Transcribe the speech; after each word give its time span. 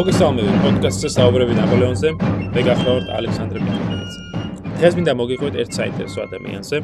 მოგესალმებით 0.00 0.54
პოდკასტზე 0.64 1.08
საუბრები 1.12 1.54
ნაპოლეონზე. 1.58 2.10
მე 2.56 2.60
გახლავართ 2.64 3.08
ალექსანდრე 3.18 3.60
მიქელაძე. 3.64 4.20
დღეს 4.78 4.94
მინდა 4.96 5.12
მოგიყვეთ 5.20 5.54
ერთ 5.60 5.76
საინტერესო 5.76 6.20
ადამიანზე, 6.24 6.76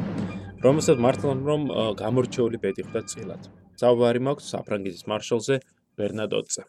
რომელსაც 0.61 1.01
მართლან 1.05 1.41
რომ 1.49 1.61
გამორჩეული 1.97 2.57
ბედი 2.61 2.85
ხვდა 2.85 3.01
წილად. 3.09 3.41
საუბარი 3.81 4.21
მაქვს 4.21 4.49
საფრანგეთის 4.53 5.03
მარშალზე 5.09 5.55
ბერნადოტზე. 5.97 6.61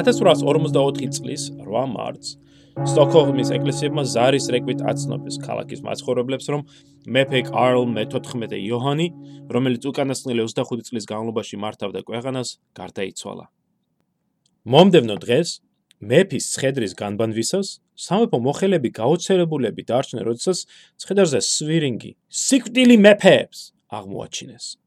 1844 0.00 1.12
წლის 1.12 1.42
8 1.68 1.92
მარტს 2.00 2.28
სტოკჰოლმის 2.86 3.48
ეკლესიებმა 3.56 4.02
ზარის 4.06 4.44
რეკვით 4.54 4.82
აცნობის 4.86 5.36
ქალაქის 5.42 5.80
მაცხოვრებლებს, 5.82 6.46
რომ 6.52 6.60
მეფე 7.10 7.40
კარლ 7.50 7.88
მე-14 7.90 8.54
იოჰანი, 8.54 9.06
რომელიც 9.50 9.82
უკანასკნელი 9.90 10.44
25 10.46 10.86
წლის 10.86 11.08
განმავლობაში 11.10 11.58
მართავდა 11.58 12.00
ქვეყანას, 12.06 12.48
გარდაიცვალა. 12.78 13.46
მომდევნო 14.68 15.16
დღეს 15.24 15.48
მეფის 15.98 16.44
ცხედრის 16.54 16.94
განბანვისას 16.94 17.68
სამეფო 17.98 18.38
მოხელეები 18.46 18.90
გაოცერებულები 18.94 19.82
დარჩნენ, 19.90 20.22
როდესაც 20.22 20.58
ცხედარზე 21.02 21.40
სვირინგი 21.42 22.14
სიკვდილი 22.30 22.96
მეფეებს 23.02 23.58
აღმოაჩინეს. 23.90 24.78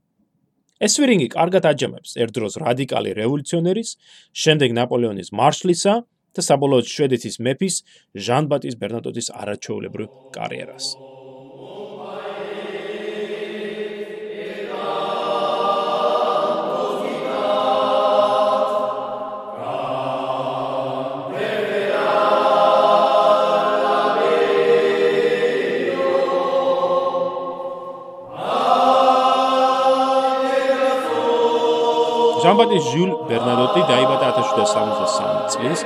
ეს 0.79 0.91
სვირინგი 0.95 1.27
კარგად 1.35 1.63
აჯამებს 1.67 2.15
ერთ 2.23 2.31
დროს 2.39 2.53
რადიკალი 2.63 3.11
რევოლუციონერის, 3.19 3.89
შემდეგ 4.31 4.69
ნაპოლეონის 4.79 5.29
მარშლისა 5.35 5.93
და 6.35 6.41
საბოლოოდ 6.47 6.91
შვედეთის 6.95 7.39
მეფის 7.45 7.81
ჟან 8.27 8.51
ბატის 8.51 8.77
ბერნატოტის 8.81 9.33
არაჩვეულებრივ 9.41 10.07
კარიერას. 10.35 10.95
ჟანბატის 32.41 32.85
ჟულ 32.89 33.11
ბერნადოტი 33.29 33.81
დაიბადა 33.89 34.29
1773 34.37 35.51
წლის 35.53 35.79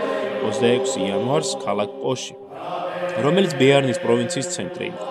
26 0.46 1.02
იანვარს 1.02 1.52
ქალაქ 1.66 1.90
პოში, 2.06 2.36
რომელიც 3.26 3.54
ბეარნის 3.58 3.98
პროვინციის 4.06 4.50
ცენტრი 4.54 4.86
იყო. 4.94 5.06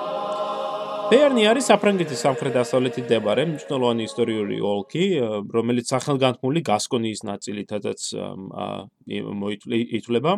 ბეარნი 1.10 1.42
არის 1.50 1.66
საფრანგეთის 1.68 2.22
სამხრეთ-დასავლეთით 2.24 3.04
მდებარე 3.08 3.42
მნიშვნელოვანი 3.50 4.06
ისტორიული 4.08 4.56
ოლქი, 4.64 5.05
რომელიც 5.56 5.90
სახელგანთმული 5.92 6.60
გასკონიის 6.70 7.20
ნაწილითაც 7.28 8.00
მოითვლება. 9.42 10.32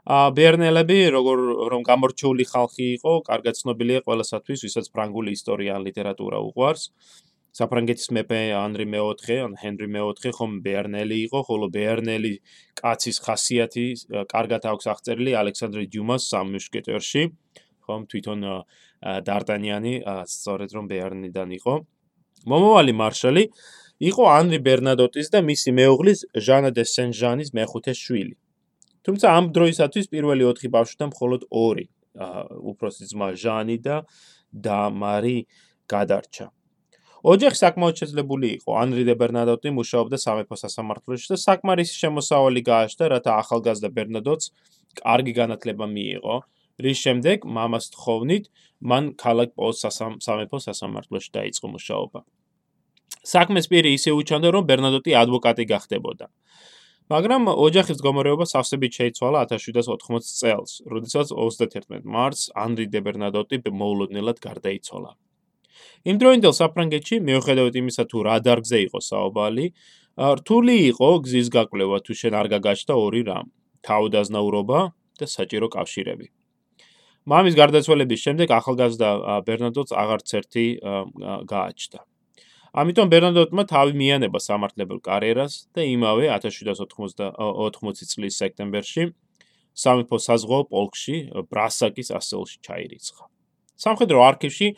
ა 0.00 0.18
ბერნელები 0.36 0.98
როგორ 1.16 1.38
რომ 1.72 1.82
გამორჩეული 1.84 2.44
ხალხი 2.52 2.86
იყო, 2.96 3.12
კარგად 3.24 3.54
ცნობილია 3.60 4.00
ყველასათვის, 4.06 4.62
ვისაც 4.64 4.86
ფრანგული 4.94 5.30
ისტორია 5.36 5.76
ან 5.76 5.84
ლიტერატურა 5.88 6.38
უყვარს. 6.40 6.82
საფრანგეთის 7.56 8.08
მეფე 8.14 8.40
ანრი 8.54 8.86
მეოთხე, 8.94 9.36
ან 9.46 9.52
ჰენრი 9.60 9.88
მეოთხე 9.96 10.30
ხომ 10.38 10.52
ბერნელი 10.64 11.16
იყო, 11.26 11.40
ხოლო 11.48 11.66
ბერნელი 11.74 12.34
კაცის 12.78 13.18
ხასიათი 13.26 13.86
კარგად 14.30 14.62
აქვს 14.70 14.86
აღწერილი 14.94 15.32
ალექსანდრე 15.40 15.84
დიუმას 15.90 16.22
სამ 16.30 16.54
მუშკეტერში, 16.54 17.22
ხომ 17.86 18.02
თვითონ 18.10 18.40
დარტანიანი 19.26 19.94
სწორედ 20.34 20.70
რომ 20.76 20.84
ბერნიდან 20.92 21.48
იყო. 21.58 21.74
მომავალი 22.50 22.92
მარშალი 22.96 23.44
იყო 24.00 24.24
ანრი 24.32 24.58
ბერნადოტის 24.64 25.28
და 25.34 25.40
მისი 25.44 25.70
მეუღლის 25.76 26.20
ჟანა 26.46 26.70
დე 26.76 26.84
სენ-ჟანის 26.88 27.50
მეხუთე 27.56 27.92
შვილი. 27.92 28.34
თუმცა 29.04 29.26
ამ 29.36 29.44
დროისათვის 29.56 30.06
პირველი 30.12 30.44
4 30.48 30.72
ბავშვიდან 30.76 31.08
მხოლოდ 31.12 31.42
2 31.52 31.84
უფროსი 32.70 33.04
ძმა 33.12 33.28
ჟანი 33.42 33.76
და 33.84 33.96
და 34.50 34.78
მარი 34.88 35.36
გადარჩა. 35.88 36.46
ოჯახი 37.20 37.56
საკმაოდ 37.60 37.94
შეძლებული 38.00 38.48
იყო. 38.56 38.70
ანრი 38.80 39.04
დე 39.04 39.14
ბერნადოტი 39.20 39.68
მუშაობდა 39.76 40.16
სამეფო 40.16 40.56
სასამართლოში 40.56 41.26
და 41.32 41.36
საკმარისი 41.36 41.94
შემოსავალი 42.00 42.60
გააჩნდა, 42.64 43.04
რათა 43.12 43.30
ახალგაზრდა 43.44 43.88
ბერნადოტს 43.92 44.46
კარგი 45.04 45.32
განათლება 45.36 45.84
მიიღო. 45.84 46.36
რის 46.80 46.98
შემდეგ 47.04 47.44
მამას 47.44 47.84
თხოვნით, 47.92 48.44
მან 48.80 49.04
ქალაქ 49.20 49.52
პოს 49.52 49.84
სამეფო 50.24 50.58
სასამართლოში 50.64 51.30
დაიწყო 51.36 51.66
მუშაობა. 51.76 52.20
საქმეს 53.20 53.68
პირი 53.68 53.90
ისე 54.00 54.10
უჩანდა, 54.16 54.48
რომ 54.48 54.64
ბერნადოტი 54.64 55.12
ადვოკატი 55.12 55.64
გახდებოდა. 55.68 56.26
მაგრამ 57.10 57.42
ოჯახის 57.52 57.98
მდგომარეობა 58.00 58.44
სავსებით 58.48 58.92
შეიცვალა 58.96 59.38
1780 59.50 60.30
წელს, 60.40 60.72
როდესაც 60.88 61.28
31 61.34 62.06
მარტს 62.06 62.54
ანრი 62.54 62.86
დე 62.86 63.00
ბერნადოტი 63.02 63.56
მოულოდნელად 63.66 64.38
გარდაიცვალა. 64.40 65.10
იმ 66.08 66.16
დროინდელ 66.20 66.54
საფრანგეთში 66.60 67.16
მიუხედავად 67.28 67.74
იმისა 67.80 68.04
თუ 68.10 68.18
რა 68.26 68.36
დარგზე 68.46 68.78
იყო 68.86 69.00
საუბარი, 69.04 69.66
რთული 70.20 70.76
იყო 70.90 71.08
გზის 71.24 71.48
გაკვლევა 71.54 71.98
თუ 72.04 72.12
შენ 72.20 72.34
არ 72.40 72.46
გაგაჩნდა 72.54 72.94
ორი 73.06 73.22
რამ: 73.30 73.46
თავდაზნაურობა 73.86 74.80
და 75.20 75.26
საჭირო 75.36 75.68
კავშირები. 75.76 76.26
მამის 77.30 77.54
გარდაცვალების 77.60 78.20
შემდეგ 78.26 78.48
ახალგაზრდა 78.58 79.08
ბერნადოტს 79.46 79.92
აღარც 80.02 80.28
ერთი 80.40 80.66
გააჩნდა. 81.52 82.00
ამიტომ 82.70 83.06
ბერნადოტმა 83.12 83.62
თავი 83.66 83.92
მიანება 83.98 84.38
სამართლებელ 84.38 84.98
კარიერას 85.02 85.54
და 85.74 85.82
იმავე 85.90 86.30
1780 86.30 88.06
წლის 88.14 88.34
სექტემბერში 88.40 89.02
სამეფო 89.74 90.16
საზღვაო 90.26 90.64
პოლკში 90.70 91.16
ბრასაკის 91.50 92.08
ასელში 92.18 92.56
ჩაირიცხა. 92.66 93.24
სამხედრო 93.80 94.18
არქივში 94.30 94.68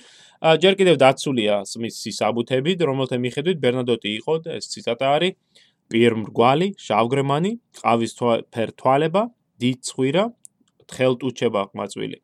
ჯერ 0.62 0.74
კიდევ 0.78 0.96
დაცულია 0.98 1.54
სმისის 1.70 2.18
აბუთები, 2.26 2.72
რომელთა 2.82 3.16
მიხედვით 3.22 3.58
ბერნადოტი 3.62 4.10
იყო 4.18 4.34
და 4.42 4.58
ეს 4.58 4.66
ციტატა 4.72 5.06
არის: 5.16 5.34
პირმრგვალი, 5.92 6.68
შავგრემანი, 6.80 7.52
ყავის 7.78 8.12
ფერთვალება, 8.54 9.22
დიცხვირა, 9.60 10.24
თხელტუჩება 10.88 11.62
ყმაწვილი. 11.70 12.18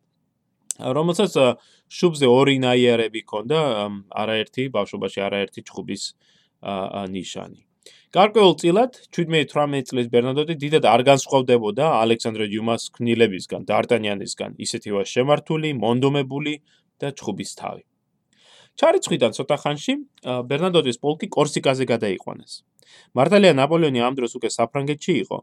რომელსაც 0.79 1.33
შუბზე 1.91 2.27
ორი 2.31 2.57
ნაიარები 2.63 3.21
ჰქონდა, 3.27 3.59
არაერთი 4.23 4.63
ბავშვობაში 4.71 5.21
არაერთი 5.27 5.61
ჩხუბის 5.67 6.03
ნიშანი. 7.15 7.68
გარკვეულ 8.17 8.55
წილად 8.61 8.95
17-18 9.13 9.91
წლის 9.91 10.07
ბერნადოტი 10.13 10.55
დიდად 10.63 10.87
არ 10.89 11.03
განსხვავდებოდა 11.09 11.89
ალექსანდრე 12.05 12.47
დიუმას 12.53 12.89
ქნილებისგან, 12.97 13.67
დარტანიანისგან, 13.69 14.57
ისეთი 14.65 14.95
ვარ 14.97 15.07
შემართული, 15.13 15.73
მონდომებული 15.77 16.55
და 17.05 17.13
ჩხუბის 17.13 17.53
თავი. 17.61 17.85
ჩარიცხვიდან 18.81 19.31
ცოტა 19.37 19.57
ხანში 19.61 19.95
ბერნადოტის 20.25 20.97
პოლკი 21.05 21.29
კორსიკაზე 21.37 21.85
გადაიყვანეს. 21.93 22.53
მართალია 23.13 23.53
ნაპოლეონი 23.61 24.01
ამ 24.01 24.15
დროს 24.17 24.33
უკვე 24.39 24.51
საფრანგეთში 24.57 25.15
იყო, 25.29 25.39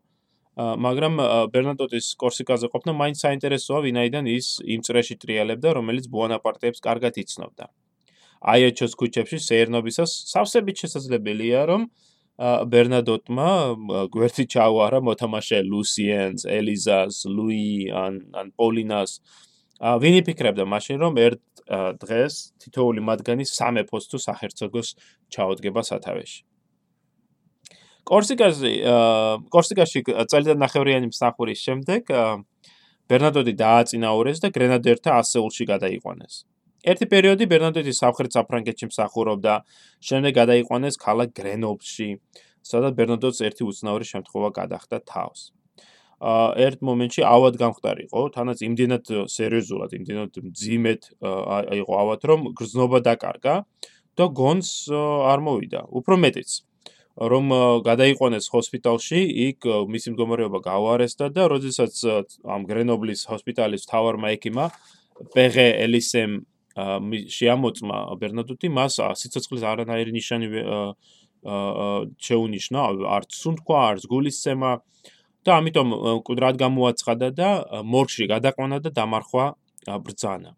მაგრამ 0.55 1.13
ბერნადოტის 1.53 2.05
კორსიკაზე 2.17 2.67
ყოფნა 2.73 2.91
მაინც 2.97 3.17
საინტერესოა, 3.25 3.79
ვინაიდან 3.85 4.25
ის 4.31 4.47
იმ 4.63 4.81
წრეში 4.87 5.15
ტრიალებდა, 5.21 5.69
რომელიც 5.77 6.05
ბუანაპარტეებს 6.09 6.79
კარგად 6.81 7.13
იცნობდა. 7.21 7.65
აიაჩოს 8.45 8.93
ქუჩებში 8.95 9.37
სეერნობისას 9.41 10.11
სავსებით 10.31 10.75
შესაძლებელია, 10.81 11.61
რომ 11.69 11.81
ბერნადოტმა 12.37 13.49
გვერდში 14.11 14.45
ჩაუარა 14.51 14.99
მოთამაშე 15.07 15.59
ლუსიენს, 15.71 16.43
ელიზას, 16.51 17.23
ლუი 17.31 17.91
ან 17.95 18.13
ან 18.35 18.51
პოლინას. 18.59 19.21
ვინი 19.79 20.21
ფიქრობდა 20.27 20.63
მაშინ 20.67 20.97
რომ 20.99 21.13
ერთ 21.19 21.43
დღეს 22.03 22.33
თითოეული 22.59 23.01
მათგანი 23.07 23.43
სამეფოს 23.47 24.03
თუ 24.11 24.17
საჰერცოგოს 24.27 24.89
ჩაოდგება 25.31 25.81
სათავეში. 25.83 26.43
კორსიკაზე 28.05 28.71
კორსიკაში 29.49 29.99
წელიდან 30.29 30.57
ნახევრიანი 30.61 31.07
მსახურის 31.09 31.59
შემდეგ 31.67 32.11
ბერნადოტი 33.09 33.53
დააწინაურეს 33.63 34.43
და 34.43 34.51
გრენადერთა 34.55 35.11
ასეულში 35.21 35.65
გადაიყვანეს. 35.71 36.45
ერთი 36.85 37.05
პერიოდი 37.09 37.45
ბერნადეტი 37.49 37.93
სამხრეთ 37.97 38.37
საფრანგეთში 38.37 38.89
მსახურობდა, 38.91 39.53
შემდეგ 40.05 40.31
გადაიყვანეს 40.39 40.95
ქალაქ 41.01 41.33
გრენობლში, 41.39 42.09
სადაც 42.61 42.93
ბერნადოტს 42.99 43.41
ერთი 43.49 43.63
უცნაური 43.65 44.05
შემთხვევა 44.13 44.49
გადახდა 44.59 45.01
თავს. 45.05 45.51
ერთ 46.65 46.79
მომენტში 46.87 47.21
ავად 47.27 47.57
გამختارიყო, 47.59 48.21
თანაც 48.35 48.61
იმდენად 48.63 49.09
სერიოზულად, 49.27 49.89
იმდენად 49.99 50.31
ძიმეთ 50.61 51.01
იყო 51.81 51.93
ავად, 52.03 52.19
რომ 52.29 52.39
გრძნობა 52.55 52.99
დაკარგა 53.03 53.55
და 54.15 54.25
გონს 54.39 54.69
არ 54.95 55.39
მოვიდა. 55.43 55.81
უფრო 55.91 56.15
მეტიც, 56.23 56.49
რომ 57.19 57.45
გადაიყვანეს 57.83 58.47
ჰოსპიტალში, 58.51 59.19
იქ 59.49 59.59
მისი 59.91 60.15
მდგომარეობა 60.15 60.59
გაუარესდა 60.63 61.25
და 61.35 61.43
როდესაც 61.51 61.93
ამ 62.43 62.61
გრენობლის 62.63 63.27
ჰოსპიტალის 63.27 63.83
მთავარმა 63.87 64.27
ექიმმა 64.39 64.65
პეგე 65.35 65.67
ელისემ 65.83 66.43
შეამოწმა 66.75 67.97
ბერნადოტი 68.19 68.69
მას 68.75 68.99
სიცოცხლის 69.21 69.63
არანაირი 69.63 70.11
ნიშანი 70.15 70.47
შეუნიშნა, 72.25 72.79
არც 73.15 73.31
სუნთქვა, 73.37 73.79
არც 73.93 74.03
გულისცემა 74.11 74.71
და 75.45 75.51
ამიტომ 75.61 75.89
კუდრად 76.25 76.55
გამოაცხადა 76.57 77.27
და 77.37 77.49
მორგში 77.85 78.25
გადაყვანა 78.33 78.81
და 78.81 78.89
დამარხვა 78.91 79.45
ბრძანა. 80.05 80.51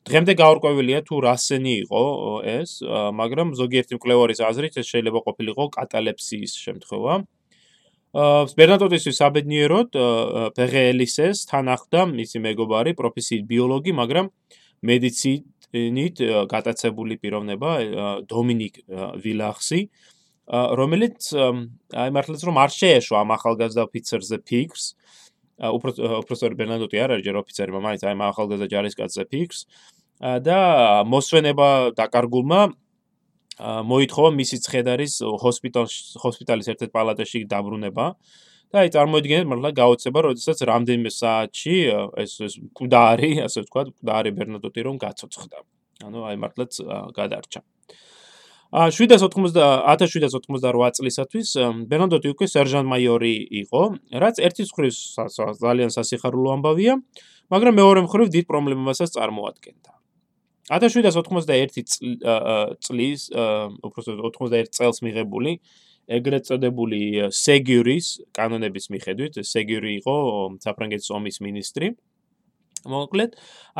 დღემდე 0.00 0.32
გაურკვეველია 0.40 1.00
თუ 1.04 1.16
რასენი 1.28 1.72
იყო 1.84 2.02
ეს, 2.48 2.70
მაგრამ 3.20 3.52
ზოგიერთი 3.60 4.00
მკვლევარის 4.00 4.40
აზრით 4.48 4.80
ეს 4.80 4.86
შეიძლება 4.88 5.20
ყოფილიყო 5.28 5.64
კატალეფსიის 5.76 6.52
შემთხვევა. 6.56 7.14
აა 7.20 8.38
ბერნატოტისთვის 8.58 9.16
საბედნიეროდ 9.22 9.88
ფეგელისეს 10.56 11.44
თან 11.46 11.66
ახლდა 11.76 12.00
მისი 12.10 12.38
მეგობარი, 12.48 12.96
პროფესიით 12.96 13.44
ბიოლოგი, 13.52 13.92
მაგრამ 14.00 14.26
მედიცინით 15.70 16.22
გატაცებული 16.50 17.16
პიროვნება 17.22 17.70
დომინიკ 18.26 18.74
ვილახსი, 19.22 19.80
რომელიც 20.50 21.30
აი 21.94 22.10
მართლაც 22.10 22.42
რომ 22.42 22.56
არ 22.58 22.70
შეეშვა 22.74 23.22
ამ 23.22 23.30
ახალგაზრდა 23.38 23.82
ოფიცერზე 23.86 24.36
ფიქრს, 24.50 24.84
უპროფესორი 25.60 26.54
ბერნადოტი 26.58 26.96
არ 26.98 27.10
არის 27.14 27.24
ჯერ 27.26 27.36
ოფიცერი, 27.42 27.70
მაგრამ 27.70 27.90
აი 27.94 27.98
ამ 28.10 28.22
ახალგაზრდა 28.34 28.66
ჯარისკაცზე 28.74 29.24
ფიქრს. 29.30 29.60
და 30.20 30.60
მოსვენება 31.08 31.96
დაკარგულმა 31.96 32.60
მოითხოვა 33.60 34.30
მისი 34.36 34.56
ცხედარის 34.64 35.14
ჰოსპიტალში 35.24 36.20
ჰოსპიტალის 36.20 36.68
ერთ-ერთ 36.72 36.92
პალატაში 36.92 37.40
დაბრუნება 37.48 38.04
და 38.70 38.86
აი 38.86 38.90
წარმოიდგინეთ 38.94 39.46
მართლა 39.50 39.70
გაოცება, 39.74 40.18
როდესაც 40.30 40.58
რამდენიმე 40.70 41.10
საათში 41.10 41.76
ეს 42.22 42.32
ეს 42.46 42.54
კუდარი, 42.78 43.42
ასე 43.46 43.66
ვთქვათ, 43.66 43.86
კუდარი 43.98 44.30
ბერნადოტი 44.30 44.80
რომ 44.86 44.96
გაცოცხლდა. 45.02 45.58
ანუ 46.06 46.18
აი 46.30 46.36
მართლაც 46.38 46.72
გადარჩა. 47.18 47.60
ა 48.70 48.86
1788 48.94 50.94
წლისათვის 50.94 51.48
ბერნადოტი 51.90 52.28
უკვე 52.30 52.46
სერჟანტ 52.46 52.86
მაიორი 52.86 53.34
იყო, 53.66 53.82
რაც 54.22 54.38
ერთი 54.38 54.62
მხრივ 54.70 54.94
ძალიან 55.58 55.90
სასიხარულო 55.90 56.54
ამბავია, 56.54 56.94
მაგრამ 57.50 57.74
მეორე 57.82 58.00
მხრივ 58.06 58.30
დიდ 58.30 58.44
პრობლემასაც 58.46 59.10
წარმოადგენდა. 59.18 59.90
1791 60.70 61.82
წლის, 62.78 63.20
უბრალოდ 63.82 64.38
91 64.38 64.70
წელს 64.70 65.02
მიღებული 65.02 65.58
ეგრეთ 66.16 66.48
წოდებული 66.50 67.00
სეგიურის 67.30 68.06
კანონების 68.36 68.86
მიხედვით, 68.94 69.38
სეგიური 69.46 69.90
იყო 70.00 70.16
საფრანგეთის 70.64 71.10
ომის 71.16 71.36
მინისტრი. 71.46 71.86
მოკლედ, 72.90 73.30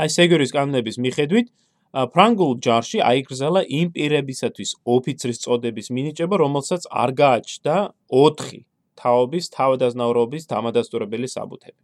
აი 0.00 0.08
სეგიურის 0.16 0.52
კანონების 0.54 0.96
მიხედვით 1.04 1.46
ფრანგულ 1.90 2.52
ჯარში 2.62 2.98
აიგრძელა 3.02 3.60
იმ 3.66 3.88
პირებისათვის 3.96 4.70
ოფიცრის 4.94 5.42
წოდების 5.42 5.86
მინიჭება, 5.90 6.36
რომელსაც 6.38 6.86
არ 6.86 7.10
გააჩნდა 7.18 7.76
4 8.14 8.62
თაობის 9.00 9.44
თავდაზნაურობის 9.56 10.46
დამადასტურებელი 10.52 11.28
საბუთები. 11.34 11.80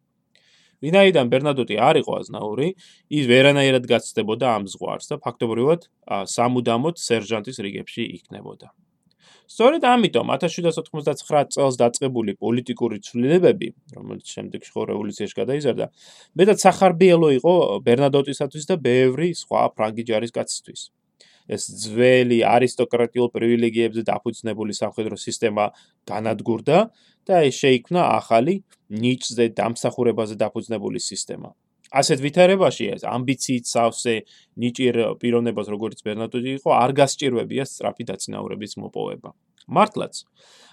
ვინაიდან 0.85 1.27
ბერნადოტი 1.33 1.77
არ 1.81 1.97
იყო 2.05 2.13
აზნაური, 2.21 2.69
ის 3.09 3.25
ვერანაირად 3.33 3.85
გაცდებოდა 3.89 4.47
ამ 4.57 4.65
ზღვარს 4.69 5.07
და 5.11 5.17
ფაქტობრივად 5.25 5.81
სამუდამოდ 6.37 6.95
სერჟანტის 7.01 7.57
რიგებში 7.65 8.03
იქნებოდა. 8.21 8.69
სწორედ 9.47 9.83
ამიტომ 9.87 10.33
1799 10.35 11.55
წელს 11.55 11.79
დაწყებული 11.81 12.35
პოლიტიკური 12.43 12.99
ცვლილებები, 13.07 13.69
რომელიც 13.97 14.27
შემდეგ 14.37 14.61
ხო 14.67 14.83
რევოლუციაში 14.91 15.37
გადაიზარდა, 15.41 15.87
მეტად 16.39 16.59
სახარბიელო 16.67 17.29
იყო 17.39 17.55
ბერნადოტისათვის 17.87 18.65
და 18.71 18.77
ბევრი 18.77 19.29
სხვა 19.39 19.63
ფრანგი 19.77 20.03
ჯარისკაცისთვის. 20.11 20.81
ეს 21.47 21.63
ძველი 21.83 22.43
არისტოკრატიულ 22.43 23.29
პრივილეგიებზე 23.31 24.03
დაფუძნებული 24.11 24.75
სამხედრო 24.75 25.15
სისტემა 25.15 25.71
განადგურდა 26.11 26.79
და 27.27 27.35
ეს 27.47 27.55
შეიქმნა 27.63 28.03
ახალი 28.19 28.55
ნიჭზე 28.91 29.47
დამსახურებაზე 29.55 30.35
დაფუძნებული 30.43 30.99
სისტემა. 30.99 31.55
ასეთ 31.95 32.23
ვითარებაში 32.25 32.87
ეს 32.97 33.03
ამბიციით 33.07 33.65
სავსე 33.71 34.15
ნიჭიერ 34.63 34.97
პიროვნებას 35.23 35.69
როგორც 35.71 36.03
ბერნატოდი 36.07 36.57
იყო 36.59 36.71
არ 36.77 36.91
გასჭირვებია 37.01 37.65
სწრაფი 37.67 38.05
დაწინაურების 38.11 38.73
მოპოვება. 38.83 39.31
მართლაც 39.67 40.15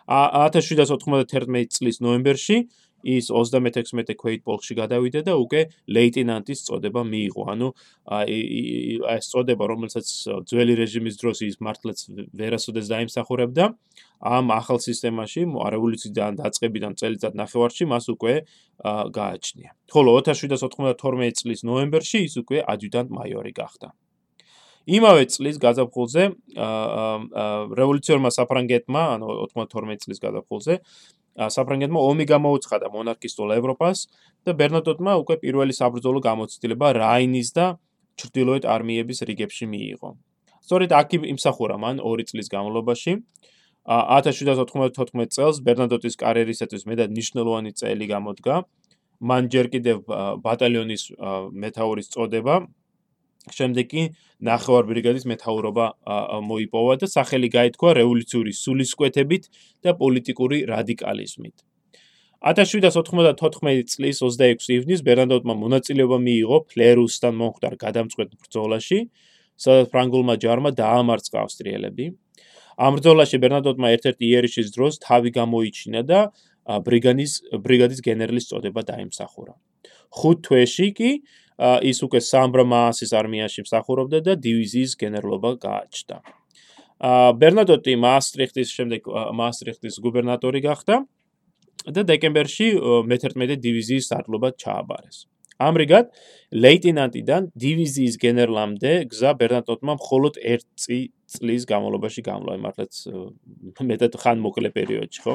1791 0.08 1.70
წლის 1.74 1.98
ნოემბერში 2.04 2.58
ის 3.04 3.30
36 3.30 4.16
ქვეით 4.16 4.42
პოლკში 4.48 4.74
გადავიდა 4.80 5.22
და 5.28 5.34
უკვე 5.36 5.62
ლეიტენანტის 5.92 6.60
წოდება 6.68 7.02
მიიღო. 7.04 7.44
ანუ 7.54 7.68
აი 8.08 8.38
ეს 9.16 9.26
წოდება, 9.32 9.64
რომელსაც 9.68 10.08
ძველი 10.48 10.74
რეჟიმის 10.80 11.16
დროს 11.20 11.38
ის 11.44 11.56
მართლაც 11.60 11.98
ვერასოდეს 12.32 12.88
დაიმსახურებდა, 12.88 13.64
ამ 14.24 14.46
ახალ 14.56 14.80
სისტემაში, 14.80 15.44
რევოლუციიდან 15.52 16.32
დაწყებიდან 16.40 16.94
წელიწად 16.96 17.34
ნახევარში 17.36 17.84
მას 17.92 18.06
უკვე 18.16 18.34
გააჩნია. 18.84 19.72
ხოლო 19.92 20.10
1792 20.24 21.32
წლის 21.36 21.60
ნოემბერში 21.68 22.20
ის 22.28 22.34
უკვე 22.40 22.64
ადიუტანტ 22.64 23.10
მაიორი 23.12 23.52
გახდა. 23.52 23.92
იმავე 24.84 25.24
წლის 25.32 25.58
გაზაფხულზე 25.64 26.24
რევოლუციურმა 27.80 28.30
საფრანგეთმა, 28.36 29.04
ანუ 29.16 29.28
92 29.56 30.00
წლის 30.04 30.20
გაზაფხულზე 30.20 30.74
საფრანგეთმა 31.38 32.00
ომი 32.10 32.26
გამოუცხადა 32.30 32.88
მონარქისტულ 32.94 33.50
ევროპას 33.58 33.98
და 34.46 34.52
ბერნადოტმა 34.60 35.14
უკვე 35.24 35.36
პირველი 35.44 35.74
საბრძოლო 35.74 36.20
გამოცდილება 36.30 36.88
რაინის 37.00 37.50
და 37.58 37.66
ჩრდილოეთ 38.22 38.64
არმიების 38.70 39.20
რიგებში 39.30 39.66
მიიღო. 39.74 40.10
სწორედ 40.64 40.90
აქ 40.94 41.10
იმსახურა 41.34 41.76
მან 41.84 41.96
2 42.00 42.24
წლის 42.30 42.48
განმავლობაში. 42.54 43.12
1794 43.84 45.28
წელს 45.36 45.58
ბერნადოტის 45.66 46.16
კარიერისათვის 46.24 46.84
მეტად 46.88 47.10
ნიშნულოვანი 47.18 47.72
წელი 47.76 48.06
გამოდგა. 48.14 48.56
მან 49.24 49.44
ჯერ 49.54 49.66
კიდევ 49.74 49.98
ბატალიონის 50.44 51.04
მეთაურის 51.52 52.08
წოდება 52.14 52.56
შემდეგ 53.52 53.86
კი 53.92 54.04
ნახევარ 54.48 54.88
ბრიგადის 54.88 55.26
მეთაურობა 55.28 55.86
მოიპოვა 56.48 56.96
და 57.04 57.08
სახელი 57.12 57.50
გაითქვა 57.52 57.94
რევოლუციური 58.00 58.52
სულისკვეთებით 58.56 59.44
და 59.84 59.92
პოლიტიკური 60.00 60.64
რადიკალიზმით. 60.72 61.56
1794 62.44 63.84
წლის 63.88 64.20
26 64.20 64.72
ივნისს 64.76 65.04
ბერნანდოტმა 65.08 65.54
მონაწილეობა 65.64 66.18
მიიღო 66.24 66.58
ფლერუსთან 66.72 67.34
მომხდარ 67.40 67.74
გადამწყვეტ 67.80 68.30
ბრძოლაში, 68.36 69.00
სადაც 69.56 69.88
ფრანგულმა 69.92 70.36
ჯარმა 70.44 70.72
დაამარცხა 70.76 71.38
ავსტრიელები. 71.44 72.06
ამ 72.84 72.92
ბრძოლაში 73.00 73.38
ბერნანდოტმა 73.44 73.88
ერთ-ერთი 73.96 74.24
იერიშის 74.28 74.68
დროს 74.76 74.94
თავი 75.08 75.30
გამოიჩინა 75.40 76.02
და 76.04 76.20
ბრიგადის 76.84 77.32
ბრიგადის 77.64 78.00
გენერლის 78.08 78.46
წოდება 78.50 78.82
დაიმსახურა. 78.92 79.54
ხუთ 80.14 80.38
თვეში 80.46 80.88
კი 80.98 81.12
ის 81.60 81.98
უკვე 82.06 82.20
სამბრმაასის 82.20 83.12
არმიაში 83.14 83.66
მსახურობდა 83.66 84.20
და 84.28 84.34
დივიზიის 84.46 84.96
გენერლობა 85.02 85.50
გააჩნდა. 85.66 86.18
ბერნადოტი 87.40 87.94
მასტრიხტის 88.00 88.70
შემდეგ 88.78 89.02
მასტრიხტის 89.42 89.96
გუბერნატორი 90.04 90.62
გახდა 90.64 90.96
და 91.94 92.02
დეკემბერში 92.08 92.68
მე-11 93.12 93.60
დივიზიის 93.60 94.08
სარდლობა 94.08 94.50
ჩააბარეს. 94.56 95.28
ამრიგად, 95.62 96.10
ლეიტენანტიდან 96.64 97.52
დივიზიის 97.54 98.16
გენერლამდე 98.24 98.92
გზა 99.12 99.32
ბერნადოტმა 99.38 99.94
მხოლოდ 100.00 100.40
1 100.42 100.66
წლის 101.30 101.64
განმავლობაში 101.70 102.22
გამლა, 102.26 102.58
მართლაც 102.66 102.94
მეტად 103.92 104.14
ხანმოკლე 104.24 104.70
პერიოდში, 104.74 105.20
ხო? 105.24 105.34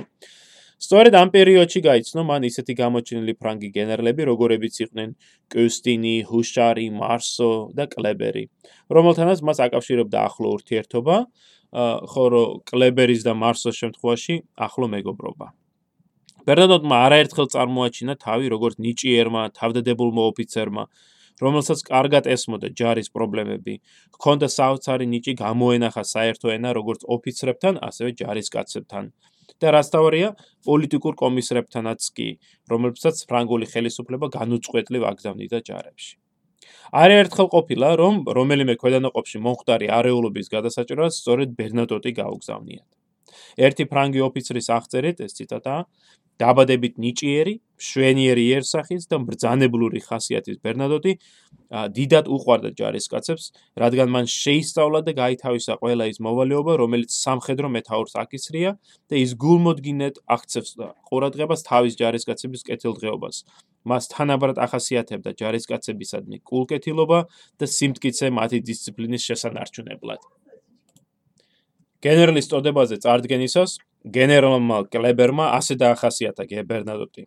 სწორედ 0.79 1.15
ამ 1.19 1.31
პერიოდში 1.35 1.81
გაიცნო 1.83 2.23
მან 2.31 2.47
ისეთი 2.49 2.75
გამოჩენილი 2.79 3.35
ფრანგი 3.43 3.69
გენერლები, 3.75 4.23
როგორებიც 4.31 4.75
იყვნენ 4.85 5.15
კუსტინი, 5.53 6.17
ჰუშარი, 6.31 6.87
მარსო 6.95 7.53
და 7.75 7.85
კლებერი, 7.91 8.45
რომელთანაც 8.87 9.39
მას 9.43 9.59
აკავშირებდა 9.67 10.19
ახლო 10.29 10.49
ურთიერთობა, 10.59 11.17
ხოლო 12.15 12.43
კლებერის 12.65 13.23
და 13.27 13.35
მარსოს 13.35 13.77
შემთხვევაში 13.77 14.35
ახლო 14.57 14.87
მეგობრობა. 14.95 15.47
ბერნადოტმა 16.49 16.97
არაერთხელ 17.07 17.47
წარმოაჩინა 17.53 18.15
თავი 18.25 18.47
როგორც 18.55 18.75
ნიჭიერმა, 18.81 19.43
თავდადებულმა 19.59 20.23
ოფიცერმა, 20.33 20.85
რომელსაც 21.45 21.83
კარგად 21.87 22.25
ესმოდა 22.35 22.69
ჯარის 22.79 23.13
პრობლემები, 23.13 23.75
ჰქონდა 24.17 24.47
საოცარი 24.49 25.07
ნიჭი 25.13 25.33
გამოენახა 25.45 26.03
საერთო 26.15 26.49
ენა 26.57 26.71
როგორც 26.79 27.05
ოფიცრებთან, 27.05 27.75
ასევე 27.89 28.11
ჯარისკაცებთან. 28.21 29.05
და 29.63 29.69
რაც 29.75 29.89
თავია 29.95 30.29
პოლიტიკურ 30.69 31.15
კომისრებთანაც 31.23 32.01
კი, 32.17 32.29
რომლებსაც 32.73 33.17
ფრანგული 33.31 33.67
ხელისუფლება 33.73 34.27
განუწყვეტლივ 34.39 35.03
აგზავნიდა 35.13 35.59
ჯარებში. 35.69 36.15
არ 36.93 37.11
ერთხელ 37.21 37.49
ყოფილა, 37.53 37.89
რომ 38.01 38.15
რომელიმე 38.39 38.75
ქვედანაყოფში 38.83 39.39
მომხდარი 39.45 39.87
არეულობის 39.99 40.47
გადასაჭრელად 40.55 41.13
სწორედ 41.13 41.49
ბერნატოტი 41.59 42.11
გაუგზავნიათ. 42.21 42.98
ერთი 43.57 43.85
ფრანგი 43.89 44.21
ოფიცრის 44.29 44.69
აღწერით 44.79 45.25
ეს 45.25 45.33
ციტატაა: 45.39 45.83
დაბადებით 46.39 46.99
ნიჭიერი, 47.03 47.55
შვენიერი 47.83 48.43
იერსახის 48.51 49.07
და 49.11 49.19
ბრძანებლური 49.27 50.01
ხასიათის 50.03 50.59
ბერნადოტი 50.63 51.13
დიდად 51.95 52.31
უყვარდა 52.31 52.71
ჯარისკაცებს, 52.79 53.45
რადგან 53.83 54.09
მან 54.15 54.31
შეისწავლა 54.31 55.01
და 55.07 55.13
გაითავისა 55.19 55.79
ყველა 55.83 56.05
ის 56.13 56.19
მოვალეობა, 56.23 56.73
რომელიც 56.83 57.11
სამხედრო 57.15 57.71
მეთაურს 57.75 58.15
აკისრია 58.23 58.71
და 59.11 59.15
ის 59.19 59.35
გულმოდგინედ 59.45 60.23
აღწევს 60.35 60.71
ყურადღებას 61.11 61.67
თავის 61.71 61.99
ჯარისკაცების 61.99 62.63
კეთილდღეობას. 62.71 63.37
მას 63.89 64.05
თანაბრად 64.13 64.59
ახასიათებდა 64.63 65.31
ჯარისკაცებისადმი 65.41 66.39
კულკეთილობა 66.51 67.19
და 67.59 67.67
სიმტკიცე 67.67 68.27
მათი 68.39 68.59
დისციპლინის 68.69 69.23
შესანარჩუნებლად. 69.29 70.21
გენერლის 72.05 72.47
წოდებაზე 72.51 72.97
წარდგენისას 73.03 73.79
გენერალმა 74.15 74.79
კლებერმა 74.93 75.47
ასე 75.59 75.75
დაახასიათა 75.83 76.45
გებერნადოტი. 76.53 77.27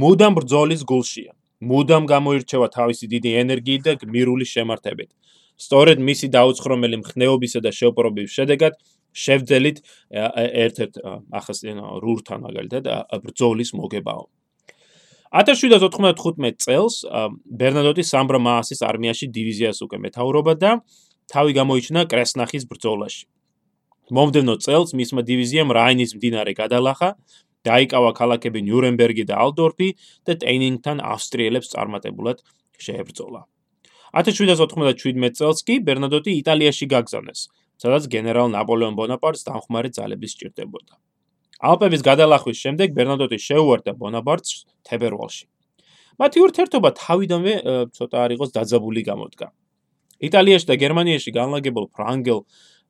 მუდამ 0.00 0.32
ბრძოლის 0.38 0.82
გულშია. 0.88 1.32
მუდამ 1.60 2.04
გამოირჩევა 2.08 2.68
თავისი 2.72 3.06
დიდი 3.12 3.30
ენერგიით 3.42 3.82
და 3.84 3.92
გმირული 4.00 4.46
შემართებით. 4.48 5.10
სწორედ 5.60 5.98
მისი 6.08 6.26
დაუცხრომელი 6.36 6.96
მხნეობისა 7.04 7.60
და 7.60 7.70
შეოპრობის 7.78 8.32
შედეგად 8.32 8.72
შევძელით 9.12 9.78
ერთ-ერთ 10.64 10.94
ახასიათო 11.40 11.86
რურთან 12.04 12.38
მაგალითად 12.46 12.84
ბრძოლის 13.24 13.70
მოგებაო. 13.76 14.24
1795 15.30 16.56
წელს 16.64 16.94
ბერნადოტი 17.60 18.02
სამბრა 18.12 18.38
მაასის 18.40 18.80
არმიაში 18.82 19.26
დივიზიას 19.36 19.78
უკვე 19.84 19.98
მეთაურობდა 20.06 20.54
და 20.62 20.70
თავი 21.30 21.52
გამოიჩინა 21.60 22.02
კრესნახის 22.10 22.64
ბრძოლაში. 22.72 23.28
მომდენო 24.16 24.54
წელს 24.64 24.94
მისმა 24.98 25.22
დივიზიამ 25.26 25.70
რაინის 25.76 26.14
მდინარე 26.18 26.52
გადალახა, 26.58 27.10
დაიკავა 27.66 28.10
ქალაქები 28.16 28.60
ნიურენბერგი 28.66 29.24
და 29.30 29.38
ალდორფი 29.44 29.88
და 30.26 30.36
ტეინინგთან 30.42 31.02
ავსტრიელებს 31.04 31.72
წარმატებულად 31.74 32.42
შეებრძოლა. 32.80 33.40
1797 34.16 35.30
წელს 35.38 35.62
კი 35.62 35.78
ბერნადოტი 35.86 36.34
იტალიაში 36.40 36.86
გაგზავნეს, 36.90 37.40
სადაც 37.78 38.08
გენერალ 38.10 38.50
ნაპოლეონ 38.56 38.96
ბონაპარტს 38.98 39.46
დამხმარე 39.46 39.92
ძალები 39.94 40.26
სჭირდებოდა. 40.26 40.94
ალპების 41.60 42.02
გადალახვის 42.02 42.58
შემდეგ 42.64 42.88
ბერნადოტი 42.96 43.38
შეუვარდა 43.38 43.92
ბონაპარტს 44.00 44.50
თებერვალში. 44.88 45.46
მათი 46.20 46.38
ურთიერთობა 46.44 46.90
თავიდანვე 46.96 47.54
ცოტა 47.96 48.16
არ 48.24 48.30
იყოს 48.34 48.50
დაძაბული 48.56 49.02
გამოდგა. 49.04 49.46
იტალიაში 50.20 50.66
და 50.68 50.74
გერმანიაში 50.80 51.30
განლაგებულ 51.32 51.86
ფრანგელ 51.96 52.40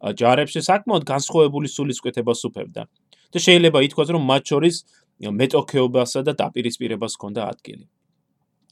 ჯარებში 0.00 0.60
საკმაოდ 0.64 1.04
განსხვავებული 1.12 1.68
სულისკვეთებას 1.68 2.40
უფევდა 2.48 2.82
და 3.30 3.38
შეიძლება 3.46 3.78
ითქვას 3.86 4.08
რომ 4.16 4.22
მათ 4.32 4.42
შორის 4.52 4.76
მეტოქეობასა 5.20 6.20
და 6.26 6.32
დაპირისპირებას 6.40 7.16
ჰქონდა 7.16 7.42
ადგილი. 7.52 7.84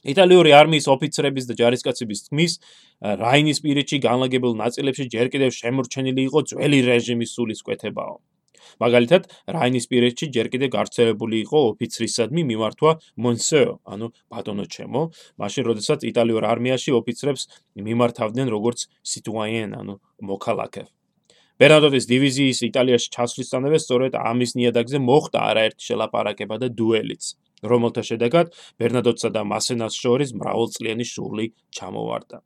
იტალიური 0.09 0.51
არმიის 0.55 0.87
ოფიცრების 0.95 1.45
და 1.49 1.53
ჯარისკაცების 1.59 2.19
თქმის 2.25 2.51
რაინის 3.21 3.59
პირეთში 3.63 3.97
განლაგებულ 4.07 4.53
ნაწილებში 4.63 5.05
ჯერ 5.13 5.27
კიდევ 5.33 5.51
შემორჩენილი 5.59 6.21
იყო 6.29 6.39
ძველი 6.49 6.79
რეჟიმის 6.87 7.33
სულისკვეთებაო. 7.35 8.15
მაგალითად, 8.79 9.23
რაინის 9.55 9.85
პირეთში 9.91 10.25
ჯერ 10.35 10.47
კიდევ 10.53 10.69
გავრცელებული 10.77 11.35
იყო 11.45 11.59
ოფიცრისადმი 11.73 12.41
მიმართვა 12.51 12.91
მონსეო, 13.25 13.73
ანუ 13.91 14.07
ბატონო 14.31 14.65
ჩემო, 14.71 15.01
მაშინ 15.41 15.63
როდესაც 15.69 15.99
იტალიურ 16.11 16.43
არმიაში 16.53 16.95
ოფიცრებს 16.99 17.43
მიმართავდნენ 17.75 18.47
როგორც 18.55 18.87
სიტუაიენ, 19.03 19.75
ანუ 19.79 19.93
მოქალაქე. 20.21 20.83
ბერნადოტის 21.59 22.05
დივიზიის 22.07 22.59
იტალიაში 22.69 23.09
ჩასვლისთანავე 23.11 23.79
სწორედ 23.83 24.13
ამის 24.15 24.55
ნიადაგზე 24.55 24.99
მოხდა 25.03 25.39
არაერთი 25.51 25.83
შელაპარაკება 25.89 26.55
და 26.63 26.67
დუელიც, 26.71 27.23
რომელთა 27.67 28.03
შედეგად 28.09 28.53
ბერნადოტსა 28.79 29.29
და 29.35 29.41
მასენას 29.43 29.97
შორის 29.99 30.31
მრავალწლიანი 30.39 31.05
შურლი 31.09 31.45
ჩამოვარდა. 31.75 32.39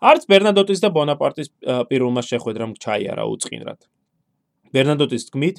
არც 0.00 0.22
ბერნადოტის 0.32 0.80
და 0.80 0.88
ბონაპარტის 0.88 1.48
პირველმა 1.92 2.22
შეხვედრამ 2.24 2.72
ჩაიარა 2.80 3.24
უצინრად. 3.28 3.80
ბერნადოტის 4.72 5.28
თქმით, 5.28 5.56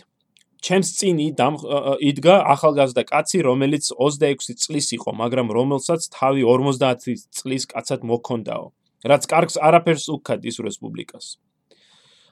ჩემს 0.66 0.90
წინი 0.98 1.28
იდგა 1.38 2.36
ახალგაზრდა 2.54 3.04
კაცი, 3.14 3.46
რომელიც 3.46 3.94
26 3.94 4.58
წლის 4.58 4.88
იყო, 4.98 5.14
მაგრამ 5.22 5.54
რომელსაც 5.54 6.10
თავი 6.18 6.42
50 6.50 7.30
წლის 7.30 7.70
კაცად 7.70 8.02
მოქონდაო, 8.02 8.66
რაც 9.06 9.24
კარგს 9.30 9.62
არაფერს 9.62 10.06
უქად 10.18 10.42
ის 10.50 10.58
რესპუბლიკას. 10.66 11.38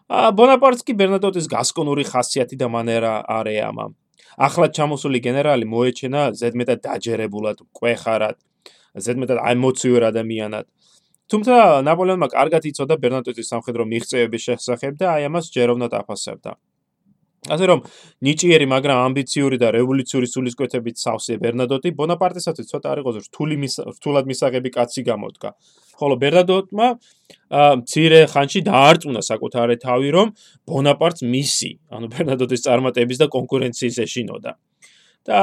ბონაპარტს 0.10 0.86
კი 0.88 0.96
ბერნადოტის 0.98 1.46
გასკონური 1.51 2.04
ხასიათი 2.10 2.58
და 2.58 2.68
მანერა 2.74 3.13
არეამა. 3.30 3.94
ახლა 4.39 4.68
ჩამოსული 4.74 5.20
გენერალი 5.22 5.66
მოეჩენა 5.70 6.22
ზედმეტად 6.39 6.80
დაჯერებულად, 6.86 7.58
ყვეხარად, 7.78 8.38
ზედმეტად 9.06 9.39
ემოციურ 9.54 10.01
ადამიანად. 10.10 10.66
თუმცა 11.30 11.56
ნაპოლეონმა 11.86 12.28
კარგად 12.34 12.63
იცოდა 12.72 12.96
ბერნადოტის 13.04 13.50
სამხედრო 13.54 13.84
მიღწევების 13.86 14.42
შესახებ 14.50 14.94
და 14.98 15.06
აი 15.13 15.30
ამას 15.30 15.46
ჯეროვნად 15.54 15.94
აფასებდა. 16.01 16.51
ასე 17.54 17.66
რომ 17.70 17.80
ნიჭიერი, 18.25 18.66
მაგრამ 18.66 18.98
ამბიციური 19.08 19.58
და 19.62 19.68
რევოლუციური 19.78 20.28
სულისკვეთებით 20.28 20.98
სავსე 21.00 21.38
ბერნადოტი 21.39 21.89
ბონაპარტისათვის 22.00 22.68
ცოტა 22.72 22.88
არ 22.92 23.00
იყო 23.04 23.12
რთული 23.30 23.56
რთულად 23.96 24.25
მისაღები 24.32 24.70
კაცი 24.74 25.01
გამოდგა. 25.06 25.50
ხოლო 26.00 26.15
ბერნადოტმა 26.24 26.88
მცირე 27.84 28.20
ხანში 28.32 28.60
დაარწმუნა 28.70 29.22
საკუთარი 29.25 29.75
თავი, 29.84 30.10
რომ 30.15 30.27
ბონაპარტს 30.70 31.22
მისი, 31.36 31.72
ანუ 31.96 32.06
ბერნადოტის 32.15 32.65
წარმატების 32.65 33.18
და 33.22 33.27
კონკურენციის 33.36 33.98
ეშინოდა. 34.06 34.51
და 35.29 35.39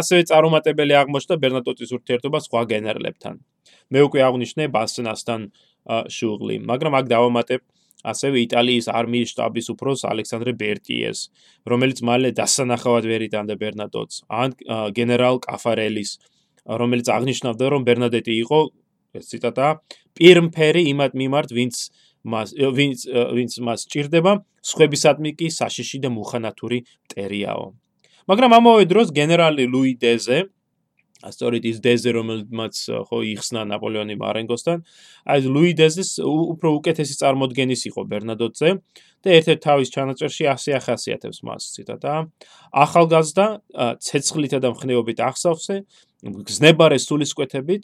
ასევე 0.00 0.22
წარუმატებელი 0.30 0.94
აღმოჩნდა 1.02 1.34
ბერნადოტის 1.42 1.90
ურთიერთობა 1.96 2.38
სხვა 2.46 2.60
გენერლებთან. 2.72 3.34
მე 3.92 4.00
უკვე 4.06 4.20
აღნიშნე 4.28 4.64
ბასნასთან 4.76 5.40
შუღლი, 6.16 6.56
მაგრამ 6.70 6.92
აქ 7.00 7.06
დავამატებ 7.14 7.60
ასევე 8.06 8.36
იტალიის 8.46 8.86
არმიის 8.98 9.28
შტაბის 9.34 9.66
უფროს 9.74 10.00
ალექსანდრე 10.06 10.52
ბერტიეს, 10.62 11.18
რომელიც 11.66 11.98
მალე 12.06 12.30
დასანახავად 12.38 13.04
ვერიტანდა 13.10 13.54
ბერნადოტს, 13.62 14.16
ან 14.30 14.54
გენერალ 14.94 15.36
კაფარელის, 15.42 16.10
რომელიც 16.66 17.06
აღნიშნავდა, 17.16 17.64
რომ 17.72 17.82
ბერნადეტი 17.88 18.32
იყო 18.46 18.58
ეს 19.20 19.32
ციტატა 19.32 19.66
პირმფერი 20.16 20.82
იმათ 20.92 21.12
მიმართ 21.20 21.48
ვინც 21.56 21.76
მას 22.26 22.48
ვინც 22.56 22.98
ვინც 23.36 23.52
მას 23.66 23.80
ჭირდება 23.92 24.32
სხვებისადმი 24.66 25.30
კი 25.38 25.46
საშიში 25.58 25.98
და 26.04 26.10
მუხანათური 26.10 26.78
მტერიაო. 27.06 27.66
მაგრამ 28.26 28.50
ამავე 28.58 28.84
დროს 28.90 29.14
გენერალი 29.14 29.64
ლუი 29.70 29.94
დეზე 30.02 30.38
ასტორით 31.24 31.64
ის 31.70 31.78
დეზე 31.80 32.10
რომელმაც 32.12 32.74
ხო 33.08 33.18
იხსნა 33.32 33.62
ნაპოლეონი 33.72 34.16
მარენგოსთან 34.20 34.82
აი 35.32 35.38
ლუი 35.54 35.72
დეზეს 35.80 36.10
უფრო 36.20 36.68
უკეთესი 36.78 37.14
წარმოდგენის 37.22 37.82
იყო 37.90 38.02
ბერნადოტზე 38.10 38.68
და 39.24 39.28
ერთ-ერთ 39.38 39.60
თავის 39.66 39.88
ჩანაწერში 39.96 40.44
ასე 40.54 40.70
ახასიათებს 40.76 41.38
მას 41.46 41.62
ციტატა. 41.74 42.14
ახალგაზრდა 42.84 43.46
ცეცხლითა 44.06 44.58
და 44.60 44.68
მხნეობით 44.76 45.18
ახსავსე 45.30 45.76
გზნებარე 46.46 46.98
სულისკვეთებით 47.00 47.82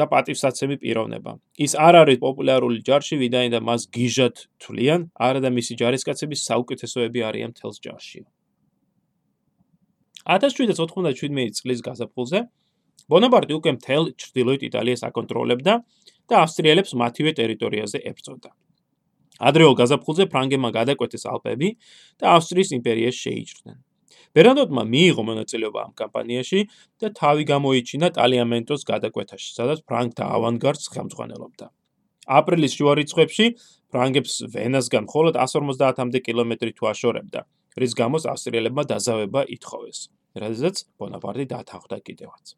და 0.00 0.06
პატივსაცემი 0.12 0.76
პიროვნება. 0.82 1.32
ის 1.64 1.72
არ 1.86 1.94
არის 2.02 2.18
პოპულარული 2.24 2.80
ჯარში, 2.88 3.16
ვიდრე 3.22 3.48
და 3.54 3.60
მას 3.60 3.82
გიჟად 3.92 4.36
თვლიან, 4.62 5.00
არა 5.26 5.40
და 5.44 5.50
მისი 5.52 5.72
ჯარისკაცების 5.80 6.40
საუკეთესოები 6.48 7.20
არიან 7.28 7.52
თელს 7.58 7.76
ჯარში. 7.84 8.20
1797 10.24 11.52
წლის 11.58 11.80
გაზაფხულზე 11.84 12.40
ბონაპარტი 13.10 13.52
უკვე 13.58 13.70
მთელ 13.76 14.02
ჩრდილოეთ 14.20 14.62
იტალიას 14.68 15.02
აკონტროლებდა 15.08 15.74
და 16.30 16.34
ავსტრიელებს 16.44 16.92
მათივე 17.02 17.32
ტერიტორიაზე 17.40 17.98
ებრძოდა. 18.10 18.50
ადრეულ 19.40 19.74
გაზაფხულზე 19.80 20.24
ფრანგებმა 20.32 20.70
გადაკვეთეს 20.76 21.24
ალპები 21.32 21.68
და 22.20 22.36
ავსტრიის 22.36 22.70
იმპერიას 22.78 23.16
შეიჭრნენ. 23.24 23.78
ბერნადოტმა 24.36 24.82
მიიღო 24.94 25.22
მონაწილეობა 25.30 25.80
ამ 25.86 25.92
კამპანიაში 26.00 26.60
და 27.02 27.08
თავი 27.20 27.44
გამოიჩინა 27.52 28.08
ტალიამენტოს 28.18 28.82
გადაკვეთაში, 28.92 29.48
სადაც 29.58 29.78
ფრანგთა 29.88 30.24
ავანგარდს 30.36 30.90
ხელმძღვანელობდა. 30.94 31.66
აპრილის 32.30 32.72
შუა 32.78 32.92
რიცხვებში 33.00 33.46
ფრანგებს 33.90 34.34
ვენასგან 34.54 35.04
მხოლოდ 35.10 35.34
150-მდე 35.42 36.18
კილომეტრი 36.26 36.70
თუ 36.78 36.84
აშორებდა, 36.92 37.40
რის 37.80 37.92
გამოც 37.98 38.22
ავსტრიელებმა 38.32 38.82
დაზავება 38.92 39.40
ითხოვეს, 39.56 39.98
რადგანაც 40.38 40.76
ბონაპარტი 41.00 41.44
დათანხმდა 41.50 41.98
კიდევაც. 42.06 42.54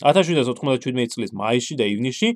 1797 0.00 1.12
წლის 1.12 1.32
მაისში 1.36 1.74
და 1.76 1.84
ივნისში 1.92 2.28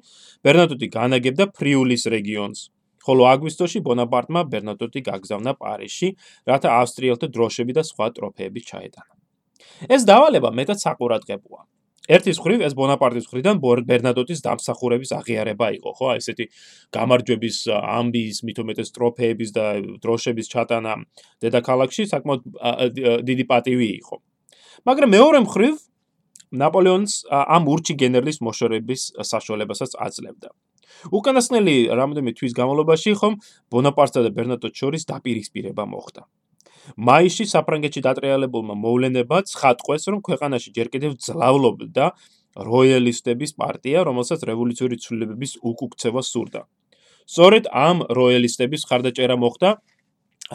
ბერნადოტი 0.44 0.88
განაგებდა 0.92 1.44
ფრიულის 1.56 2.04
რეგიონს, 2.12 2.68
ხოლო 3.04 3.23
აგვისტოში 3.32 3.78
ბონაპარტმა 3.87 4.40
ბერნადოტი 4.52 5.00
გაგზავნა 5.08 5.52
პარიზში, 5.61 6.08
რათა 6.49 6.68
ავსტრიელთა 6.80 7.26
დროშები 7.37 7.73
და 7.76 7.82
სხვა 7.90 8.06
ტროფეები 8.16 8.61
ჩაეტანა. 8.70 9.12
ეს 9.94 10.02
დავალება 10.08 10.50
მეტად 10.58 10.78
საყურადღებოა. 10.84 11.61
ერთის 12.04 12.37
ხრივ 12.37 12.61
ეს 12.68 12.75
ბონაპარტის 12.76 13.26
ხრიდან 13.32 13.61
ბერნადოტის 13.64 14.44
დამსახურების 14.44 15.11
აღიარება 15.16 15.66
იყო, 15.80 15.90
ხო? 15.96 16.06
აი 16.12 16.20
ესეთი 16.20 16.44
გამარჯვების 16.92 17.56
ამბის, 17.73 18.37
მithumetes 18.44 18.88
ტროფეების 18.92 19.50
და 19.56 19.64
დროშების 20.04 20.46
ჩატანა 20.52 20.92
დედაქალაქში 21.40 22.02
საკმაოდ 22.12 22.42
დიდი 23.25 23.44
პატივი 23.49 23.88
იყო. 24.04 24.16
მაგრამ 24.84 25.11
მეორე 25.16 25.38
მხრივ 25.49 25.75
ნაპოლეონს 26.61 27.12
ამ 27.32 27.62
ურჩი 27.73 27.94
გენერლის 27.96 28.38
მოშორების 28.44 29.02
საშუალებასაც 29.25 29.96
აძლევდა. 29.96 30.49
უკანასკნელი 31.10 31.74
რამოდენიმე 32.00 32.32
თვის 32.38 32.52
განმავლობაში 32.58 33.10
ხომ 33.20 33.34
ბონაპარტსა 33.72 34.20
და 34.26 34.30
ბერნადოტს 34.36 34.78
შორის 34.80 35.02
დაპირისპირება 35.10 35.84
მოხდა. 35.84 36.22
მაისში 37.00 37.44
საფრანგეთში 37.48 38.00
დატრიალებულმა 38.04 38.74
მოვლენებად 38.76 39.44
ხატყვეს, 39.56 40.04
რომ 40.12 40.20
ქვეყანაში 40.20 40.68
ჯერ 40.76 40.88
კიდევ 40.92 41.12
ძლავლობდა 41.16 42.04
როიალისტების 42.54 43.50
პარტია, 43.58 44.04
რომელსაც 44.04 44.40
რევოლუციური 44.46 44.96
ცვლილებების 45.00 45.52
უკუქცევა 45.64 46.22
სურდა. 46.22 46.60
სწორედ 47.26 47.64
ამ 47.72 48.04
როიალისტების 48.04 48.82
ხარდაჭერა 48.88 49.36
მოხდა 49.40 49.70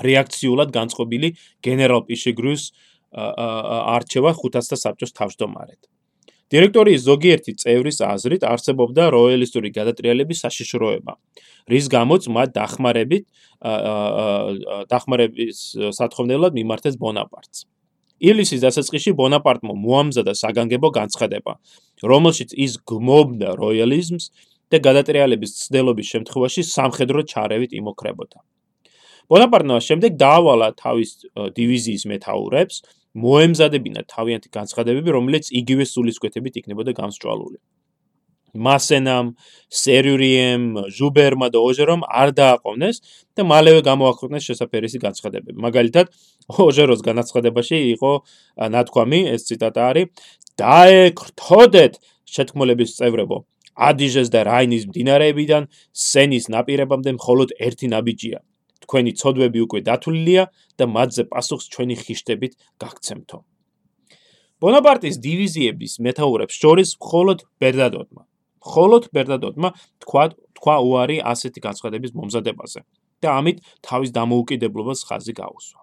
რეაქციულად 0.05 0.69
განწყობილი 0.69 1.29
გენერალ 1.65 2.01
პიშეგრუს 2.05 2.63
არჩევა 3.09 4.31
ხუთასთა 4.37 4.77
საბჭოს 4.77 5.11
თავმჯდომარედ. 5.17 5.81
დირექტორიის 6.49 7.01
ზოგიერთი 7.05 7.51
წევრის 7.61 7.99
აზრით 8.01 8.43
არსებობდა 8.49 9.09
როიალისტური 9.13 9.69
გადატრიალების 9.69 10.41
საშიშროება, 10.45 11.13
რის 11.69 11.85
გამოც 11.93 12.23
მათ 12.33 12.49
დახმარებით 12.57 13.25
დახმარების 14.89 15.57
სათხოვნელად 15.93 16.53
მიმართეს 16.57 16.95
ბონაპარტს. 16.97 17.67
ივლისის 18.19 18.59
დასაწყისში 18.65 19.11
ბონაპარტმა 19.15 19.73
მოამზადა 19.79 20.33
საგანგებო 20.35 20.89
განცხადება, 20.91 21.53
რომელშიც 22.03 22.51
ის 22.51 22.75
გმობდა 22.83 23.49
როიალიზმს 23.55 24.25
და 24.69 24.77
გადატრიალების 24.83 25.51
ცდელობის 25.63 26.07
შემთხვევაში 26.13 26.61
სამხედრო 26.67 27.23
ჩარევით 27.31 27.71
იმოქრებოდა. 27.79 28.37
ბონაპარტმა 29.29 29.77
შემდეგ 29.85 30.11
დაავალა 30.19 30.67
თავის 30.81 31.09
დივიზიის 31.55 32.03
მეთაურებს 32.11 32.75
მოემზადებინა 33.17 34.05
თავიანთი 34.05 34.49
განცხადებები, 34.53 35.09
რომელიც 35.17 35.49
იგივე 35.49 35.83
სულისკვეთებით 35.89 36.53
იქნებოდა 36.61 36.91
გამსჭვალული. 36.93 37.57
მასენამ, 38.49 39.35
სერიურიემ, 39.69 40.89
ჟუბერმა 40.89 41.47
და 41.53 41.59
ოჟერომ 41.61 42.01
არ 42.09 42.29
დააყოვნეს 42.33 42.97
და 43.37 43.41
მალევე 43.45 43.81
გამოაქვეყნეს 43.85 44.43
შესაძერისი 44.49 44.97
განცხადებები. 45.05 45.57
მაგალითად, 45.61 46.05
ოჟეროს 46.57 47.01
განცხადებაში 47.05 47.77
იყო 47.93 48.11
ნათქვამი, 48.73 49.19
ეს 49.33 49.41
ციტატა 49.49 49.81
არის: 49.89 50.05
"დაეკრთოდეთ 50.57 51.93
შეთქმულების 52.25 52.89
წევრებო, 52.97 53.37
ადიჟეს 53.79 54.29
და 54.33 54.43
რაინის 54.49 54.83
მდინარეებიდან 54.89 55.63
სენის 55.93 56.45
ნაპირებამდე 56.49 57.11
მხოლოდ 57.19 57.49
ერთი 57.67 57.87
ნაბიჯია. 57.93 58.39
თქვენი 58.89 59.11
ცოდვები 59.21 59.59
უკვე 59.69 59.79
დათვლილია 59.85 60.43
და 60.81 60.85
მათზე 60.89 61.23
პასუხს 61.29 61.69
ჩვენი 61.69 61.95
ხიშტებით 62.01 62.53
გაგცემთო." 62.81 63.39
ბონაპარტის 64.59 65.15
დივიზიების 65.23 65.93
მეტაურებს 66.03 66.55
შორის 66.57 66.89
მხოლოდ 66.97 67.39
ბერნადოტმა 67.61 68.23
მხოლოდ 68.59 69.03
ბერნადოტმა 69.15 69.69
თქვა 70.03 70.23
თქვა 70.59 70.75
უარი 70.87 71.17
ასეთი 71.31 71.59
განცხადების 71.63 72.11
მომზადებაზე 72.19 72.81
და 73.23 73.27
ამით 73.39 73.57
თავის 73.87 74.11
დამოუკიდებლობას 74.17 74.99
ხაზი 75.07 75.33
გაუსვა. 75.39 75.79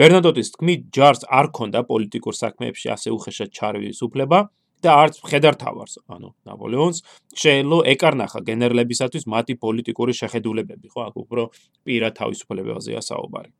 ბერნადოტის 0.00 0.48
თქმით, 0.54 0.80
ჯარს 0.94 1.22
არ 1.28 1.46
ქონდა 1.56 1.80
პოლიტიკურ 1.88 2.34
საქმეებში 2.36 2.88
ასე 2.96 3.08
უხეშად 3.16 3.50
ჩარვის 3.56 4.00
უფლება 4.06 4.38
და 4.84 4.94
არც 5.00 5.18
მხედართავარს, 5.24 5.94
ანუ 6.12 6.28
ნაპოლეონს, 6.44 6.98
შეელო 7.32 7.78
ეკარნახა 7.94 8.44
გენერლებისათვის 8.44 9.24
მათი 9.24 9.54
პოლიტიკური 9.64 10.12
შეხედულებები, 10.20 10.86
ხო, 10.92 11.00
აქ 11.08 11.14
უფრო 11.24 11.42
პირად 11.88 12.12
თავისუფლებაზეა 12.20 13.00
საუბარი. 13.00 13.50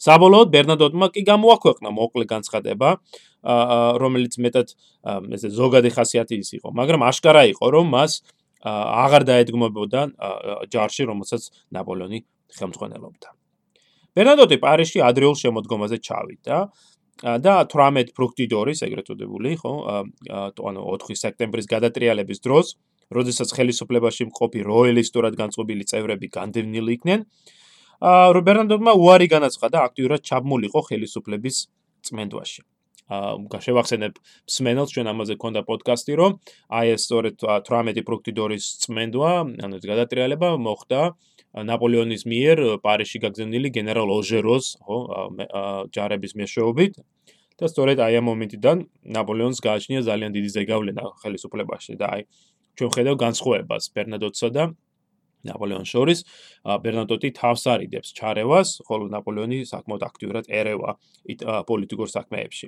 საბოლოოდ 0.00 0.48
ბერნადოტმა 0.48 1.06
კი 1.12 1.22
გამოაქვეყნა 1.28 1.90
მოკლე 1.92 2.24
განცხადება, 2.24 2.88
რომელიც 4.00 4.32
მეტად 4.40 4.68
ესე 5.36 5.48
ზოგადი 5.52 5.90
ხასიათის 5.92 6.48
იყო, 6.56 6.72
მაგრამ 6.72 7.04
აშკარა 7.04 7.42
იყო, 7.52 7.66
რომ 7.76 7.86
მას 7.92 8.12
აღარ 8.64 9.22
დაედგმებოდა 9.28 10.00
ჯარში, 10.72 11.02
რომელსაც 11.04 11.42
ნაპოლეონი 11.76 12.18
ხელმძღვანელობდა. 12.56 13.28
ბერნადოტი 14.16 14.56
პარიზში 14.64 14.98
ადრეულ 15.06 15.36
შემოდგომაზე 15.38 15.96
ჩავიდა 16.02 16.40
და 16.48 16.58
18 17.20 18.14
ფრუქტიდორის, 18.16 18.80
ეგრეთ 18.86 19.10
წოდებული, 19.10 19.52
ხო, 19.60 19.72
ანუ 20.70 20.80
4 20.94 21.18
სექტემბრის 21.20 21.68
გადატრიალების 21.68 22.40
დროს, 22.40 22.74
როდესაც 23.12 23.52
ხელისუფლებაში 23.56 24.30
მყოფი 24.30 24.60
როიალისტურად 24.64 25.36
განწყობილი 25.36 25.84
წევრები 25.90 26.26
განდევნილი 26.32 26.96
იქნენ, 26.96 27.20
ა 28.00 28.32
ბერნადოტმა 28.32 28.92
უარი 28.96 29.28
განაცხადა 29.28 29.84
აქტიურად 29.90 30.24
ჩაბმულიყო 30.24 30.80
ხელისუფლების 30.88 31.56
წმენდვაში. 32.08 32.62
აა 33.10 33.58
შევახსენებ 33.64 34.18
სმენელს 34.46 34.92
ჩვენ 34.94 35.10
ამაზე 35.10 35.34
ქონდა 35.42 35.60
პოდკასტი 35.66 36.14
რომ 36.20 36.36
აი 36.78 36.94
ეს 36.94 37.02
სწორედ 37.10 37.42
18 37.42 38.06
პროქტიდორის 38.06 38.64
წმენდვა 38.86 39.30
ანუ 39.66 39.74
ეს 39.82 39.84
გადატრიალება 39.90 40.48
მოხდა 40.62 41.00
ნაპოლეონის 41.50 42.22
მიერ 42.30 42.58
პარიზში 42.84 43.18
გაგზავნილი 43.26 43.68
გენერალ 43.74 44.10
ოჟეროს 44.14 44.66
ხო 44.86 44.98
ჯარების 45.94 46.32
მეშვეობით. 46.38 46.94
და 47.60 47.68
სწორედ 47.68 47.98
აი 48.00 48.14
ამ 48.16 48.24
მომენტიდან 48.24 48.76
ნაპოლეონს 49.16 49.58
გააჩნია 49.60 50.00
ძალიან 50.08 50.30
დიდი 50.32 50.50
ზეგავლენა 50.56 51.02
ხელისუფლებაში 51.20 51.92
და 52.00 52.06
აი 52.16 52.22
ჩვენ 52.80 52.90
ხედავ 52.96 53.16
განსხვავებას 53.20 53.84
ბერნადოტსა 53.92 54.48
და 54.56 54.64
ნაპოლეონის 55.44 55.90
შორის. 55.92 56.18
ბერნადოტი 56.64 57.28
თავს 57.36 57.62
არიდებს 57.74 58.08
ჩარევას, 58.16 58.68
ხოლო 58.88 59.04
ნაპოლეონი 59.12 59.58
საკმაოდ 59.68 60.02
აქტიურად 60.08 60.44
ერევა 60.48 60.90
პოლიტიკურ 61.68 62.08
საქმეებში. 62.16 62.66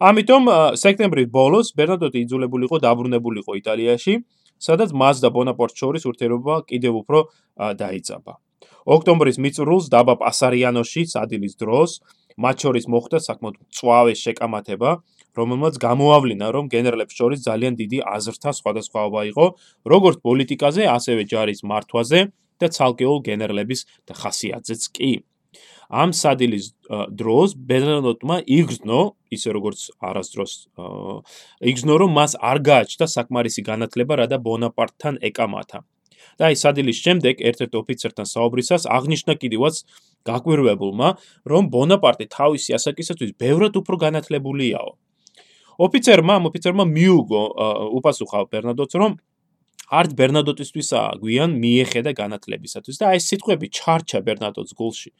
ამიტომ 0.00 0.42
სექტემბრის 0.80 1.28
ბოლოს 1.28 1.72
ბერნადოტი 1.76 2.18
იძულებულიყო 2.24 2.76
დაბრუნებულიყო 2.80 3.52
იტალიაში, 3.60 4.12
სადაც 4.60 4.92
მას 4.92 5.16
და 5.24 5.28
ბონაპარტს 5.34 5.80
შორის 5.80 6.06
ურთიერთობა 6.10 6.54
კიდევ 6.70 6.92
უფრო 7.00 7.18
დაიწყება. 7.80 8.32
ოქტომბრის 8.90 9.36
მიწურულს 9.44 9.86
დაბა 9.92 10.14
პასარიანოში 10.20 11.02
სადილის 11.14 11.54
დროს 11.60 11.90
მათ 12.40 12.56
შორის 12.64 12.84
მოხდა 12.92 13.18
საკმაოდ 13.20 13.56
წვავე 13.76 14.14
შეკამათება, 14.16 14.90
რომელმაც 15.36 15.74
გამოავლინა, 15.84 16.46
რომ 16.56 16.64
გენერლებს 16.72 17.14
შორის 17.20 17.40
ძალიან 17.44 17.74
დიდი 17.80 17.98
აზრთა 18.16 18.50
სხვადასხვაობა 18.60 19.20
იყო, 19.30 19.46
როგორც 19.92 20.16
პოლიტიკაზე, 20.24 20.82
ასევე 20.96 21.22
ჯარის 21.30 21.60
მართვაზე 21.70 22.20
და 22.60 22.66
ცალკეულ 22.76 23.18
გენერლების 23.28 23.80
ხასიათზეც 24.10 24.82
კი. 24.96 25.12
ამ 25.90 26.14
სადილის 26.14 26.70
დროს 27.10 27.54
ბერნარდოტმა 27.58 28.36
იგრძნო, 28.46 29.00
ისე 29.34 29.54
როგორც 29.54 29.90
არასდროს 29.98 30.52
იგრძნო, 31.66 31.94
რომ 32.02 32.10
მას 32.14 32.38
არ 32.38 32.58
გააჩნდა 32.70 33.06
საკმარისი 33.10 33.62
განათლება, 33.66 34.22
რადა 34.22 34.38
ბონაპარტთან 34.38 35.18
ეკამათა. 35.30 35.82
და 36.40 36.48
აი 36.48 36.56
სადილის 36.56 36.98
შემდეგ 37.04 37.40
ერთ-ერთ 37.48 37.72
ოფიცერთან 37.80 38.26
საუბრისას 38.32 38.86
აღნიშნა 38.96 39.32
კიდევაც 39.40 39.74
გაკვირვებულმა, 40.28 41.08
რომ 41.52 41.62
ბონაპარტი 41.74 42.26
თავისი 42.32 42.76
ასაკისათვის 42.76 43.30
ბევრად 43.40 43.76
უფრო 43.80 43.96
განათლებულიაო. 44.04 44.90
ოფიცერმა, 45.80 46.34
ოფიცერმა 46.48 46.84
მიუგო 46.96 47.42
უპასუხა 47.98 48.38
ბერნადოტს, 48.52 48.94
რომ 49.00 49.12
არც 49.90 50.12
ბერნადოტისთვისაა 50.18 51.14
გვიან 51.18 51.54
მიეხედა 51.62 52.12
განათლებისათვის 52.14 52.96
და 53.00 53.06
აი 53.10 53.20
სიტყვები 53.26 53.66
ჩარჩა 53.74 54.20
ბერნადოტს 54.26 54.72
გულში. 54.78 55.10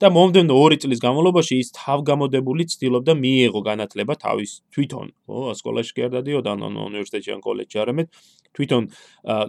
და 0.00 0.06
მომდენო 0.14 0.54
2 0.54 0.78
წლის 0.82 1.00
განმავლობაში 1.02 1.54
ის 1.60 1.68
თავგამოდებული 1.76 2.64
ცდილობდა 2.72 3.12
მიეღო 3.20 3.60
განათლება 3.70 4.14
თავის 4.22 4.50
თვითონ, 4.72 5.06
ხო, 5.26 5.40
სკოლაში 5.60 5.92
კი 5.96 6.00
არ 6.06 6.10
დადიოდა, 6.16 6.50
ანუ 6.56 6.80
უნივერსიტეტში 6.90 7.30
ან 7.34 7.40
კოლეჯში 7.44 7.78
არამედ 7.82 8.06
თვითონ 8.54 8.82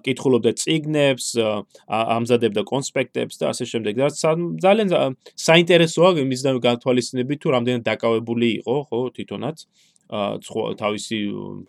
კითხულობდა 0.06 0.52
ციგნებს, 0.62 1.28
ამზადებდა 1.88 2.62
კონსპექტებს 2.74 3.36
და 3.38 3.46
ასე 3.54 3.66
შემდეგ. 3.72 3.94
და 4.02 4.08
ძალიან 4.66 4.90
საინტერესოა 5.38 6.10
იმის 6.26 6.42
და 6.46 6.52
გათვალისწინებით 6.68 7.38
თუ 7.42 7.48
რამდენად 7.56 7.84
დაკავებული 7.86 8.48
იყო, 8.60 8.76
ხო, 8.90 9.00
თვითონაც. 9.16 9.58
თავისი 10.12 11.18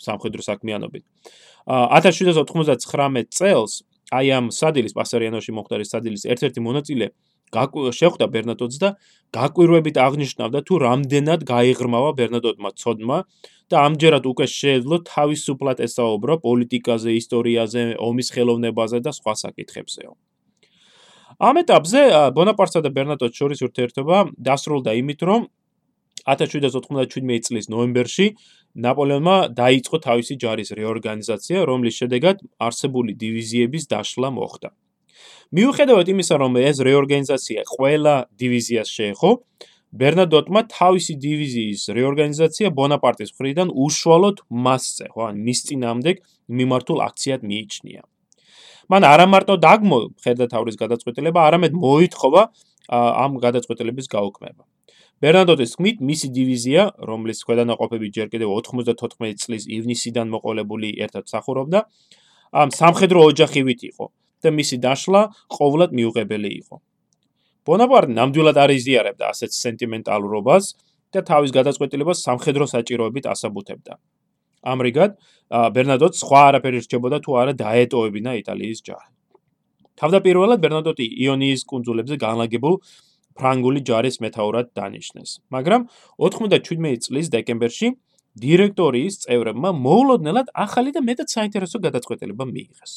სამხედრო 0.03 0.43
საქმიანობით. 0.43 1.05
1799 1.67 3.31
წელს 3.33 3.83
აი 4.13 4.27
ამ 4.37 4.47
სადილის 4.53 4.95
პასარიანოში 4.97 5.53
მოხდარი 5.57 5.85
სადილის 5.89 6.27
ერთ-ერთი 6.33 6.61
მონაწილე 6.61 7.07
შეხვდა 7.53 8.27
ბერნატოდს 8.33 8.77
და 8.81 8.89
გაკვირვებით 9.37 9.97
აღნიშნავდა 10.01 10.61
თუ 10.69 10.75
რამდენად 10.83 11.41
გაიღრმავა 11.45 12.11
ბერნატოდმა 12.17 12.71
ცოდმა 12.81 13.19
და 13.69 13.77
ამჯერად 13.89 14.25
უკვე 14.29 14.47
შეეძლო 14.49 14.97
თავისუფლად 15.09 15.79
ესაუბრო 15.85 16.35
პოლიტიკაზე, 16.45 17.11
ისტორიაზე, 17.21 17.83
ომის 18.01 18.29
ხელოვნებაზე 18.33 18.99
და 19.05 19.11
სხვა 19.13 19.33
საკითხებზეო. 19.45 20.13
ამ 21.41 21.55
ეტაპზე 21.65 22.01
ბონაპარტსა 22.37 22.81
და 22.85 22.91
ბერნატოდს 22.97 23.37
შორის 23.37 23.61
ურთიერთობა 23.67 24.17
დასრულდა 24.49 24.93
იმით, 25.01 25.21
რომ 25.29 25.41
1797 26.27 27.41
წლის 27.47 27.67
ნოემბერში 27.73 28.27
ნაპოლეონმა 28.85 29.37
დაიწყო 29.53 29.97
თავისი 30.07 30.35
ჯარის 30.43 30.71
რეორგანიზაცია, 30.79 31.59
რომლის 31.69 31.95
შედეგად 32.01 32.37
არსებული 32.63 33.13
დივიზიების 33.19 33.85
დაშლა 33.93 34.29
მოხდა. 34.33 34.69
მიუხედავად 35.53 36.07
იმისა, 36.09 36.35
რომ 36.41 36.53
ეს 36.57 36.77
რეორგანიზაცია 36.81 37.61
ყველა 37.69 38.15
დივიზიას 38.41 38.89
შეეხო, 38.89 39.31
ბერნადოტმა 39.93 40.61
თავისი 40.73 41.15
დივიზიის 41.21 41.83
რეორგანიზაცია 41.93 42.69
ბონაპარტის 42.73 43.31
მხრიდან 43.37 43.69
უშუალოდ 43.77 44.37
მასზე, 44.49 45.07
ხო, 45.13 45.21
ან 45.29 45.37
მის 45.45 45.61
წინამდე 45.69 46.13
მიმართულ 46.49 46.99
აქციად 47.09 47.41
მიიჩნია. 47.45 48.03
მან 48.89 49.03
არა 49.13 49.27
მარტო 49.29 49.55
დაგმო 49.61 49.99
ხედათავრის 50.25 50.77
გადაწყვეტილება, 50.81 51.39
არამედ 51.49 51.73
მოითხოვა 51.77 52.43
ამ 52.89 53.33
გადაწყვეტილების 53.45 54.07
გაუქმება. 54.09 54.65
ბერნადოტის 55.23 55.77
თქმით, 55.77 55.97
მისი 56.03 56.29
დივიზია, 56.35 56.83
რომლის 56.99 57.45
ქვედანაყოფები 57.47 58.09
ჯერ 58.11 58.27
კიდევ 58.33 58.49
94 58.59 59.39
წლის 59.39 59.69
ივნისიდან 59.71 60.27
მოყოლებული 60.35 60.89
ერთად 60.99 61.31
მსახურობდა, 61.31 61.81
ამ 62.53 62.69
სამხედრო 62.75 63.21
ოჯახივით 63.31 63.81
იყო 63.91 64.07
და 64.43 64.49
მისი 64.51 64.77
დაშლა 64.83 65.23
ყოვლად 65.47 65.91
მიუღებელი 65.95 66.51
იყო. 66.63 66.77
ბონაპარტი 67.63 68.13
ნამდვილად 68.19 68.57
არ 68.59 68.71
იზიარებდა 68.75 69.25
ასეთ 69.31 69.51
სენტიმენტალურობას 69.55 70.65
და 71.15 71.21
თავის 71.23 71.51
გადაწყვეტილებას 71.55 72.19
სამხედრო 72.27 72.65
საჭიროებით 72.75 73.25
ასაბუთებდა. 73.31 73.95
ამრიგად, 74.63 75.11
ბერნადოტს 75.75 76.19
სხვა 76.23 76.41
არაფერი 76.51 76.79
რჩებოდა 76.83 77.19
თუ 77.23 77.31
არა 77.39 77.53
დაეტოვებინა 77.63 78.31
იტალიის 78.43 78.79
ჯარი. 78.87 79.09
თავდაპირველად 80.03 80.59
ბერნადოტი 80.65 81.07
იონიის 81.23 81.63
კუნძულებზე 81.71 82.17
განლაგებულ 82.19 82.75
ფრანგული 83.39 83.81
ჯარის 83.89 84.21
მეტაურად 84.25 84.73
დანიშნეს, 84.79 85.31
მაგრამ 85.55 85.89
97 86.19 86.97
წლის 87.07 87.27
დეკემბერში 87.35 87.89
დირექტორიის 88.43 89.15
წევრებმა 89.25 89.71
მოულოდნელად 89.77 90.53
ახალი 90.57 90.93
და 90.97 91.01
მეტად 91.05 91.29
საინტერესო 91.29 91.79
გადაწყვეტილება 91.87 92.45
მიიღეს. 92.49 92.93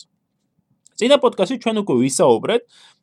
წინა 0.95 1.17
პოდკასტში 1.19 1.57
ჩვენ 1.63 1.77
უკვე 1.83 1.95
ვისაუბრეთ 2.03 2.61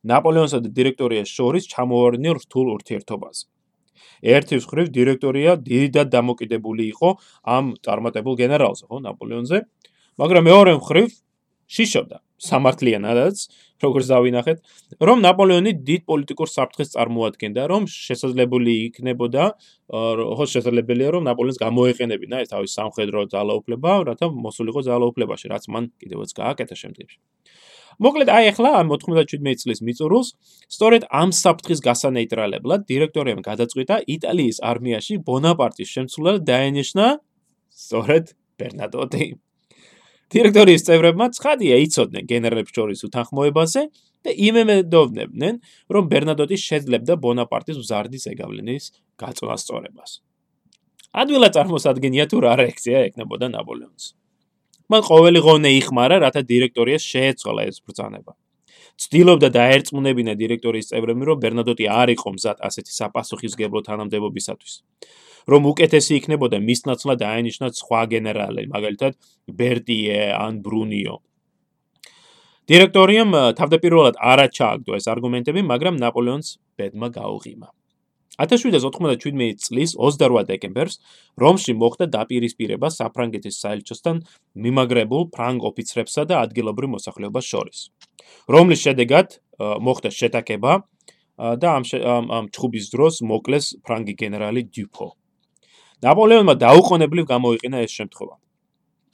ნაპოლეონსა 0.09 0.59
და 0.64 0.68
დირექტორიას 0.79 1.29
შორის 1.29 1.68
ჩამოვარდნილ 1.73 2.35
რთულ 2.40 2.66
ურთიერთობაზე. 2.77 3.42
ერთი 4.23 4.55
მხრივ 4.62 4.87
დირექტორია 4.97 5.53
დიდად 5.66 6.09
დამოკიდებული 6.14 6.85
იყო 6.95 7.09
ამ 7.45 7.64
წარმატებულ 7.85 8.35
გენერალზე, 8.42 8.85
ხო, 8.88 8.97
ნაპოლეონზე, 9.07 9.59
მაგრამ 10.21 10.42
მეორე 10.49 10.73
მხრივ 10.79 11.09
შიშობდა 11.73 12.19
სამართლიანადაც, 12.43 13.37
როგორც 13.83 14.07
დავინახეთ, 14.11 14.59
რომ 15.09 15.23
ნაპოლეონი 15.23 15.73
დიდ 15.87 16.03
პოლიტიკურ 16.11 16.49
საფრთხეს 16.51 16.95
წარმოადგენდა, 16.95 17.63
რომ 17.71 17.87
შესაძლებელი 17.91 18.75
იქნებოდა, 18.89 19.45
ხო 20.39 20.47
შესაძლებელია, 20.55 21.15
რომ 21.17 21.23
ნაპოლეონს 21.31 21.63
გამოეყენებინა 21.63 22.43
ეს 22.43 22.51
თავის 22.55 22.75
სამხედრო 22.79 23.27
ძალაუფლება, 23.35 23.91
რათა 24.11 24.27
მოსულიყო 24.47 24.81
ძალაუფლებაში, 24.91 25.47
რაც 25.55 25.65
მან 25.71 25.85
კიდევაც 26.03 26.31
გააკეთა 26.43 26.77
შემდგომში. 26.83 27.19
მოკლედ 28.03 28.29
აი 28.33 28.45
ახლა 28.53 28.71
ამ 28.81 28.89
97 28.97 29.61
წლის 29.63 29.81
მიწურულს 29.85 30.29
სწორედ 30.73 31.03
ამ 31.13 31.29
საფრთხის 31.37 31.81
გასანეიტრალებლად 31.85 32.89
დირექტორიამ 32.89 33.45
გადაწყვიტა 33.45 33.97
იტალიის 34.17 34.59
არმიაში 34.65 35.21
ბონაპარტის 35.29 35.93
შემცვლელად 35.93 36.43
დაენიშნა 36.49 37.07
სწორედ 37.69 38.33
ბერნადოტი. 38.57 39.27
დირექტორიის 40.33 40.87
წევრებმა 40.88 41.27
ცხადია 41.37 41.77
იცოდნენ 41.87 42.25
გენერალებს 42.31 42.73
შორის 42.73 43.05
უთანხმოებაზე 43.09 43.83
და 44.25 44.31
იმემედოვნებდნენ, 44.49 45.55
რომ 45.92 46.05
ბერნადოტი 46.12 46.57
შეძლებდა 46.62 47.14
ბონაპარტის 47.21 47.77
მზარდის 47.83 48.25
ეგავლენის 48.33 48.85
გაწონასწორებას. 49.21 50.11
ადვილად 51.12 51.53
წარმოსადგენია 51.57 52.25
თუ 52.33 52.37
რა 52.47 52.53
რეაქცია 52.62 52.99
ექნებოდა 53.12 53.47
ნაპოლეონს. 53.53 54.05
მან 54.88 55.03
ყოველი 55.09 55.40
ღონე 55.45 55.71
იხმარა, 55.81 56.16
რათა 56.25 56.40
დირექტორიას 56.49 57.05
შეეცვალა 57.12 57.62
ეს 57.68 57.77
ბრძანება. 57.85 58.33
ცდილობდა 59.03 59.49
დაერწმუნებინა 59.57 60.33
დირექტორიის 60.37 60.90
წევრები, 60.92 61.23
რომ 61.29 61.38
ბერნადოტი 61.45 61.85
არ 61.88 62.09
იყო 62.16 62.29
მზად 62.37 62.59
ასეთი 62.68 62.92
საპასუხისგებლო 62.92 63.81
თანამდებობისათვის. 63.88 64.75
რომ 65.50 65.62
უკეთესი 65.72 66.12
იქნებოდა 66.20 66.59
მის 66.62 66.81
ნაცვლად 66.88 67.18
დაენიშნათ 67.24 67.72
სხვა 67.83 68.00
გენერალები, 68.14 68.68
მაგალითად 68.74 69.12
ბერტიე 69.59 70.22
ან 70.38 70.62
ბრუნიო. 70.62 71.16
დირექტორიამ 72.70 73.33
თავდაპირველად 73.59 74.16
არაჩააგდო 74.33 74.92
ეს 74.98 75.07
არგუმენტები, 75.11 75.61
მაგრამ 75.66 75.94
ნაპოლეონს 75.98 76.48
ბედმა 76.78 77.09
გაუღიმა. 77.11 77.68
1797 78.38 79.59
წლის 79.61 79.92
28 79.98 80.46
დეკემბერს 80.48 80.98
რომში 81.37 81.72
მოხდა 81.76 82.07
დაპირისპირება 82.16 82.88
საფრანგეთის 82.88 83.59
საელჩოსთან 83.61 84.22
მიმაგრებულ 84.57 85.28
ფრანგ 85.37 85.61
ოფიცრებსა 85.68 86.24
და 86.31 86.40
ადგილობრივ 86.46 86.88
მოსახლეობას 86.96 87.44
შორის. 87.44 87.78
რომლის 88.48 88.81
შედეგად 88.87 89.28
მოხდა 89.61 90.11
შეტაკება 90.11 90.72
და 91.61 91.68
ამ 91.76 91.85
ამ 92.38 92.44
ჩხუბის 92.55 92.87
დროს 92.94 93.14
მოკლეს 93.20 93.66
ფრანგი 93.85 94.14
გენერალი 94.22 94.62
დიუპო. 94.72 95.22
ნაპოლეონმა 96.03 96.55
დაუყოვნებლივ 96.65 97.25
გამოიყენა 97.35 97.79
ეს 97.87 97.93
შემთხვევა. 97.99 98.35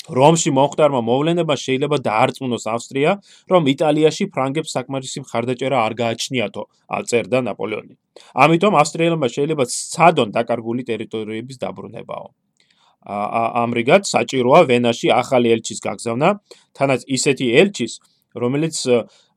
რომში 0.08 0.50
მომხდარმა 0.56 1.00
მოვლენება 1.04 1.54
შეიძლება 1.60 1.96
დაარწმუნოს 2.08 2.64
ავსტრია, 2.74 3.10
რომ 3.52 3.62
იტალიაში 3.74 4.24
ფრანგებს 4.32 4.72
საკმარისი 4.76 5.18
მხარდაჭერა 5.24 5.78
არ 5.84 5.92
გააჩნიათო, 6.00 6.62
აწერდა 6.98 7.38
ნაპოლეონი. 7.48 7.94
ამიტომ 8.32 8.72
ავსტრიელებმა 8.80 9.28
შეიძლება 9.36 9.64
სცადონ 9.68 10.28
დაკარგული 10.32 10.82
ტერიტორიების 10.88 11.56
დაბრუნებაო. 11.60 12.28
ა 13.08 13.44
ამრიგად 13.64 14.02
საჭიროა 14.08 14.60
ვენაში 14.68 15.08
ახალი 15.12 15.48
ელჩის 15.54 15.78
გაგზავნა, 15.86 16.28
თანაც 16.76 17.00
ისეთი 17.06 17.46
ელჩის, 17.60 17.92
რომელიც 18.34 18.76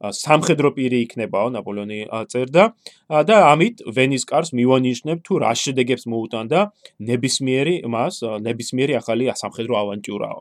სამხედრო 0.01 0.73
პირი 0.73 1.05
იქნებაო, 1.05 1.53
ნაპოლეონი 1.53 1.99
აწერდა 2.09 2.63
და 3.29 3.35
ამით 3.53 3.85
ვენის 3.85 4.25
კარს 4.25 4.49
მივანიშნებ 4.57 5.21
თუ 5.21 5.33
რა 5.45 5.53
შედეგებს 5.53 6.09
მოუტანდა 6.09 6.59
ნებისმიერი 7.05 7.75
მას, 7.85 8.25
ნებისმიერი 8.41 8.97
ახალი 8.97 9.29
სამხედრო 9.29 9.73
ავანტიურაო. 9.77 10.39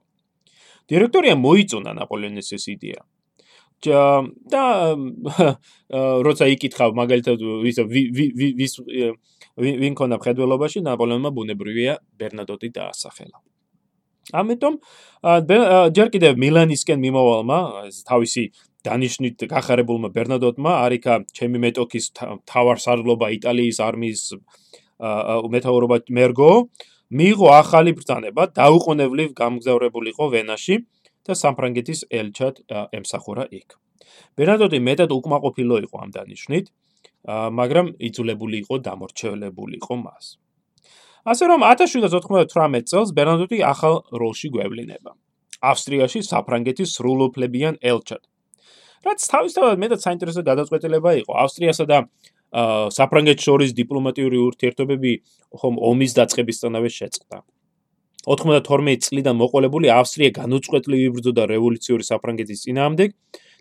დირექტორია 0.88 1.35
მოიწონა 1.37 1.92
ნაპოლეონის 2.01 2.49
ეს 2.57 2.64
იდეა. 2.73 3.03
და 3.81 4.64
როცა 6.20 6.44
იკითხავ 6.53 6.90
მაგალითად 7.01 7.38
ვის 7.64 7.79
ვის 8.61 8.73
ვინ 9.57 9.94
ქონა 9.96 10.20
მხედველობაში 10.20 10.85
ნაპოლეონმა 10.85 11.31
ბუნებრივია 11.33 11.94
ბერნადოტი 12.20 12.68
დაასახელა. 12.77 13.40
ამიტომ 14.37 14.75
ჯერ 15.96 16.09
კიდევ 16.12 16.33
მილანისკენ 16.44 16.99
მიმოვალმა 17.01 17.59
თავისი 18.05 18.44
დანიშნით 18.87 19.45
გახარებულმა 19.51 20.09
ბერნადოტმა 20.14 20.73
არიქა 20.87 21.14
ჩემი 21.37 21.59
მეტოქის 21.64 22.07
თავარსარდლობა 22.51 23.27
იტალიის 23.37 23.79
არმიის 23.88 24.23
მეთაურობა 25.55 25.97
მერგო 26.16 26.51
მიიღო 27.11 27.49
ახალი 27.51 27.93
ბრძანება, 27.99 28.43
დაუყოვნებლივ 28.55 29.31
გამგზავრებულიყო 29.35 30.25
ვენაში 30.35 30.77
და 31.27 31.35
სამფრანგეთის 31.35 32.01
ელჩად 32.07 32.55
ემსახურა 32.95 33.45
იქ. 33.51 33.75
ბერნადოტი 34.38 34.79
მეტად 34.79 35.11
უკმაყოფილო 35.19 35.77
იყო 35.87 35.97
ამ 36.05 36.11
დანიშნით, 36.14 36.66
მაგრამ 37.59 37.87
იძულებული 37.99 38.57
იყო 38.62 38.75
დამორჩელებულიყო 38.87 39.95
მას. 40.07 40.38
ასე 41.27 41.45
რომ 41.51 41.61
1798 41.66 42.87
წელს 42.90 43.11
ბერნადოტი 43.19 43.59
ახალ 43.73 43.95
როლში 44.14 44.49
გვევლინება. 44.55 45.12
ავსტრიაში 45.61 46.21
საფრანგეთის 46.25 46.88
სრულუფლებიან 46.97 47.75
ელჩად. 47.85 48.23
რაც 49.06 49.24
თავისთავად 49.32 49.80
მეტად 49.80 50.00
საინტერესო 50.04 50.42
გადაწყვეტილება 50.44 51.10
იყო 51.22 51.32
ავსტრიასა 51.44 51.84
და 51.90 51.98
საფრანგეთს 52.50 53.46
შორის 53.46 53.72
დიპლომატიური 53.78 54.38
ურთიერთობები 54.42 55.12
ხომ 55.60 55.76
ომის 55.90 56.16
დაწყებისთანავე 56.18 56.90
შეწყდა. 56.90 57.38
92 58.26 58.96
წლიდან 59.06 59.36
მოყოლებული 59.40 59.88
ავსტრია 59.94 60.30
განუწყვეტლივ 60.36 61.00
იბრძოდა 61.08 61.46
რევოლუციური 61.54 62.04
საფრანგეთის 62.04 62.64
წინააღმდეგ 62.66 63.14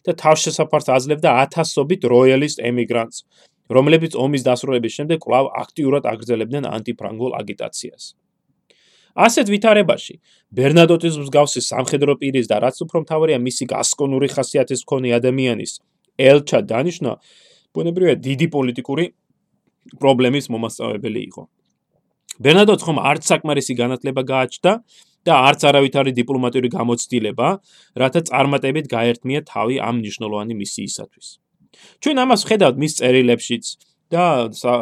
და 0.10 0.12
თავშესაფარს 0.20 0.90
აძლევდა 0.96 1.30
ათასობით 1.44 2.02
როიალისტ 2.12 2.60
ემიგრანტს, 2.72 3.24
რომლებიც 3.70 4.18
ომის 4.20 4.44
დასრულების 4.50 4.96
შემდეგ 4.98 5.18
კვლავ 5.24 5.46
აქტიურად 5.64 6.04
აგრძელებდნენ 6.12 6.68
ანტიფრანგულ 6.76 7.32
აგიტაციას. 7.40 8.04
ასეთ 9.16 9.48
ვითარებაში 9.54 10.16
ბერნადოტის 10.54 11.16
მსგავსი 11.24 11.62
სამხედრო 11.66 12.16
პირის 12.22 12.50
და 12.50 12.60
რაც 12.66 12.78
უფრო 12.86 13.04
მთავარია 13.06 13.40
მისი 13.42 13.66
გასკონური 13.74 14.28
ხასიათის 14.34 14.86
მქონე 14.86 15.10
ადამიანის 15.20 15.72
ელჩა 16.20 16.60
დანიშნა 16.70 17.12
ბუნებრივია 17.74 18.16
დიდი 18.28 18.48
პოლიტიკური 18.56 19.06
პრობლემის 20.02 20.46
მომასწავებელი 20.54 21.22
იყო. 21.30 21.44
ბერნადოტს 22.40 22.84
ხომ 22.88 22.98
არც 23.10 23.24
საკმარისი 23.30 23.74
განათლება 23.82 24.22
გააჩნდა 24.32 24.72
და 25.28 25.34
არც 25.50 25.62
არავითარი 25.70 26.12
დიპლომატიური 26.16 26.70
გამოცდილება, 26.72 27.48
რათა 28.02 28.22
წარმატებით 28.30 28.86
გაერთმია 28.88 29.40
თავი 29.50 29.76
ამ 29.84 29.96
ნიშნულოვანი 30.06 30.54
მისიისათვის. 30.62 31.28
ჩვენ 32.04 32.18
ამას 32.24 32.42
ვხედავთ 32.46 32.76
მის 32.80 32.94
წერილებშიც 33.00 33.66
და 34.14 34.26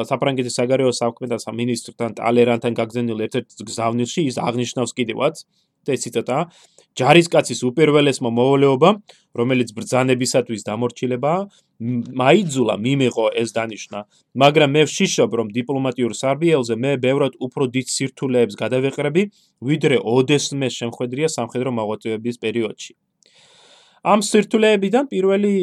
საფრანგეთის 0.08 0.58
საგარეო 0.60 0.92
საქმეთა 0.96 1.38
სამინისტრთან 1.44 2.18
ტალერანთან 2.20 2.74
გაგზავნილ 2.80 3.24
ერთ-ერთ 3.28 3.64
გზავნილში 3.68 4.22
ის 4.32 4.38
აღნიშნავს 4.40 4.92
კიდევაც 4.98 5.44
და 5.88 5.96
ციტატა 6.04 6.38
ჯარისკაცის 6.98 7.60
უპირველესმა 7.70 8.30
მოვალეობამ 8.34 8.96
რომელიც 9.38 9.70
ბრძანებისათვის 9.78 10.62
დამორჩილებაა 10.66 11.42
მაიძულა 12.22 12.76
მიმეყო 12.86 13.26
ეს 13.42 13.50
დანიშნა. 13.54 14.00
მაგრამ 14.42 14.70
მე 14.76 14.84
ვშიშობ 14.90 15.32
რომ 15.38 15.48
დიპლომატიურ 15.58 16.14
სარბიელზე 16.18 16.76
მე 16.84 16.92
ბევრად 17.06 17.34
უფრო 17.38 17.64
დიდ 17.76 17.88
სირთულეებს 17.96 18.56
გადავეყრები 18.64 19.24
ვიდრე 19.70 19.98
ოდესმე 20.02 20.68
შემხედრია 20.80 21.28
სამხედრო 21.38 21.70
მოღვაწეობის 21.78 22.36
პერიოდში. 22.42 22.92
ამ 24.08 24.20
სირთულეებიდან 24.26 25.06
პირველი 25.14 25.54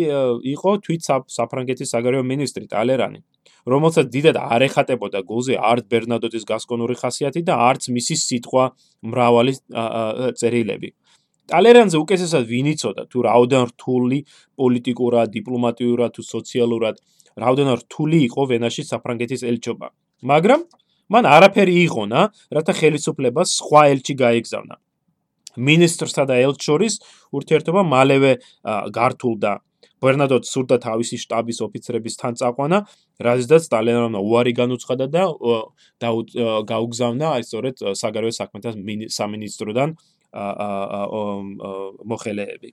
იყო 0.55 0.71
თვით 0.85 1.03
საფრანგეთის 1.35 1.89
საგარეო 1.95 2.23
მინისტრი 2.23 2.67
ტალერანი, 2.71 3.19
რომელსაც 3.65 4.07
დიდად 4.13 4.37
არ 4.37 4.63
ეხატებოდა 4.69 5.21
გულზე 5.25 5.57
არტ 5.57 5.89
ბერნადოტის 5.89 6.45
გასკონური 6.45 6.95
ხასიათი 7.01 7.43
და 7.49 7.55
არც 7.69 7.89
მისი 7.97 8.17
სიტყვა 8.21 8.65
მრავალი 9.09 9.53
წერილები. 10.41 10.89
ტალერანზე 11.49 11.97
უკეთესად 12.01 12.45
ვინიცოდა 12.49 13.03
თუ 13.13 13.19
რაოდენ 13.29 13.63
რთული 13.73 14.19
პოლიტიკურად, 14.57 15.27
დიპლომატიურად 15.37 16.11
თუ 16.17 16.23
სოციალურად, 16.25 16.97
რაოდენ 17.37 17.69
რთული 17.81 18.19
იყო 18.29 18.43
ვენაში 18.53 18.83
საფრანგეთის 18.89 19.43
ელჩობა. 19.45 19.87
მაგრამ 20.25 20.61
მან 21.13 21.25
არაფერი 21.37 21.75
იღონა, 21.85 22.21
რათა 22.57 22.73
ხელისუფლებას 22.81 23.49
სხვა 23.61 23.81
ელჩი 23.93 24.15
გაეგზავნა. 24.25 24.75
მინისტრსა 25.55 26.23
და 26.27 26.35
ელჩორის 26.49 26.95
ურთიერთობა 27.37 27.83
მალევე 27.87 28.33
გართულდა. 28.97 29.53
გვერნატორს 30.05 30.53
სურდა 30.53 30.77
თავისი 30.85 31.17
შტაბის 31.25 31.59
ოფიცრების 31.65 32.15
თან 32.21 32.37
წაყვანა, 32.41 32.79
რაზედაც 33.25 33.63
სტალინმა 33.69 34.21
უარი 34.21 34.53
განუცხადა 34.61 35.07
და 35.09 35.25
გაუგზავნა 36.69 37.27
აი 37.41 37.43
სწორედ 37.49 37.77
საგარეო 37.97 38.33
საქმეთა 38.41 38.71
სამინისტროდან 39.19 39.89
მოხელეები. 42.11 42.71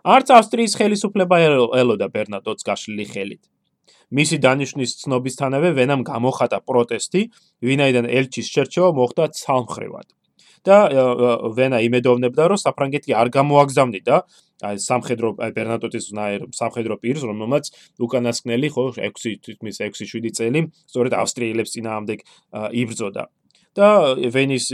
არც 0.00 0.28
ავსტრიის 0.36 0.72
ხელისუფლება 0.80 1.36
ელოდა 1.80 2.06
ბერნადოტს 2.12 2.64
გაშლილი 2.68 3.06
ხელით. 3.12 3.42
მისი 4.10 4.36
დანიშნვის 4.42 4.90
ცნობისთანავე 5.00 5.68
ვენამ 5.78 6.00
გამოხატა 6.08 6.58
პროტესტი, 6.66 7.20
ვინაიდან 7.62 8.06
ელჩის 8.10 8.46
შერჩევა 8.54 8.90
მოხდა 8.96 9.24
ცალმხრივად. 9.40 10.08
და 10.60 10.76
ვენა 11.56 11.78
იმედოვნებდა, 11.88 12.42
რომ 12.52 12.58
საფრანგეთი 12.60 13.10
არ 13.16 13.28
გამოაგზავნიდა 13.32 14.16
აი 14.60 14.76
სამხედრო 14.84 15.28
აი 15.40 15.50
ბერნატოტის 15.56 16.06
ნაერ 16.16 16.46
სამხედრო 16.52 16.96
პირს 17.02 17.22
რომელმაც 17.30 17.64
უკანასკნელი 18.06 18.68
ხო 18.74 18.84
6 19.00 19.36
თითქმის 19.46 19.76
6-7 19.80 20.32
წელი 20.38 20.60
სწორედ 20.90 21.12
ავსტრიელებს 21.22 21.74
წინააღმდეგ 21.74 22.18
იბრძოდა. 22.82 23.24
და 23.70 24.18
ვენის 24.34 24.64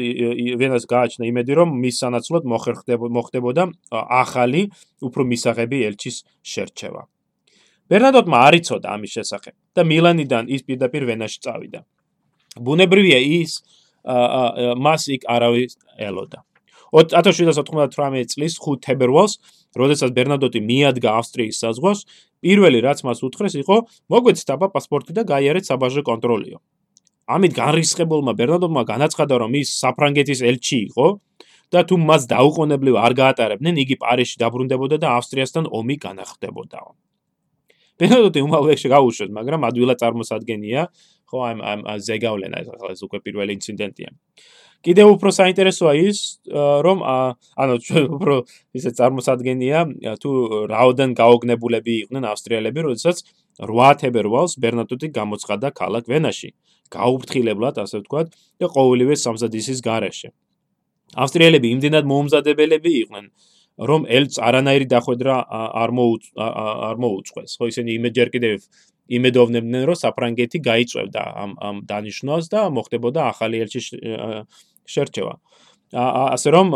ვენას 0.57 0.85
გააჩნდა 0.89 1.25
იმედი 1.29 1.53
რომ 1.61 1.69
მის 1.85 1.97
სანაცვლოდ 2.01 2.43
მოხდებოდა 3.13 3.65
ახალი 3.93 4.63
უფრო 5.05 5.23
მისაღები 5.33 5.79
ელჩის 5.89 6.17
შერჩევა. 6.41 7.03
ბერნატოტმა 7.93 8.39
არ 8.49 8.55
იცოდა 8.61 8.89
ამის 8.97 9.11
შესახებ 9.17 9.55
და 9.77 9.83
მილანიდან 9.85 10.45
ის 10.49 10.63
პირდაპირ 10.65 11.03
ვენაში 11.13 11.39
წავიდა. 11.45 11.81
ბუნებრივია 12.57 13.21
ის 13.21 13.61
მას 14.81 15.03
იქ 15.13 15.23
არავის 15.29 15.77
ელოდა. 16.01 16.41
1798 16.93 18.31
წლის 18.33 18.59
5 18.63 18.79
თებერვალს, 18.87 19.39
როდესაც 19.75 20.11
ბერნადოტი 20.15 20.61
მიადგა 20.61 21.11
ავსტრიის 21.19 21.61
საზღვარს, 21.63 22.07
პირველი 22.45 22.79
რაც 22.87 23.03
მას 23.07 23.23
უთხრეს 23.27 23.55
იყო: 23.63 23.77
"მოგვეცით 24.13 24.49
აბა 24.55 24.67
პასპორტი 24.75 25.13
და 25.19 25.23
გაიარეთ 25.27 25.65
საბაჟო 25.67 26.03
კონტროლიო." 26.07 26.59
ამით 27.27 27.53
განრისხებულმა 27.59 28.33
ბერნადოტმა 28.39 28.83
განაცხადა, 28.87 29.35
რომ 29.43 29.59
ის 29.59 29.75
საფრანგეთის 29.83 30.41
ელჩი 30.47 30.79
იყო 30.91 31.07
და 31.75 31.83
თუ 31.83 31.99
მას 31.99 32.23
დაუყოვნებლივ 32.31 32.95
არ 33.03 33.13
გაატარებდნენ, 33.19 33.75
იგი 33.83 33.97
პარიზში 33.99 34.37
დაბრუნდებოდა 34.39 34.97
და 35.03 35.09
ავსტრიასთან 35.19 35.67
ომი 35.67 35.97
განახდებოდა. 36.07 36.81
ბერნადოტი 37.99 38.41
უმალვეში 38.47 38.89
გაუშვეს, 38.93 39.31
მაგრამ 39.35 39.61
ადვილად 39.67 39.99
წარმოსადგენია, 39.99 40.83
ხო 41.27 41.39
ამ 41.51 41.59
ამ 41.67 41.81
ზეგავლენა 42.07 42.57
ეს 42.63 42.69
ახლა 42.71 42.91
ეს 42.95 43.01
უკვე 43.03 43.19
პირველი 43.27 43.53
ინციდენტია. 43.59 44.11
კიდევ 44.87 45.17
უფრო 45.17 45.31
საინტერესოა 45.35 45.93
ის, 46.07 46.19
რომ 46.87 47.03
ანუ 47.03 47.77
უფრო 48.17 48.37
ისე 48.79 48.93
წარმოსადგენია 48.99 49.83
თუ 50.23 50.31
რაოდენ 50.71 51.17
გაოგნებულები 51.19 51.93
იყვნენ 52.07 52.29
ავსტრიელები, 52.31 52.87
როდესაც 52.87 53.23
8 53.67 54.01
თებერვალს 54.03 54.57
ბერნატოტი 54.63 55.11
გამოცხადა 55.19 55.73
ქალაქ 55.81 56.11
ვენაში, 56.13 56.51
გაუფრთხილებლად, 56.95 57.83
ასე 57.83 58.03
ვთქვათ, 58.05 58.35
და 58.63 58.67
ყოველივე 58.77 59.15
სამზადისის 59.27 59.83
გარეშე. 59.83 60.31
ავსტრიელები 61.23 61.69
იმდენად 61.75 62.05
მოუმზადებელები 62.11 62.93
იყვნენ, 63.03 63.27
რომ 63.91 64.07
ელც 64.19 64.39
არანაირი 64.49 64.87
დახვედრა 64.93 65.35
არ 65.83 65.91
მოუ 65.97 66.15
არ 66.89 66.97
მოუწყვეს. 67.05 67.51
ხო 67.59 67.65
ისინი 67.73 67.91
იმეჯერ 67.99 68.29
კიდევ 68.35 68.55
იმედოვნებდნენ, 69.07 69.83
რომ 69.89 69.97
საფრანგეთი 70.03 70.59
გაიწევდა 70.69 71.23
ამ 71.43 71.53
ამ 71.69 71.77
დანიშნვას 71.91 72.45
და 72.53 72.61
მოხდებოდა 72.77 73.21
ახალი 73.33 73.57
ელჩი 73.65 73.81
შერჩევა. 74.87 75.35
ასე 75.95 76.49
რომ 76.51 76.67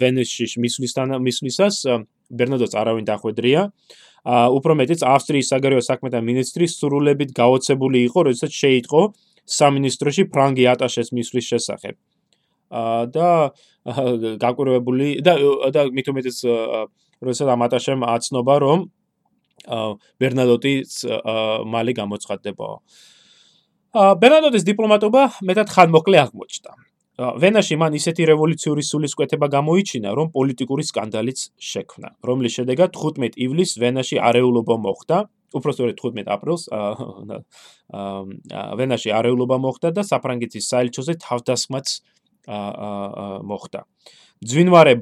ვენესში 0.00 0.46
მისვლისთან 0.58 1.08
მისვლისას 1.22 1.76
ბერნადოს 2.32 2.72
არავინ 2.74 3.04
დახვედრია. 3.06 3.60
უფრო 4.26 4.72
მეტიც 4.78 5.00
ავსტრიის 5.02 5.46
საგარეო 5.50 5.82
საქმეთა 5.82 6.18
მინისტრის 6.22 6.72
სრულებით 6.78 7.30
გაოცებული 7.34 7.98
იყო, 8.08 8.18
როდესაც 8.30 8.52
შეიტყო 8.54 9.00
სამინისტროში 9.46 10.22
ფრანგი 10.30 10.64
ატაშეს 10.74 11.10
მისვლის 11.10 11.46
შესახებ. 11.52 11.94
და 13.12 13.52
გაკვირვებული 14.40 15.20
და 15.20 15.32
და 15.74 15.80
მithumetes 15.92 16.40
როდესაც 17.22 17.48
ამ 17.52 17.60
ატაშემ 17.66 18.00
აცნობა, 18.02 18.54
რომ 18.64 18.78
ბერნადოტის 20.18 20.90
მალე 21.66 21.92
გამოცხადდება. 22.00 22.68
ბერნადოტის 23.92 24.64
დიპლომატობა 24.64 25.22
მეტად 25.44 25.68
ხანმოკლე 25.68 26.16
აღმოჩნდა. 26.24 26.72
ვენაში 27.42 27.76
მან 27.78 27.92
ისეთი 27.98 28.22
რევოლუციური 28.32 28.82
სულისკვეთება 28.82 29.46
გამოიჩინა, 29.52 30.10
რომ 30.16 30.26
პოლიტიკური 30.34 30.82
სკანდალიც 30.88 31.38
შექმნა, 31.60 32.08
რომლის 32.24 32.52
შედეგად 32.58 32.90
15 32.96 33.36
ივლისს 33.36 33.78
ვენაში 33.82 34.16
არეულობა 34.18 34.76
მოხდა, 34.86 35.18
უпростоრედ 35.52 35.96
15 36.00 36.32
აპრილს 36.32 36.62
ვენაში 38.80 39.10
არეულობა 39.12 39.56
მოხდა 39.60 39.88
და 39.92 40.02
საფრანგეთის 40.08 40.64
საელჩოზე 40.72 41.12
თავდასხმაც 41.20 41.86
მოხდა. 43.50 43.80
ძვინვარე 44.42 44.94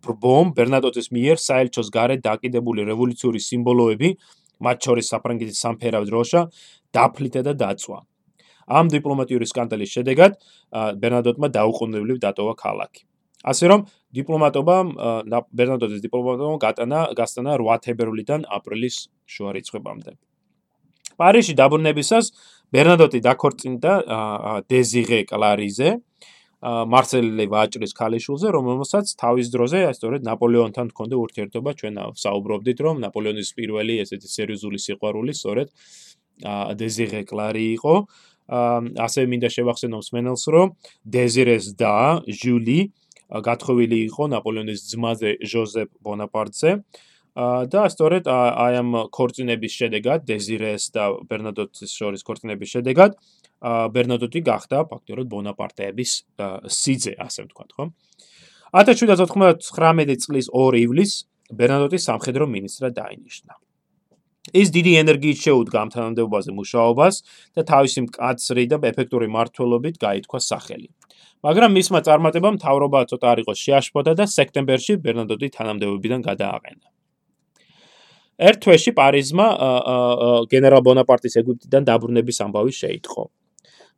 ბრბომ 0.00 0.46
ბერნადოტის 0.56 1.12
მიერ 1.12 1.36
საელჩოს 1.36 1.88
გარე 1.92 2.16
დაკიდებული 2.24 2.86
რევოლუციური 2.88 3.40
სიმბოლოები, 3.44 4.08
მათ 4.64 4.78
შორის 4.86 5.06
საფრანგეთის 5.12 5.58
სამფერა 5.60 6.00
დროშა, 6.08 6.40
დაფლითა 6.96 7.42
და 7.44 7.52
დაწვა. 7.52 7.98
ამ 8.68 8.86
დიპლომატიური 8.92 9.46
სკანდალის 9.48 9.90
შედეგად 9.96 10.32
ბერნადოტმა 11.02 11.48
დაუყოვნებლივ 11.58 12.18
დატოვა 12.24 12.54
ქალაქი. 12.64 13.02
ასე 13.44 13.64
რომ 13.70 13.80
დიპლომატობა 14.18 14.76
ბერნადოტის 15.58 16.00
დიპლომატობა 16.06 16.54
გატანა 16.64 17.00
გასტანა 17.18 17.50
8 17.56 17.84
თებერვლიდან 17.86 18.40
აპრილის 18.56 18.96
შუა 19.30 19.50
რიცხვებამდე. 19.56 20.12
პარიზში 21.18 21.54
დაბრუნებისას 21.58 22.26
ბერნადოტი 22.74 23.18
დაქორწინდა 23.26 23.92
დეზირე 24.70 25.20
კლარიზე, 25.30 25.88
მარსელე 26.62 27.46
ვაჭრის 27.54 27.92
ქალიშულზე, 27.94 28.48
რომელსაც 28.50 29.06
თავის 29.22 29.46
დროზე, 29.54 29.78
სწორედ 29.94 30.20
ნაპოლეონთან 30.26 30.86
ჰქონდა 30.90 31.16
ურთიერთობა, 31.24 31.70
ჩვენ 31.78 31.94
საუბრობდით, 32.18 32.78
რომ 32.82 32.94
ნაპოლეონის 33.06 33.50
პირველი 33.54 33.94
ესეთი 34.02 34.28
სერიოზული 34.36 34.78
სიყვარული 34.82 35.32
სწორედ 35.38 35.68
დეზირე 36.82 37.22
კლარი 37.30 37.66
იყო. 37.78 37.94
ასე 38.48 39.26
მინდა 39.28 39.48
შევახსენო 39.52 40.00
მსმენელს, 40.00 40.44
რომ 40.48 40.72
დეზირეს 41.04 41.76
და 41.76 42.24
ჟული 42.24 42.92
გათხოვილი 43.28 43.98
იყო 44.08 44.24
ნაპოლეონის 44.32 44.80
ძმაზე 44.88 45.30
ჟოზეფ 45.44 45.90
ბონაპარტზე. 46.00 46.70
და 47.38 47.86
სწორედ 47.86 48.26
აი 48.26 48.74
ამ 48.82 48.90
ქორწინების 49.14 49.72
შედეგად 49.78 50.26
დეზირეს 50.26 50.90
და 50.90 51.22
ბერნადოტის 51.30 51.92
შორის 51.94 52.26
ქორწინების 52.26 52.68
შედეგად 52.74 53.14
ბერნადოტი 53.94 54.40
გახდა 54.42 54.82
ფაქტობრივად 54.90 55.28
ბონაპარტეების 55.30 56.10
სიძე, 56.66 57.14
ასე 57.14 57.46
ვთქვათ, 57.46 57.70
ხო? 57.78 57.84
1799 58.74 60.18
წლის 60.18 60.50
2 60.50 60.82
ივლისს 60.82 61.16
ბერნადოტი 61.54 61.98
სამხედრო 62.02 62.44
მინისტრად 62.50 62.92
დაინიშნა. 62.98 63.52
ის 64.54 64.68
დიდი 64.74 64.92
ენერგიით 65.02 65.38
შეუდგა 65.44 65.78
ამ 65.82 65.90
თანამდებობაზე 65.94 66.50
მუშაობას 66.58 67.14
და 67.56 67.62
თავისი 67.68 68.00
მკაცრი 68.08 68.64
და 68.72 68.76
ეფექტური 68.90 69.28
მართლობით 69.28 69.96
გაითქვა 70.00 70.40
სახელი. 70.40 70.88
მაგრამ 71.44 71.70
მისმა 71.78 72.00
წარმატებამ 72.06 72.56
თავრობა 72.58 73.00
ცოტა 73.10 73.26
არ 73.32 73.38
იყო 73.44 73.52
შეაშფოთა 73.62 74.12
და 74.18 74.24
სექტემბერში 74.26 74.94
ბერნადოტი 75.04 75.48
თანამდებობიდან 75.58 76.20
გადააყენა. 76.28 76.86
ერთ 78.38 78.58
თვეში 78.62 78.92
პარიზმა 78.94 79.46
გენერალ 80.50 80.82
ბონაპარტის 80.86 81.34
ეგვიპტიდან 81.42 81.82
დაბრუნების 81.90 82.38
ამბავი 82.46 82.72
შეიტყო. 82.82 83.22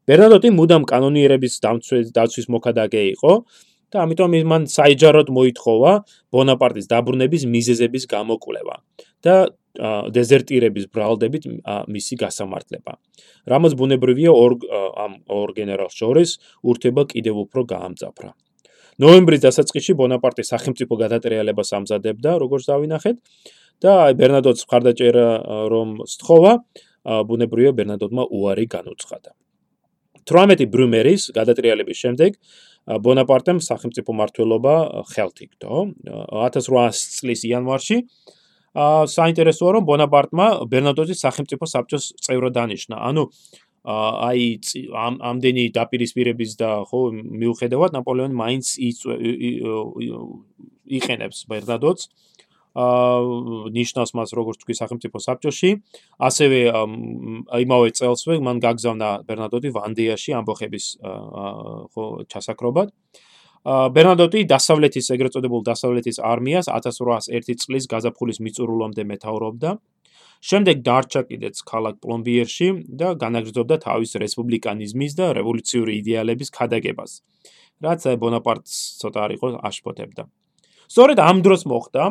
ბერნადოტი 0.08 0.48
მუდამ 0.56 0.84
კანონიერების 0.88 1.54
დაცვის 2.16 2.46
მოქადაგე 2.48 3.02
იყო 3.14 3.32
და 3.90 4.04
ამიტომ 4.06 4.30
მან 4.50 4.62
საიჯაროდ 4.70 5.28
მოითხოვა 5.34 5.92
ბონაპარტის 6.34 6.86
დაბრუნების 6.90 7.42
მიზეზების 7.54 8.04
გამოკვლევა 8.10 8.76
და 9.26 9.34
დეზერტირების 10.10 10.86
ბრალდებით 10.90 11.44
მისი 11.94 12.14
გასამართლება. 12.22 12.92
რამაც 13.46 13.72
ბუნებრივია 13.78 14.32
ორ 14.34 14.52
ამ 14.98 15.12
ორ 15.30 15.48
გენერალს 15.54 15.94
შორის 15.94 16.30
ურთება 16.66 17.06
კიდევ 17.06 17.46
უფრო 17.46 17.60
გაამძაფრა. 17.70 18.30
ნოემბრის 19.00 19.40
დასაწყისში 19.46 19.94
ბონაპარტი 19.96 20.44
სახელმწიფო 20.44 20.94
გადატრიალებას 21.02 21.70
ამზადებდა, 21.78 22.30
როგორც 22.42 22.64
დავინახეთ, 22.68 23.16
და 23.80 23.92
ბერნადოტს 24.12 24.66
მხარდაჭერა 24.66 25.28
რომ 25.72 25.88
სთხოვა, 26.04 26.52
ბუნებრივია 27.28 27.72
ბერნადოტმა 27.78 28.26
უარი 28.28 28.66
განუცხადა. 28.68 29.30
18 30.28 30.66
ბრუმერის 30.72 31.30
გადატრიალების 31.36 32.02
შემდეგ 32.04 32.36
ბონაპარტემ 33.04 33.60
სახელმწიფო 33.62 34.16
მართლობა 34.20 34.74
ხელთ 35.12 35.42
იგდო 35.46 35.80
1800 36.10 37.00
წლის 37.20 37.44
იანვარში 37.50 37.98
ა 38.70 38.86
საინტერესოა 39.10 39.70
რომ 39.76 39.86
ბონაპარტმა 39.88 40.46
ბერნადოტის 40.70 41.22
სახელმწიფო 41.26 41.66
საბჭოს 41.66 42.04
წევრად 42.22 42.54
დანიშნა. 42.54 42.96
ანუ 43.02 43.24
აი 43.90 44.44
ამ 44.94 45.14
ამდენი 45.30 45.64
დაპირისპირების 45.74 46.50
და 46.60 46.70
ხო 46.86 47.00
მიუხედავად 47.40 47.90
ნაპოლეონი 47.96 48.34
მაინც 48.42 48.66
იყენებს 50.98 51.38
ბერნადოტს 51.50 52.02
აა 52.06 52.49
ნიშნავს 52.76 54.10
მას 54.14 54.30
როგორც 54.36 54.62
თქვი 54.62 54.74
სახელმწიფო 54.78 55.18
საბჭოში. 55.18 55.70
ასევე 56.22 56.60
იმავე 57.50 57.88
წელსვე 57.98 58.38
მან 58.38 58.56
გაგზავნა 58.62 59.08
ბერნადოტი 59.26 59.68
ვანდიაში 59.74 60.30
ამბოხების 60.38 60.84
ხო 61.02 62.04
ჩასაკრობად. 62.30 62.88
ბერნადოტი 63.66 64.40
დასავლეთის 64.48 65.06
ეგრეთ 65.14 65.32
წოდებულ 65.36 65.62
დასავლეთის 65.66 66.16
არმიას 66.22 66.66
1801 66.72 67.58
წლის 67.60 67.84
გაზაფხულის 67.90 68.38
მიწურულამდე 68.40 69.02
მეთაურობდა. 69.04 69.70
შემდეგ 70.40 70.76
დარჩა 70.80 71.22
კიდეც 71.28 71.56
ქალაქ 71.68 72.00
პლომბიერში 72.00 72.68
და 72.96 73.12
განაგრძობდა 73.20 73.76
თავის 73.84 74.16
რესპუბლიკანიზმის 74.24 75.12
და 75.20 75.26
რევოლუციური 75.36 75.92
იდეალების 76.00 76.48
ქადაგებას. 76.56 77.12
რაც 77.84 78.00
ბონაპარტს 78.16 78.72
ცოტა 79.00 79.20
არ 79.24 79.30
იყო 79.36 79.46
აშფოთებდა. 79.60 80.22
სწორედ 80.88 81.18
ამ 81.20 81.36
დროს 81.44 81.62
მოხდა 81.68 82.02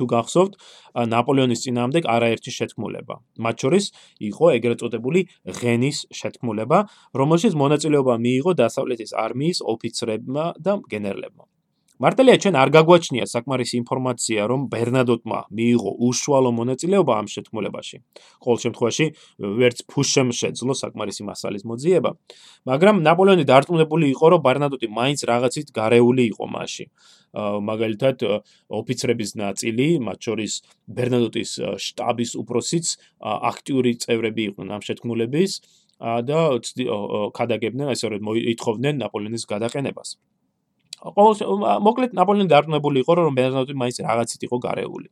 თუ 0.00 0.08
გახსოვთ 0.14 0.56
ნაპოლეონის 1.12 1.62
წინააღმდეგ 1.66 2.08
არაერთი 2.16 2.50
შეთქმულება. 2.56 3.14
მათ 3.44 3.56
შორის 3.66 3.84
იყო 4.32 4.44
ეგრეთ 4.56 4.78
წოდებული 4.80 5.20
ღენის 5.60 5.98
შეთქმულება, 6.16 6.78
რომელშიც 7.20 7.52
მონაწილეობა 7.60 8.14
მიიღო 8.24 8.52
დასავლეთის 8.64 9.16
არმიის 9.26 9.58
ოფიცრებმა 9.60 10.44
და 10.56 10.80
გენერლებმა. 10.88 11.49
მარტელია 12.00 12.36
ჩვენ 12.40 12.54
არ 12.56 12.68
გაგვაჩნია 12.74 13.24
საკმარისი 13.28 13.74
ინფორმაცია, 13.82 14.40
რომ 14.48 14.60
ბერნადოტმა 14.72 15.40
მიიღო 15.52 15.90
უშუალო 16.08 16.50
მონაწილეობა 16.56 17.12
ამ 17.20 17.26
შეთქმულებაში. 17.34 17.96
ყოველ 18.40 18.58
შემთხვევაში 18.64 19.06
ვერც 19.60 19.78
ფუშემ 19.90 20.28
შეძლო 20.40 20.72
საკმარისი 20.80 21.22
მასალის 21.28 21.62
მოძიება, 21.68 22.10
მაგრამ 22.70 22.96
ნაპოლეონი 23.04 23.44
დარწმუნებული 23.52 24.06
იყო, 24.16 24.26
რომ 24.32 24.40
ბერნადოტი 24.48 24.86
მაინც 24.88 25.20
რაღაცით 25.28 25.68
გარეული 25.76 26.24
იყო 26.32 26.44
მასში. 26.56 26.84
მაგალითად, 27.68 28.16
ოფიცრების 28.80 29.30
ნაწილი, 29.38 29.86
მათ 30.00 30.18
შორის 30.26 30.52
ბერნადოტის 30.88 31.50
штаბის 31.84 32.30
უпросიც 32.42 32.86
აქტიური 33.20 33.92
წევრები 34.02 34.42
იყვნენ 34.50 34.68
ამ 34.72 34.82
შეთქმულების 34.88 35.52
და 36.00 36.40
ქადაგებდნენ, 37.36 37.86
ასე 37.92 38.06
რომ 38.08 38.24
ითხოვდნენ 38.56 38.94
ნაპოლეონის 39.04 39.44
გადაყენებას. 39.52 40.16
ყოველ 41.00 41.62
მოკლედ 41.86 42.16
ნაპოლეონი 42.18 42.50
დარწმუნებული 42.52 43.00
იყო 43.04 43.12
რომ 43.20 43.38
ბერნარდი 43.38 43.74
მაინც 43.76 43.96
რაღაცით 44.04 44.40
იყო 44.48 44.56
გარეული. 44.66 45.08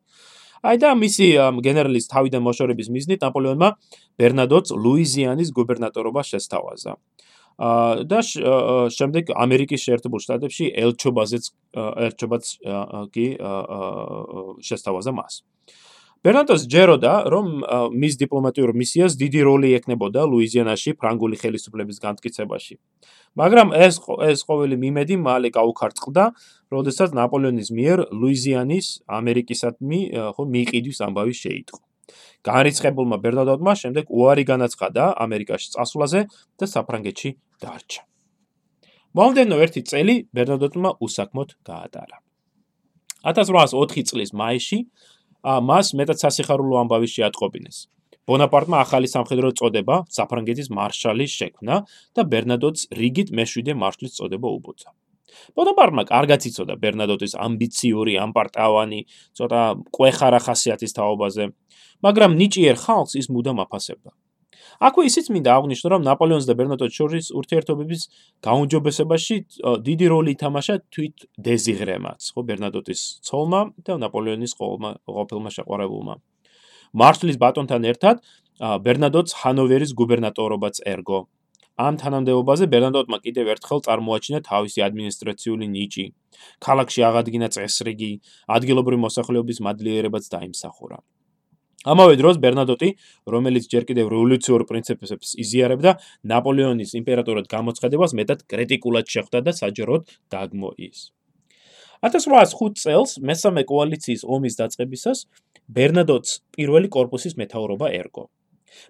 აი 0.59 0.77
და 0.83 0.91
მისი 0.99 1.27
გენერალის 1.65 2.11
თავიდან 2.11 2.43
მოშორების 2.43 2.89
მიზნით 2.91 3.21
ნაპოლეონმა 3.25 3.69
ბერნადოტს 4.19 4.75
ლუიზიანის 4.75 5.49
გუბერნატორობა 5.55 6.23
შესთავაზა. 6.27 6.93
აა 7.59 8.07
და 8.07 8.19
შემდეგ 8.95 9.35
ამერიკის 9.35 9.83
შეერთებულ 9.83 10.21
შტატებში 10.23 10.65
ელჩობაზეც 10.79 11.45
ელჩობაც 12.07 12.45
კი 13.15 13.27
შესთავაზა 14.63 15.13
მას. 15.19 15.43
ბერნადოტს 16.27 16.65
ჯეროდა 16.67 17.13
რომ 17.31 17.47
მის 17.95 18.15
დიპლომატიურ 18.19 18.73
მისიას 18.75 19.15
დიდი 19.21 19.41
როლი 19.47 19.71
ექნებოდა 19.79 20.25
ლუიზიანაში 20.27 20.95
ფრანგული 20.99 21.37
ხელისუფლების 21.39 21.99
განმტკიცებაში. 22.03 22.75
მაგრამ 23.39 23.69
ეს 23.79 24.03
ეს 24.27 24.39
ყოველი 24.43 24.77
მიმედი 24.83 25.15
მალე 25.23 25.49
გაუქარტყდა, 25.55 26.25
როდესაც 26.75 27.15
ნაპოლეონის 27.15 27.69
მიერ 27.71 27.99
ლუიზიანის 28.11 28.87
ამერიკისადმი 29.07 30.01
ხო 30.35 30.43
მიყიდვის 30.55 30.99
ამბავი 31.07 31.35
შეიტყო. 31.39 31.79
განრიცხებულმა 32.43 33.17
ბერნადოტმა 33.23 33.73
შემდეგ 33.79 34.05
უარი 34.11 34.45
განაცხადა 34.49 35.05
ამერიკაში 35.23 35.69
წასვლაზე 35.75 36.21
და 36.59 36.65
საფრანგეთში 36.67 37.31
დარჩა. 37.63 38.03
მომდენო 39.15 39.57
ერთი 39.65 39.83
წელი 39.91 40.15
ბერნადოტმა 40.35 40.91
უსაქმოდ 40.99 41.49
გაატარა. 41.69 42.19
1804 43.23 44.03
წლის 44.09 44.31
მაისში 44.33 44.79
მას 45.69 45.95
მეტად 45.99 46.19
სასიხარულო 46.25 46.77
ამბავი 46.83 47.09
შეატყობინეს. 47.15 47.79
ბონაპარტმა 48.29 48.81
ახალი 48.85 49.09
სამხედრო 49.09 49.51
წოდება 49.57 50.05
საფრანგეთის 50.13 50.69
მარშალის 50.79 51.33
შექმნა 51.41 51.77
და 52.17 52.23
ბერნადოტს 52.33 52.89
რიგით 53.01 53.33
მეშვიდე 53.39 53.73
მარშლის 53.83 54.17
წოდება 54.19 54.49
უბოცა. 54.59 54.91
ბონაპარტმა 55.57 56.05
კარგად 56.09 56.45
იცოდა 56.49 56.75
ბერნადოტის 56.83 57.35
ამბიციური, 57.47 58.15
ამპარტავანი, 58.21 59.01
ცოტა 59.39 59.63
ყვეხარა 59.97 60.41
ხასიათის 60.45 60.93
თაობაზე, 60.99 61.45
მაგრამ 62.05 62.37
ნიჭიერ 62.41 62.77
ხალხს 62.85 63.15
ის 63.21 63.27
მუდამ 63.33 63.65
აფასებდა. 63.65 64.11
აქვე 64.79 65.03
ისიც 65.11 65.27
მინდა 65.35 65.51
აღვნიშნო, 65.59 65.89
რომ 65.91 66.03
ნაპოლეონს 66.07 66.47
და 66.47 66.55
ბერნადოტს 66.55 66.95
შორის 66.99 67.27
ურთიერთობების 67.35 68.03
გაუმჯობესებაში 68.47 69.37
დიდი 69.83 70.07
როლი 70.13 70.31
ითამაშა 70.39 70.75
თვით 70.95 71.17
დეზიღრემაც, 71.35 72.21
ხო, 72.35 72.41
ბერნადოტის 72.47 73.01
ცოლმა 73.27 73.61
და 73.83 73.99
ნაპოლეონის 74.05 74.53
ყოლმა 74.55 74.91
ყოფილმა 75.03 75.51
შეყვარებულმა. 75.57 76.15
მარშლის 76.95 77.37
ბატონთან 77.43 77.83
ერთად 77.91 78.17
ბერნადოტს 78.87 79.33
ჰანოვერის 79.43 79.91
გუბერნატორობაც 79.99 80.77
ერგო. 80.95 81.27
ამ 81.79 81.95
თანამდებობაზე 81.99 82.65
ბერნადოტმა 82.75 83.19
კიდევ 83.23 83.47
ერთხელ 83.55 83.81
წარმოაჩინა 83.87 84.39
თავისი 84.51 84.79
ადმინისტრაციული 84.87 85.67
ნიჭი. 85.75 86.07
ქალაქში 86.59 87.01
აღადგინა 87.09 87.49
წესრიგი, 87.55 88.11
ადგილობრივი 88.57 88.99
მოსახლეობის 89.07 89.59
მადლიერებაც 89.67 90.25
დაიმსახურა. 90.35 90.99
ამავე 91.93 92.17
დროს 92.21 92.41
ბერნადოტი, 92.45 92.89
რომელიც 93.35 93.69
ჯერ 93.73 93.85
კიდევ 93.89 94.11
რევოლუციურ 94.15 94.65
პრინციპებს 94.69 95.37
იზიარებდა, 95.45 95.97
ნაპოლეონის 96.33 96.97
იმპერატორად 97.01 97.47
გამოცხადებას 97.49 98.17
მეტად 98.21 98.45
კრიტიკულად 98.53 99.07
შეხვდა 99.15 99.39
და 99.49 99.53
საჯაროდ 99.61 100.03
დაგმოის. 100.33 100.99
1805 102.07 102.79
წელს 102.79 103.19
მესამე 103.19 103.63
კოალიციის 103.67 104.23
ომის 104.23 104.55
დაწყებისას 104.61 105.25
ბერნადოტს 105.67 106.31
პირველი 106.55 106.89
корпуსის 106.95 107.35
მეთაურობა 107.41 107.91
ერგო. 108.01 108.29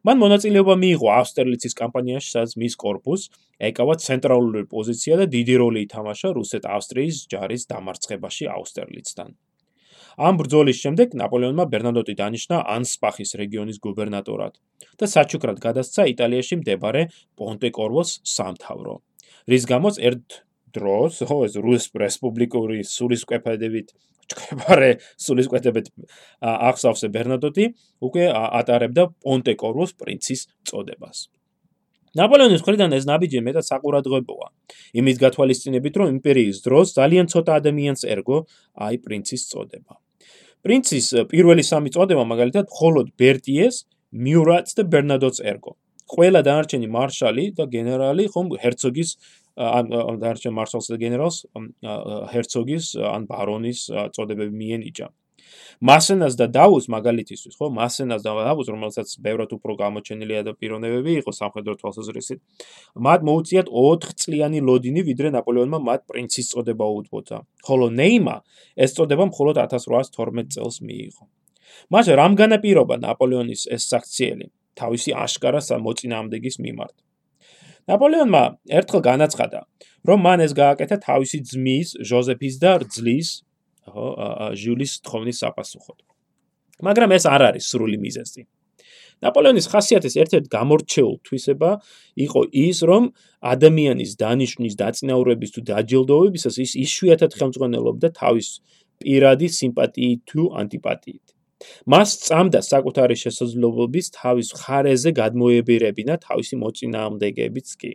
მან 0.04 0.20
მონაწილეობა 0.22 0.74
მიიღო 0.82 1.08
ავსტერლიცის 1.16 1.74
კამპანიაში, 1.80 2.30
სადაც 2.34 2.52
მის 2.60 2.74
корпуს 2.84 3.28
ეკავა 3.70 3.94
ცენტრალური 4.04 4.64
პოზიცია 4.74 5.22
და 5.22 5.26
დიდი 5.34 5.54
როლი 5.62 5.84
ითამაშა 5.86 6.34
რუსეთ-ავსტრიის 6.38 7.16
ჯარის 7.32 7.62
დამარცხებაში 7.72 8.50
ავსტერლიცთან. 8.58 9.30
ამ 10.18 10.38
ბრძოლის 10.40 10.78
შემდეგ 10.82 11.14
ნაპოლეონმა 11.14 11.64
ბერნადოტი 11.70 12.14
დანიშნა 12.18 12.58
ანსპახის 12.74 13.36
რეგიონის 13.38 13.78
გუბერნატორად 13.84 14.58
და 14.98 15.06
საჩუქრად 15.14 15.62
გადასცა 15.62 16.06
იტალიაში 16.12 16.58
მდებარე 16.58 17.02
პონტე-კორვოს 17.38 18.10
სამთავრო. 18.26 18.98
რის 19.46 19.64
გამოც 19.70 20.02
ერთ 20.02 20.42
დროს, 20.74 21.22
ხო, 21.22 21.38
ეს 21.46 21.54
რუს 21.62 21.84
რესპუბლიკური 21.94 22.82
სულისკვეთებით 22.82 23.94
ჩქებარე 24.28 24.90
სულისკვეთებით 25.24 25.86
ახსავსე 26.42 27.08
ბერნადოტი 27.14 27.64
უკვე 28.04 28.28
ატარებდა 28.34 29.08
პონტე-კორვოს 29.22 29.94
პრინცის 30.02 30.40
წოდებას. 30.68 31.30
ნაპოლეონის 32.18 32.62
მხრიდან 32.64 32.90
ეს 32.98 33.04
ნაბიჯი 33.06 33.40
მეტად 33.46 33.64
საყურადღებოა. 33.70 34.48
იმის 34.98 35.16
გათვალისწინებით, 35.22 35.94
რომ 36.00 36.06
იმპერიის 36.18 36.58
დროს 36.66 36.96
ძალიან 36.98 37.26
ცოტა 37.32 37.52
ადამიანს 37.62 38.02
ერგო 38.08 38.38
აი 38.74 38.96
პრინცის 39.04 39.42
წოდება. 39.52 40.07
პრინცის 40.68 41.06
პირველი 41.32 41.62
სამი 41.64 41.90
წოდება 41.94 42.28
მაგალითად 42.28 42.66
მხოლოდ 42.68 43.06
ბერტიეს, 43.16 43.76
მიურატს 44.12 44.76
და 44.76 44.82
ბერნადოტს 44.92 45.40
ერგო. 45.40 45.72
ყველა 46.12 46.40
დანარჩენი 46.44 46.88
მარშალი 46.92 47.44
და 47.56 47.64
გენერალი 47.72 48.24
ხომ 48.32 48.52
ჰერცოგის 48.60 49.10
ან 49.56 49.88
დანარჩენ 50.20 50.52
მარშალს 50.58 50.88
და 50.92 50.96
გენერალს 51.00 51.36
ჰერცოგის 52.32 52.84
ან 53.00 53.24
ბარონის 53.32 53.80
წოდებები 54.12 54.54
მიენიჭა. 54.60 55.08
მასენას 55.80 56.34
და 56.38 56.46
დაუს 56.52 56.86
მაგალითისთვის, 56.92 57.54
ხო, 57.58 57.66
მასენას 57.78 58.22
და 58.26 58.32
დაუს, 58.48 58.68
რომელსაც 58.74 59.08
ბევრად 59.22 59.50
უფრო 59.56 59.72
გამოჩენილი 59.78 60.34
ადაპირონებები 60.42 61.12
იყო 61.22 61.30
სამხედრო 61.32 61.74
თვალსაზრისით, 61.80 62.38
მათ 62.98 63.20
მოუწიათ 63.28 63.66
4 63.68 64.14
წლიანი 64.18 64.58
ლოდინი, 64.68 65.00
ვიდრე 65.08 65.28
ნაპოლეონმა 65.38 65.78
მათ 65.88 66.00
პრინცის 66.10 66.46
წოდება 66.52 66.84
უუთბოთა. 66.84 67.38
ხოლო 67.66 67.86
ნეიმა 67.94 68.36
ეს 68.76 68.90
წოდება 68.96 69.24
მხოლოდ 69.30 69.56
1812 69.64 70.48
წელს 70.54 70.76
მიიღო. 70.82 71.24
მას 71.92 72.06
რამ 72.18 72.32
განაპირობა 72.36 72.94
ნაპოლეონის 73.04 73.68
ეს 73.70 73.82
საქციელი 73.92 74.46
თავისი 74.78 75.10
აშკარა 75.24 75.60
სამოწინააღმდეგის 75.68 76.56
მიმართ? 76.64 76.96
ნაპოლეონმა 77.88 78.42
ერთხელ 78.68 79.00
განაცხადა, 79.00 79.60
რომ 80.04 80.18
მან 80.26 80.38
ეს 80.44 80.52
გააკეთა 80.52 80.96
თავისი 81.08 81.38
ძმის, 81.48 81.88
ჟოზეფის 82.04 82.54
და 82.60 82.72
რძლის 82.84 83.28
ხო, 83.92 84.06
ჟიულის 84.60 84.92
თხოვნის 85.04 85.38
საფასუხოდ. 85.42 85.98
მაგრამ 86.86 87.10
ეს 87.18 87.24
არ 87.26 87.42
არის 87.48 87.64
სრული 87.70 87.98
მიზეზი. 87.98 88.42
ნაპოლეონის 89.18 89.66
ხასიათის 89.72 90.14
ერთ-ერთი 90.22 90.48
გამორჩეულ 90.54 91.16
თვისება 91.26 91.70
იყო 92.26 92.40
ის, 92.54 92.78
რომ 92.86 93.02
ადამიანის 93.42 94.10
დანიშნვის 94.22 94.74
დაწინაურების 94.82 95.50
თუ 95.54 95.60
დაჯილდოებისას 95.70 96.56
ის 96.64 96.72
იშვიათად 96.84 97.32
ხელმძღვანელობდა 97.38 98.08
თავის 98.14 98.48
პირადი 99.02 99.48
სიმპათიით 99.58 100.20
თუ 100.30 100.42
ანტიპათიით. 100.60 101.26
მას 101.90 102.08
წამდა 102.26 102.60
საკუთარი 102.62 103.16
შესაძლებლობების 103.24 104.06
თავის 104.14 104.48
ხარეზე 104.60 105.10
გადმოებირებინა 105.20 106.14
თავისი 106.22 106.54
მოწინააღმდეგებიც 106.62 107.68
კი. 107.80 107.92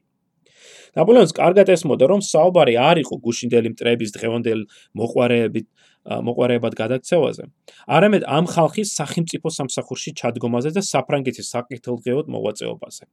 ნაპოლეონს 0.97 1.33
კარგად 1.33 1.69
ესმოდა, 1.73 2.05
რომ 2.11 2.21
საუბარი 2.21 2.75
არ 2.77 2.97
იყო 3.03 3.15
გუშინდელი 3.25 3.69
მტრების 3.73 4.09
დღევანდელ 4.17 4.59
მოყარეებით 4.99 5.67
მოყარეებად 6.03 6.73
გადაქცევაზე, 6.75 7.43
არამედ 7.87 8.23
ამ 8.27 8.45
ხალხის 8.51 8.89
სახელმწიფო 8.99 9.47
სამსახურში 9.57 10.11
ჩადგომაზე 10.19 10.69
და 10.75 10.81
საფრანგეთის 10.83 11.47
საკითხელღეოდ 11.55 12.27
მოღვაწეობაზე. 12.27 13.03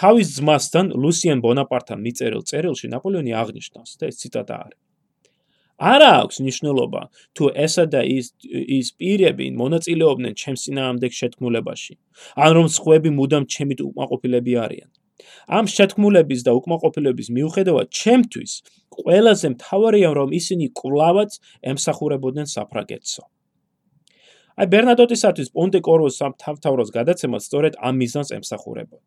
თავის 0.00 0.26
ძმასთან 0.40 0.86
ლუსიენ 0.96 1.38
ბონაპარტთან 1.44 1.98
მიწერილ 2.00 2.42
წერილში 2.48 2.88
ნაპოლეონი 2.88 3.32
აღნიშნავს 3.42 3.90
და 4.00 4.04
ეს 4.08 4.16
ციტატა 4.22 4.54
არის. 4.64 4.80
არა 5.76 6.10
აქვს 6.24 6.36
ნიშნულობა 6.40 7.02
თუ 7.36 7.44
ესა 7.52 7.84
და 7.92 8.00
ის 8.08 8.32
ის 8.80 8.88
პირები 8.96 9.46
მონაწილეობდნენ 9.60 10.32
ჩემს 10.40 10.60
წინააღმდეგ 10.64 11.12
შეთქმულებაში, 11.20 11.94
ან 12.44 12.50
რომ 12.56 12.66
სხვები 12.76 13.10
მუდამ 13.12 13.44
ჩემით 13.44 13.80
უკმაყოფილები 13.84 14.52
არიან. 14.64 14.90
ამ 15.48 15.64
შეთქმულების 15.70 16.40
და 16.46 16.52
უკმაყოფილების 16.58 17.28
მიუხედავად, 17.36 17.86
ჩემთვის 18.00 18.52
ყველაზე 18.96 19.46
მთავარია 19.54 20.10
რომ 20.18 20.30
ისინი 20.40 20.66
კლავაც 20.80 21.30
ემსახურებოდნენ 21.72 22.46
საფრანგეთსო. 22.56 23.24
აი 24.56 24.66
ბერნადოტისათვის 24.72 25.48
პონტე 25.52 25.80
კოროს 25.84 26.16
სამთავროს 26.20 26.88
გადაცემა 26.98 27.38
სწორედ 27.44 27.74
ამ 27.76 27.94
მიზანს 28.00 28.30
ემსახურებოდა. 28.38 29.04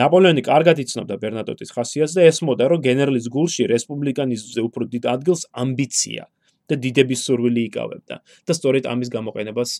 ნაპოლეონი 0.00 0.42
კარგად 0.48 0.80
იცნობდა 0.84 1.14
ბერნადოტის 1.22 1.70
ხასიათს 1.76 2.14
და 2.16 2.22
ესმოდა, 2.30 2.64
რომ 2.72 2.80
გენერლის 2.88 3.26
გულში 3.28 3.68
რესპუბლიკანიზმზე 3.68 4.60
უფრო 4.68 4.82
დიდ 4.94 5.04
ადგილს 5.14 5.42
ამბიცია 5.52 6.24
და 6.68 6.74
დიდების 6.84 7.20
სურვილი 7.26 7.62
იკავებდა 7.68 8.16
და 8.48 8.52
სწორედ 8.58 8.84
ამის 8.92 9.08
გამოყენებას 9.12 9.70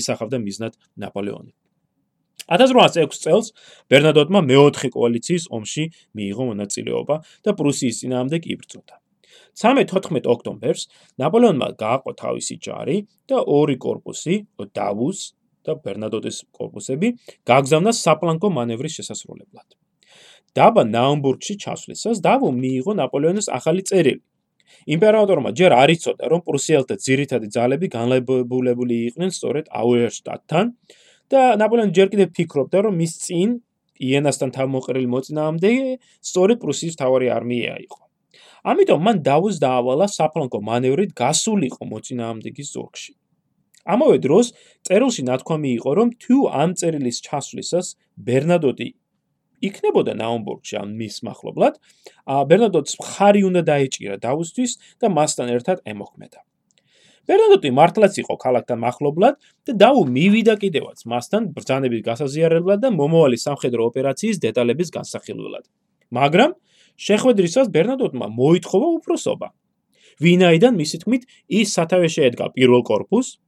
ისახავდა 0.00 0.36
მიზნად 0.42 0.72
ნაპოლეონი. 0.98 1.52
1806 2.50 3.22
წელს 3.24 3.52
ბერნადოტმა 3.90 4.40
მეოთხე 4.50 4.88
კოალიციის 4.96 5.44
ომში 5.54 5.84
მიიღო 6.18 6.44
მონაწილეობა 6.50 7.16
და 7.46 7.50
პრუსიის 7.60 8.00
წინააღმდეგ 8.02 8.42
იბრძოდა. 8.54 8.94
13-14 9.60 10.26
ოქტომბერს 10.34 10.82
ნაპოლეონმა 11.20 11.68
გააყო 11.82 12.10
თავისი 12.22 12.54
ჯარი 12.64 12.96
და 13.30 13.42
ორი 13.44 13.76
корпуსი, 13.82 14.46
დავუს 14.58 15.18
და 15.66 15.76
ბერნადოტის 15.84 16.38
корпуსები 16.56 17.08
გააგზავნა 17.48 17.92
საპლანკო 17.92 18.48
მანევრის 18.56 18.96
შესასრულებლად. 18.98 19.68
დაბა 20.56 20.82
ნაუმბურგში 20.90 21.54
ჩასვლისას 21.62 22.18
დავუ 22.26 22.48
მიიღო 22.62 22.92
ნაპოლეონის 23.00 23.46
ახალი 23.58 23.82
წერილი. 23.86 24.22
იმპერატორმა 24.86 25.50
ჯერ 25.58 25.72
არ 25.76 25.90
იცოდა, 25.94 26.24
რომ 26.30 26.40
პრუსიელთა 26.46 26.96
ძირითადი 27.06 27.48
ძალები 27.54 27.86
განლაგებული 27.90 28.96
იყვნენ 29.10 29.30
სწორედ 29.36 29.66
აუერშტატთან 29.80 30.64
და 31.30 31.40
ნაპოლეონი 31.62 31.94
ჯერ 31.96 32.08
კიდევ 32.12 32.28
ფიქრობდა, 32.36 32.78
რომ 32.86 32.94
მის 33.00 33.12
წინ 33.24 33.50
იენასთან 34.00 34.50
თავმოყრილი 34.56 35.08
მოწინააღმდეგე 35.14 35.88
სწორედ 36.28 36.58
პრუსიის 36.64 36.98
თავარი 37.00 37.28
არმია 37.36 37.74
იყო. 37.86 38.00
ამიტომ 38.70 39.00
მან 39.06 39.16
დავუს 39.24 39.56
დაავალა 39.64 40.06
საფლანკო 40.12 40.58
მანევრით 40.70 41.10
გასულიყო 41.16 41.84
მოწინააღმდეგის 41.92 42.68
ზურგში. 42.74 43.12
ამავე 43.94 44.16
დროს 44.26 44.46
წერილში 44.84 45.22
ნათქვამი 45.30 45.70
იყო, 45.78 45.90
რომ 45.98 46.08
თუ 46.22 46.36
ამ 46.62 46.70
წერილის 46.80 47.18
ჩასვლისას 47.24 47.86
ბერნადოტი 48.26 48.88
იქნებოდა 49.68 50.12
ნაუმბურგში 50.20 50.74
ამ 50.80 50.92
მის 51.00 51.16
מחლობლად, 51.28 51.74
ბერნადოტს 52.50 52.92
მხარი 53.00 53.40
უნდა 53.48 53.62
დაეჭირა 53.70 54.16
დავუსთვის 54.24 54.72
და 55.00 55.06
მასთან 55.16 55.48
ერთად 55.56 55.84
ემოქმედა. 55.84 56.40
ფერნანდოტი 57.30 57.70
მართლაც 57.78 58.16
იყო 58.24 58.34
ქალაქთან 58.42 58.86
ახლობლად 58.90 59.36
და 59.66 59.72
დაუ 59.82 60.00
მივიდა 60.16 60.54
კიდევაც 60.62 61.04
მასთან 61.06 61.42
ბრძანების 61.54 62.02
გასაზიარებლად 62.08 62.82
და 62.82 62.88
მომავალი 62.90 63.38
სამხედრო 63.38 63.86
ოპერაციის 63.90 64.42
დეტალების 64.42 64.88
განსახილველად. 64.96 65.64
მაგრამ 66.10 66.50
შეხვედრისას 67.06 67.70
ბერნადოტმა 67.70 68.26
მოითხოვა 68.34 68.88
უფროსობა. 68.98 69.48
ვინაიდან 70.20 70.74
მისი 70.74 70.96
თქმით 71.06 71.22
ის 71.60 71.68
სათავე 71.78 72.08
შეედგა 72.10 72.50
პირველ 72.58 72.82
корпуს 72.90 73.38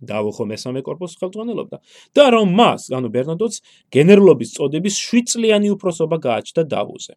დავუხო 0.00 0.44
მესამე 0.48 0.80
корпуს 0.80 1.12
ხელმძღვანელობდა 1.20 1.76
და 2.16 2.24
რომ 2.34 2.48
მას, 2.56 2.88
ანუ 2.96 3.08
ბერნადოტს 3.12 3.60
გენერლობის 3.92 4.56
წოდების 4.56 4.94
7 4.96 5.28
წლიანი 5.28 5.68
უფროსობა 5.76 6.16
გააჩნდა 6.24 6.62
დავუზე. 6.72 7.14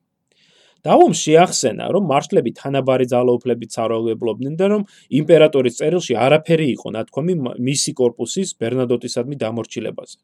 და 0.83 0.97
ომს 0.99 1.19
შეახსენა, 1.25 1.85
რომ 1.95 2.03
მარშლები 2.11 2.51
თანაბარი 2.59 3.05
ძალაუფლებით 3.07 3.71
სარგებლობდნენ 3.75 4.55
და 4.59 4.65
რომ 4.73 4.83
იმპერატორის 5.19 5.79
წერილში 5.79 6.13
არაფერი 6.19 6.67
იყო 6.75 6.87
ნათქვამი 6.97 7.33
მისი 7.67 7.91
корпуსის 7.99 8.55
ბერნადოტისადმი 8.59 9.35
დამორჩილებაზე. 9.43 10.17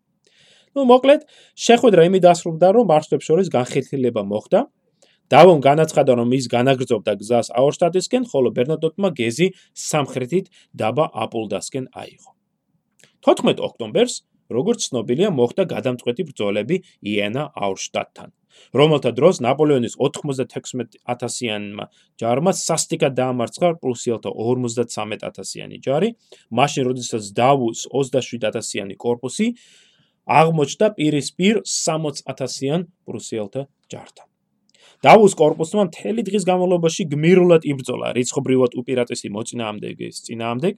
ну, 0.75 0.85
მოკლედ, 0.85 1.25
შეხვედრა 1.57 2.01
იმით 2.09 2.23
დასრულდა, 2.27 2.67
რომ 2.75 2.85
მარშლებს 2.91 3.25
შორის 3.25 3.47
განხეთილება 3.49 4.21
მოხდა. 4.21 4.59
დავომ 5.29 5.59
განაცხადა, 5.61 6.11
რომ 6.19 6.29
ის 6.37 6.45
განაგრძობდა 6.49 7.13
გზას 7.21 7.47
აურშტატისკენ, 7.53 8.23
ხოლო 8.29 8.49
ბერნადოტმა 8.53 9.09
გეზი 9.13 9.47
სამხრეთით 9.73 10.45
დაბა 10.73 11.05
აპოლდასკენ 11.23 11.85
აიღო. 11.93 12.31
14 13.25 13.59
ოქტომბერს 13.61 14.15
როგორც 14.49 14.79
ცნობილია, 14.89 15.29
მოხდა 15.33 15.63
გადამწყვეტი 15.73 16.23
ბრძოლები 16.29 16.75
იენა 17.05 17.43
აურშტატთან, 17.53 18.29
რომელთა 18.73 19.11
დროს 19.17 19.35
ნაპოლეონის 19.45 19.95
96000-იანმა 19.99 21.85
ჯარმა 22.21 22.51
სასტიკად 22.59 23.13
დაამარცხა 23.19 23.69
პრუსიელთა 23.83 24.29
53000-იანი 24.29 25.77
ჯარი, 25.85 26.09
მაშინ 26.49 26.83
როდესაც 26.89 27.23
დავუს 27.41 27.79
27000-იანი 27.93 28.95
корпуსი 29.05 29.47
აღმოჩნდა 30.29 30.87
პირისპირ 30.97 31.55
60000-იან 31.65 32.81
პრუსიელთა 33.05 33.61
ჯართან. 33.89 34.27
დავუს 34.99 35.33
корпуსმა 35.39 35.83
მთელი 35.87 36.21
დღის 36.27 36.43
განმავლობაში 36.43 37.07
გმირულად 37.13 37.63
იბრძოლა 37.71 38.07
რიცხობრივად 38.19 38.75
უპირატესი 38.81 39.31
მოწინააღმდეგის 39.31 40.15
წინააღმდეგ 40.27 40.73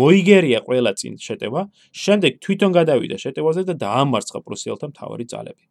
მოიგერია 0.00 0.60
ყველა 0.66 0.92
წინ 0.98 1.14
შეტევა, 1.26 1.62
შემდეგ 2.04 2.32
თვითონ 2.44 2.70
გადავიდა 2.78 3.16
შეტევაზე 3.24 3.62
და 3.68 3.74
დაამარცხა 3.84 4.38
პრუსიელთა 4.46 4.86
მთავარი 4.90 5.24
ძალები. 5.32 5.64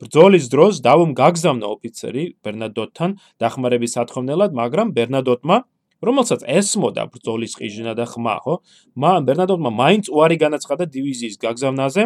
ბრძოლის 0.00 0.46
დროს 0.48 0.74
დავომ 0.80 1.10
გაგზავნა 1.12 1.66
ოფიცერი 1.74 2.24
ბერნადოტთან 2.40 3.10
დახმარების 3.42 3.94
სათხოვნელად, 3.96 4.50
მაგრამ 4.56 4.88
ბერნადოტმა 4.96 5.56
რომელსაც 6.00 6.40
ესმოდა 6.48 7.04
ბრძოლის 7.12 7.52
ყიჟინა 7.60 7.92
და 7.98 8.08
ხმა, 8.08 8.36
ხო? 8.40 8.54
მან 8.96 9.20
ბერნადოტმა 9.28 9.70
მაინც 9.80 10.08
უარი 10.08 10.36
განაცხადა 10.40 10.84
დივიზიის 10.96 11.36
გაგზავნაზე, 11.44 12.02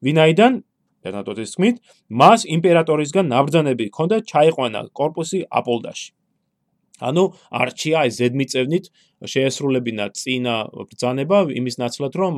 ვინაიდან 0.00 0.52
ბერნადოტის 1.04 1.50
თქმით, 1.52 1.76
მას 2.08 2.40
იმპერატორისგან 2.48 3.24
ნაბრძანები 3.28 3.84
ჰქონდა 3.92 4.16
ჩაიყვანა 4.24 4.80
корпуსი 4.96 5.44
აპოლდაში. 5.52 6.08
ანუ 7.00 7.24
არჩია 7.50 8.04
ეს 8.06 8.14
ზედმიწევნით 8.20 8.84
შეესრულებინა 9.24 10.04
წინა 10.14 10.54
ბრძანება 10.90 11.38
იმის 11.50 11.76
ნაცვლად 11.82 12.14
რომ 12.20 12.34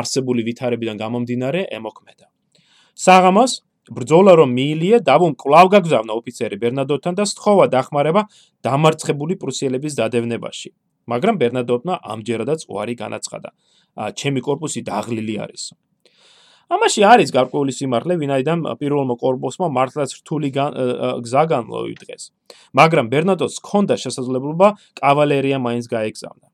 არსებული 0.00 0.42
ვითარებიდან 0.48 0.96
გამომდინარე 0.98 1.60
ემოქმედა. 1.78 2.26
საღამოს 2.94 3.52
ბრძოლა 3.92 4.32
რომ 4.40 4.50
მიილიე, 4.56 4.96
დავუმ 5.04 5.32
კვლავ 5.36 5.66
გაგზავნა 5.76 6.12
ოფიცერი 6.16 6.56
ბერნადოტთან 6.56 7.14
და 7.20 7.24
სთხოვა 7.28 7.66
დახმარება 7.68 8.22
დამარცხებული 8.64 9.34
პრუსიელების 9.36 9.92
დადევნებაში. 10.00 10.70
მაგრამ 11.04 11.36
ბერნადოტმა 11.36 11.94
ამჯერადაც 12.00 12.60
უარი 12.64 12.94
განაცხადა. 12.96 13.50
ჩემი 14.18 14.40
корпуსი 14.40 14.80
დაღლილი 14.88 15.34
არისო. 15.44 15.76
ამაში 16.72 17.00
არის 17.04 17.30
გარკვეული 17.34 17.72
სიმართლე, 17.74 18.14
ვინაიდან 18.22 18.58
პირველმა 18.80 19.14
კორპუსმა 19.20 19.68
მართლაც 19.68 20.10
რთული 20.20 20.48
გზა 20.54 21.42
განლოიტყეს. 21.52 22.22
მაგრამ 22.72 23.06
ბერნატოს 23.12 23.60
ჰქონდა 23.60 23.94
შესაძლებლობა 24.00 24.68
კავალერია 25.00 25.58
მაინც 25.60 25.84
გაეგზავნა. 25.92 26.46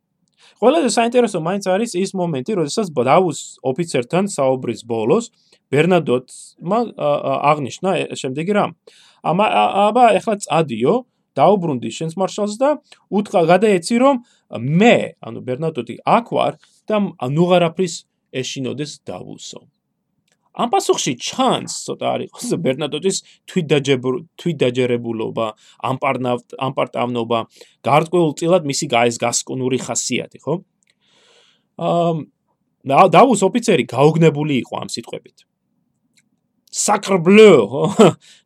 ყველაზე 0.61 0.89
საინტერესო 0.93 1.39
მაინც 1.41 1.65
არის 1.73 1.91
ის 1.97 2.11
მომენტი, 2.21 2.53
როდესაც 2.61 2.87
დავუს 2.93 3.39
ოფიცერთან 3.65 4.25
საუბრის 4.29 4.81
ბოლოს 4.85 5.25
ბერნადოტმა 5.73 6.79
აღნიშნა 7.51 7.91
შემდეგი 8.21 8.53
რამ. 8.59 8.71
ამა 9.25 9.47
აბა 9.89 10.05
ეხლა 10.19 10.35
წადიო, 10.45 10.95
დაუბრუნდი 11.39 11.91
შენს 11.97 12.15
მარშალს 12.21 12.55
და 12.61 12.69
უთყა 13.09 13.41
გადაეცი 13.53 13.97
რომ 14.03 14.17
მე, 14.59 14.97
ანუ 15.23 15.39
ბერნადოტი 15.47 15.95
აქ 16.05 16.27
ვარ 16.35 16.53
და 16.89 16.97
ნუღარაფრის 17.25 17.95
ეშინოდეს 18.35 19.01
დავუსო. 19.07 19.61
ამ 20.55 20.69
პასუხში 20.71 21.15
ჩანს 21.23 21.75
ცოტა 21.87 22.07
არის 22.15 22.31
ხო 22.35 22.57
ბერნადოტის 22.65 23.17
თვითდაჯერებულობა, 23.51 25.47
ამპარნავ 25.91 26.39
ამპარტავნობა, 26.59 27.39
გარკვეულწილად 27.87 28.67
მისი 28.67 28.87
გაის 28.91 29.17
გასკუნური 29.23 29.79
ხასიათი, 29.79 30.39
ხო? 30.43 30.55
აა 31.79 33.07
დავუს 33.15 33.41
ოფიცერი 33.47 33.85
გაოგნებული 33.87 34.59
იყო 34.65 34.75
ამ 34.83 34.89
სიტყვებით. 34.91 35.47
sacre-bleu, 36.71 37.67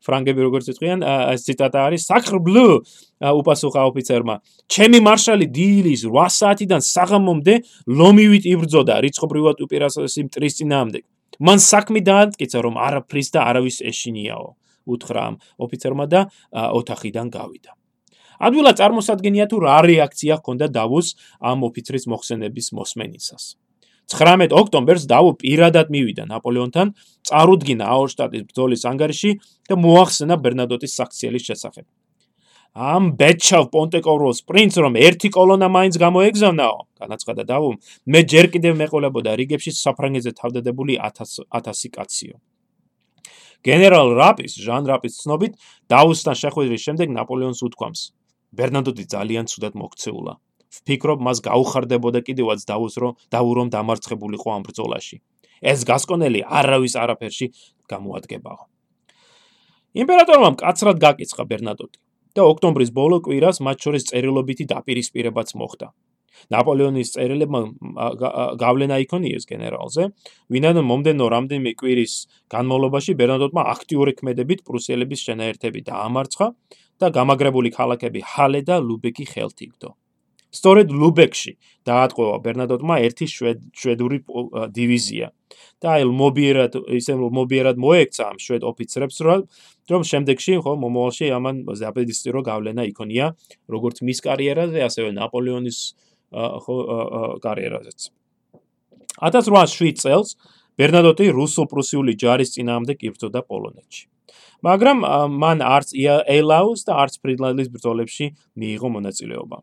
ფრანგები 0.04 0.40
როგორც 0.48 0.72
იტყვიან, 0.72 1.04
ეს 1.04 1.44
ციტატა 1.44 1.78
არის 1.92 2.08
sacre-bleu, 2.08 2.80
უპასუხა 3.20 3.84
ოფიცერმა. 3.92 4.40
ჩემი 4.64 4.98
მარშალი 5.04 5.46
დილის 5.52 6.08
8 6.08 6.32
საათიდან 6.40 6.80
საღამომდე 6.80 7.54
ლომივით 7.84 8.44
იბრძოდა 8.48 8.94
რიცხობრივად 9.04 9.60
უპირასესი 9.60 10.20
მტრის 10.24 10.56
წინააღმდეგ. 10.56 11.04
მან 11.40 11.58
საქმე 11.58 12.00
დაანტკიცა, 12.04 12.58
რომ 12.62 12.74
არაფრის 12.78 13.28
და 13.34 13.40
არავის 13.50 13.80
ეშინიაო, 13.90 14.48
უთხრა 14.86 15.24
ოფიცერმა 15.58 16.06
და 16.06 16.20
ოთახიდან 16.52 17.30
გავიდა. 17.34 17.72
ადვილად 18.44 18.76
წარმოსადგენია 18.78 19.46
თუ 19.50 19.56
რა 19.62 19.78
რეაქცია 19.86 20.38
ჰქონდა 20.42 20.66
დავუს 20.74 21.08
ამ 21.40 21.58
ოფიცრის 21.70 22.04
მოხსენების 22.10 22.66
მოსმენისას. 22.74 23.44
19 24.10 24.52
ოქტომბერს 24.52 25.06
დავუ 25.08 25.30
პირადად 25.40 25.88
მივიდა 25.88 26.24
ნაპოლეონთან, 26.28 26.92
წარუდგინა 27.24 27.84
აუშტატის 27.88 28.42
ბრძოლის 28.50 28.82
ანგარიში 28.90 29.30
და 29.68 29.74
მოახსენა 29.80 30.36
ბერნადოტის 30.44 30.92
საქციელის 30.98 31.46
შესახებ. 31.48 31.86
ამ 32.74 33.14
ბეჩავ 33.14 33.68
პონტეკოროს 33.70 34.42
პრინც 34.50 34.74
რომ 34.82 34.98
ერთი 34.98 35.30
კოლონა 35.30 35.70
მაინც 35.70 35.94
გამოეგზავნაო, 35.94 36.78
განაცხადა 36.98 37.42
დავუ, 37.46 37.68
მე 38.10 38.20
ჯერ 38.26 38.46
კიდევ 38.50 38.74
მეყოლებოდა 38.82 39.30
რიგებში 39.38 39.70
საფრანგეთზე 39.78 40.32
თავდადებული 40.34 40.98
1000 40.98 41.46
1000 41.54 41.94
კაციო. 41.94 42.34
გენერალ 43.62 44.18
რაპის, 44.18 44.58
ჟან 44.58 44.90
რაპის 44.90 45.22
ცნობით, 45.22 45.54
დაუსთან 45.86 46.34
შეხვედრის 46.34 46.82
შემდეგ 46.82 47.08
ნაპოლეონს 47.14 47.62
უთქვამს: 47.62 48.00
ბერნადოტი 48.58 49.04
ძალიან 49.06 49.46
ცუდად 49.46 49.74
მოქცეულა. 49.78 50.34
ვფიქრობ, 50.74 51.18
მას 51.22 51.38
გაუხარდებოდა 51.46 52.20
კიდევაც 52.26 52.60
დაუს 52.66 52.94
რომ 52.98 53.12
დაურომ 53.30 53.68
დამარცხებულიყო 53.70 54.48
ამ 54.50 54.62
ბრძოლაში. 54.66 55.22
ეს 55.62 55.86
გასკონელი 55.86 56.42
არავის 56.42 56.94
არაფერში 56.98 57.46
გამოადგებაო. 57.86 58.62
იმპერატორმა 59.94 60.48
მკაცრად 60.58 60.96
გაკიცხა 60.98 61.42
ბერნადოტი. 61.46 61.98
და 62.34 62.42
ოქტომბრის 62.50 62.90
ბოლო 62.94 63.20
კვირას 63.24 63.62
მათ 63.64 63.78
შორის 63.86 64.08
წერილობითი 64.10 64.64
დაპირისპირებაც 64.74 65.54
მოხდა. 65.54 65.88
ნაპოლეონის 66.52 67.12
წერილებმა 67.14 67.60
გავლენა 68.60 68.96
იქონიეს 69.06 69.46
გენერალზე, 69.48 70.02
ვინაიდან 70.52 70.86
მომდენო 70.90 71.26
რამდენიმე 71.34 71.72
კვირის 71.80 72.14
განმავლობაში 72.52 73.12
ბერნადოტმა 73.20 73.62
აქტიური 73.74 74.12
ქმედებით 74.18 74.64
პრუსიელების 74.66 75.24
შენაერთები 75.28 75.80
დაამარცხა 75.88 76.46
და 77.00 77.06
გამაგრებული 77.18 77.70
ქალაქები 77.78 78.20
ჰალე 78.34 78.60
და 78.68 78.76
ლუბეკი 78.82 79.26
ხელთ 79.30 79.58
იგდო. 79.66 79.90
სწორედ 80.54 80.92
ლუბეკში 80.94 81.52
დაატყვა 81.88 82.38
ბერნადოტმა 82.44 82.96
ერთი 83.06 83.26
შვედური 83.28 84.22
დივიზია. 84.74 85.32
და 85.82 86.00
აი 86.00 86.04
მობიერად 86.08 86.72
ისე 86.96 87.14
მობიერად 87.18 87.76
მოექცა 87.76 88.22
ამ 88.32 88.38
შვედ 88.40 88.62
ოფიცრებს 88.70 89.16
რომ 89.90 90.02
შემდეგში 90.10 90.54
ხო 90.64 90.72
მომავალში 90.80 91.26
ამან 91.36 91.56
ზაპედისტირო 91.80 92.40
გავლენა 92.46 92.88
იქონია 92.88 93.26
როგორც 93.68 94.00
მის 94.00 94.18
კარიერაზე 94.24 94.80
ასევე 94.88 95.12
ნაპოლეონის 95.18 95.78
ხო 96.64 96.76
კარიერაზეც. 97.44 98.00
1807 99.20 100.00
წელს 100.02 100.28
ბერნადოტი 100.80 101.26
რუსო-პრუსიული 101.36 102.16
ჯარის 102.18 102.56
წინააღმდეგ 102.56 102.98
იბრძოდა 103.10 103.40
პოლონეთში. 103.44 104.04
მაგრამ 104.64 104.98
მან 105.42 105.58
არც 105.60 105.88
ეილაუს 106.00 106.80
და 106.88 106.92
არც 107.04 107.20
ფრიდლანდის 107.20 107.68
ბრძოლებში 107.68 108.26
მიიღო 108.56 108.88
მონაწილეობა 108.96 109.58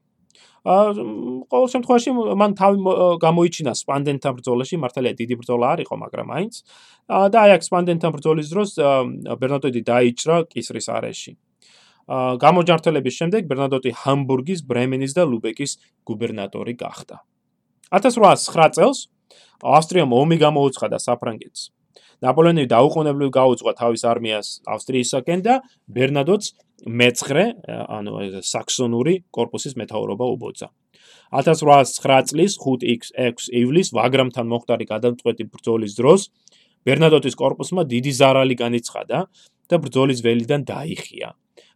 ყოველ 0.62 1.68
შემთხვევაში 1.74 2.12
მან 2.38 2.52
თავი 2.54 2.78
გამოიჩინა 3.18 3.74
სპანდენთან 3.82 4.34
ბრძოლაში, 4.38 4.76
მართალია 4.78 5.14
დიდი 5.18 5.36
ბრძოლა 5.42 5.66
არ 5.74 5.80
იყო, 5.86 5.96
მაგრამ 6.06 6.28
აინც 6.38 6.54
და 7.34 7.38
აი 7.42 7.52
აქ 7.58 7.62
სპანდენთან 7.66 8.12
ბრძოლის 8.14 8.48
დროს 8.54 8.70
ბერნადოტი 9.42 9.82
დაიჭრა 9.90 10.36
კისრის 10.54 10.88
არეში. 10.94 11.34
გამოჯანმრთელების 12.46 13.14
შემდეგ 13.20 13.42
ბერნადოტი 13.50 13.92
ჰამბურგის, 14.06 14.60
ბრემენის 14.70 15.12
და 15.18 15.24
ლუბეკის 15.26 15.72
გუბერნატორი 16.06 16.74
გახდა. 16.78 17.16
1809 17.90 18.78
წელს 18.78 19.00
ავსტრიამ 19.66 20.14
ომი 20.14 20.38
გამოუცხადა 20.46 20.98
საფრანგეთს. 21.02 21.62
ნაპოლეონი 22.22 22.66
დაუყოვნებლივ 22.70 23.30
გაუძღვა 23.34 23.72
თავის 23.82 24.02
არმიას 24.06 24.48
ავსტრიისაკენ 24.70 25.40
და 25.42 25.54
ბერნადოტს 25.90 26.54
მეცხრე, 26.88 27.44
ანუ 27.68 28.42
საქსონური 28.46 29.24
корпуსის 29.34 29.78
მეთაურობა 29.78 30.26
უბოძა. 30.36 30.70
1809 31.32 32.28
წლის 32.32 32.58
5-6 32.60 33.50
ივლისს 33.56 33.94
ვაგრამთან 33.96 34.46
მოხდარი 34.52 34.86
გადამწყვეტი 34.90 35.44
ბრძოლის 35.54 35.94
დროს 35.96 36.28
ბერნადოტის 36.88 37.36
корпуსმა 37.40 37.86
დიდი 37.88 38.12
ზარალი 38.12 38.56
განიცხადა 38.60 39.18
და 39.72 39.76
ბრძოლის 39.80 40.20
ველიდან 40.26 40.62
დაიხია, 40.68 41.30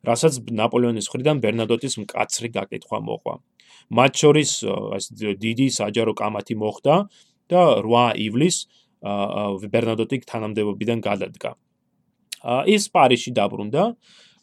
რასაც 0.04 0.34
ნაპოლეონის 0.60 1.08
მხრიდან 1.08 1.38
ბერნადოტის 1.46 1.96
მკაცრი 2.04 2.50
გაკითხვა 2.58 3.00
მოყვა. 3.00 3.36
მათ 3.96 4.12
შორის 4.22 4.52
ეს 4.98 5.06
დიდი 5.16 5.68
საჯარო 5.72 6.14
კამათი 6.18 6.56
მოხდა 6.58 6.96
და 7.54 7.62
8 7.86 8.18
ივლისს 8.26 8.60
ბერნადოტი 9.72 10.18
თანამდებობიდან 10.26 11.00
გადადგა. 11.06 11.52
ის 12.46 12.84
პარიზში 12.94 13.32
დაბრუნდა 13.34 13.84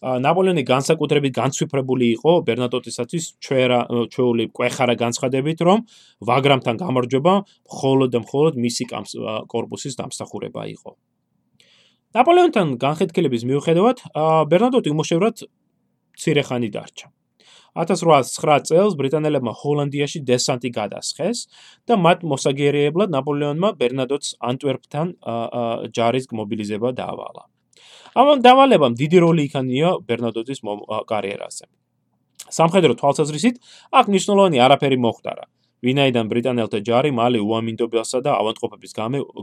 ნაპოლეონი 0.03 0.65
განსაკუთრებით 0.67 1.35
განცვიფრებული 1.39 2.07
იყო 2.19 2.33
ბერნატოტისათვის 2.49 3.25
ჩვერა 3.47 3.79
ჩვეული 4.15 4.49
ყვეხარა 4.51 4.95
განცხადებით 4.99 5.63
რომ 5.69 5.87
ვაგრამთან 6.31 6.83
გამარჯვება 6.83 7.35
მხოლოდ 7.47 8.19
მხოლოდ 8.27 8.61
მისი 8.67 8.85
კორპუსის 9.55 9.99
დამსახურება 10.03 10.67
იყო 10.75 10.97
ნაპოლეონთან 12.19 12.77
განხეთქილების 12.83 13.43
მიუხედავად 13.49 14.07
ბერნატოტი 14.53 14.89
უმოშევრად 14.93 15.47
ცირეხანი 16.23 16.69
დარჩა 16.75 17.07
1809 17.73 18.69
წელს 18.69 18.97
ბრიტანელებმა 19.01 19.53
ჰოლანდიაში 19.63 20.21
დესანტი 20.29 20.71
გადასხეს 20.77 21.39
და 21.89 21.97
მათ 21.97 22.27
მოსაგერიებლად 22.33 23.15
ნაპოლეონმა 23.17 23.73
ბერნადოტს 23.81 24.37
ანტვერპთან 24.51 25.17
ჯარის 25.97 26.29
მობილიზება 26.37 26.93
დაავალა. 27.01 27.52
ამ 28.15 28.43
დავალებამ 28.47 28.93
დიდი 29.01 29.19
როლი 29.25 29.43
იქონია 29.49 29.89
ბერნადოტის 30.09 30.61
კარიერაზე. 31.09 31.65
სამხედრო 32.53 32.93
თვალსაზრისით, 33.01 33.57
აქ 33.99 34.07
ნიშნულოვანი 34.15 34.59
არაფერი 34.67 34.99
მოხდარა. 35.01 35.45
ვინაიდან 35.83 36.27
ბრიტანელთა 36.31 36.79
ჯარი 36.87 37.11
მალე 37.11 37.39
უამინდობასა 37.43 38.19
და 38.23 38.31
ავადმყოფობის 38.39 38.93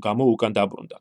გამო 0.06 0.24
უკან 0.36 0.52
დაბრუნდა. 0.56 0.98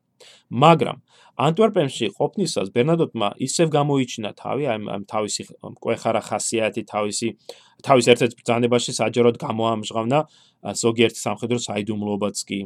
მაგრამ 0.51 0.99
ანტვერპენში 1.39 2.07
ყოფნისას 2.19 2.69
ბერნადოტმა 2.75 3.29
ისევ 3.47 3.69
გამოიჩინა 3.79 4.31
თავი, 4.35 4.65
ამ 4.75 5.03
თავისი 5.07 5.43
ყვეხარა 5.79 6.21
ხასიათი, 6.29 6.83
თავისი 6.91 7.29
თავის 7.87 8.07
ერთ-ერთ 8.11 8.33
ბრძანებაში 8.39 8.93
საჯაროდ 8.99 9.37
გამოამჟღავნა 9.39 10.19
ზოგიერთ 10.83 11.15
სამხედრო 11.15 11.59
საიდუმლოებაც 11.63 12.37
კი. 12.49 12.59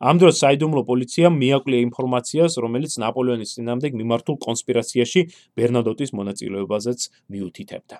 ამ 0.00 0.16
დროს 0.20 0.40
საიდუმლო 0.42 0.82
პოლიციამ 0.90 1.34
მიაკვლიე 1.42 1.80
ინფორმაციას, 1.88 2.52
რომელიც 2.64 2.92
ნაპოლეონის 3.02 3.54
წინამდებ 3.56 3.92
მიმართულ 4.00 4.36
კონსპირაციაში 4.46 5.20
ბერნადოტის 5.56 6.10
მონაწილეობაზეც 6.18 7.00
მიუთითებდა. 7.32 7.96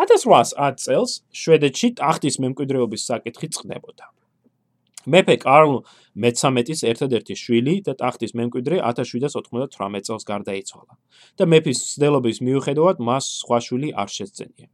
1810 0.00 0.80
წელს 0.84 1.12
შვედეთში 1.34 1.88
ტახტის 2.00 2.40
მემკვიდრეობის 2.40 3.02
საკითხი 3.10 3.48
წყდებოდა. 3.54 4.06
მეფე 5.08 5.36
კარლ 5.40 5.80
მე-13-ის 6.20 6.84
ერთადერთი 6.84 7.34
შვილი 7.42 7.74
და 7.86 7.94
ტახტის 7.96 8.34
მემკვიდრე 8.36 8.80
1798 8.84 10.04
წელს 10.04 10.24
გარდაიცვალა 10.28 10.94
და 11.40 11.44
მეფის 11.48 11.78
ცდელობის 11.94 12.42
მიუხედავად 12.44 13.00
მას 13.00 13.24
სხვა 13.40 13.58
შვილი 13.64 13.88
არ 13.96 14.08
შესძენია. 14.16 14.68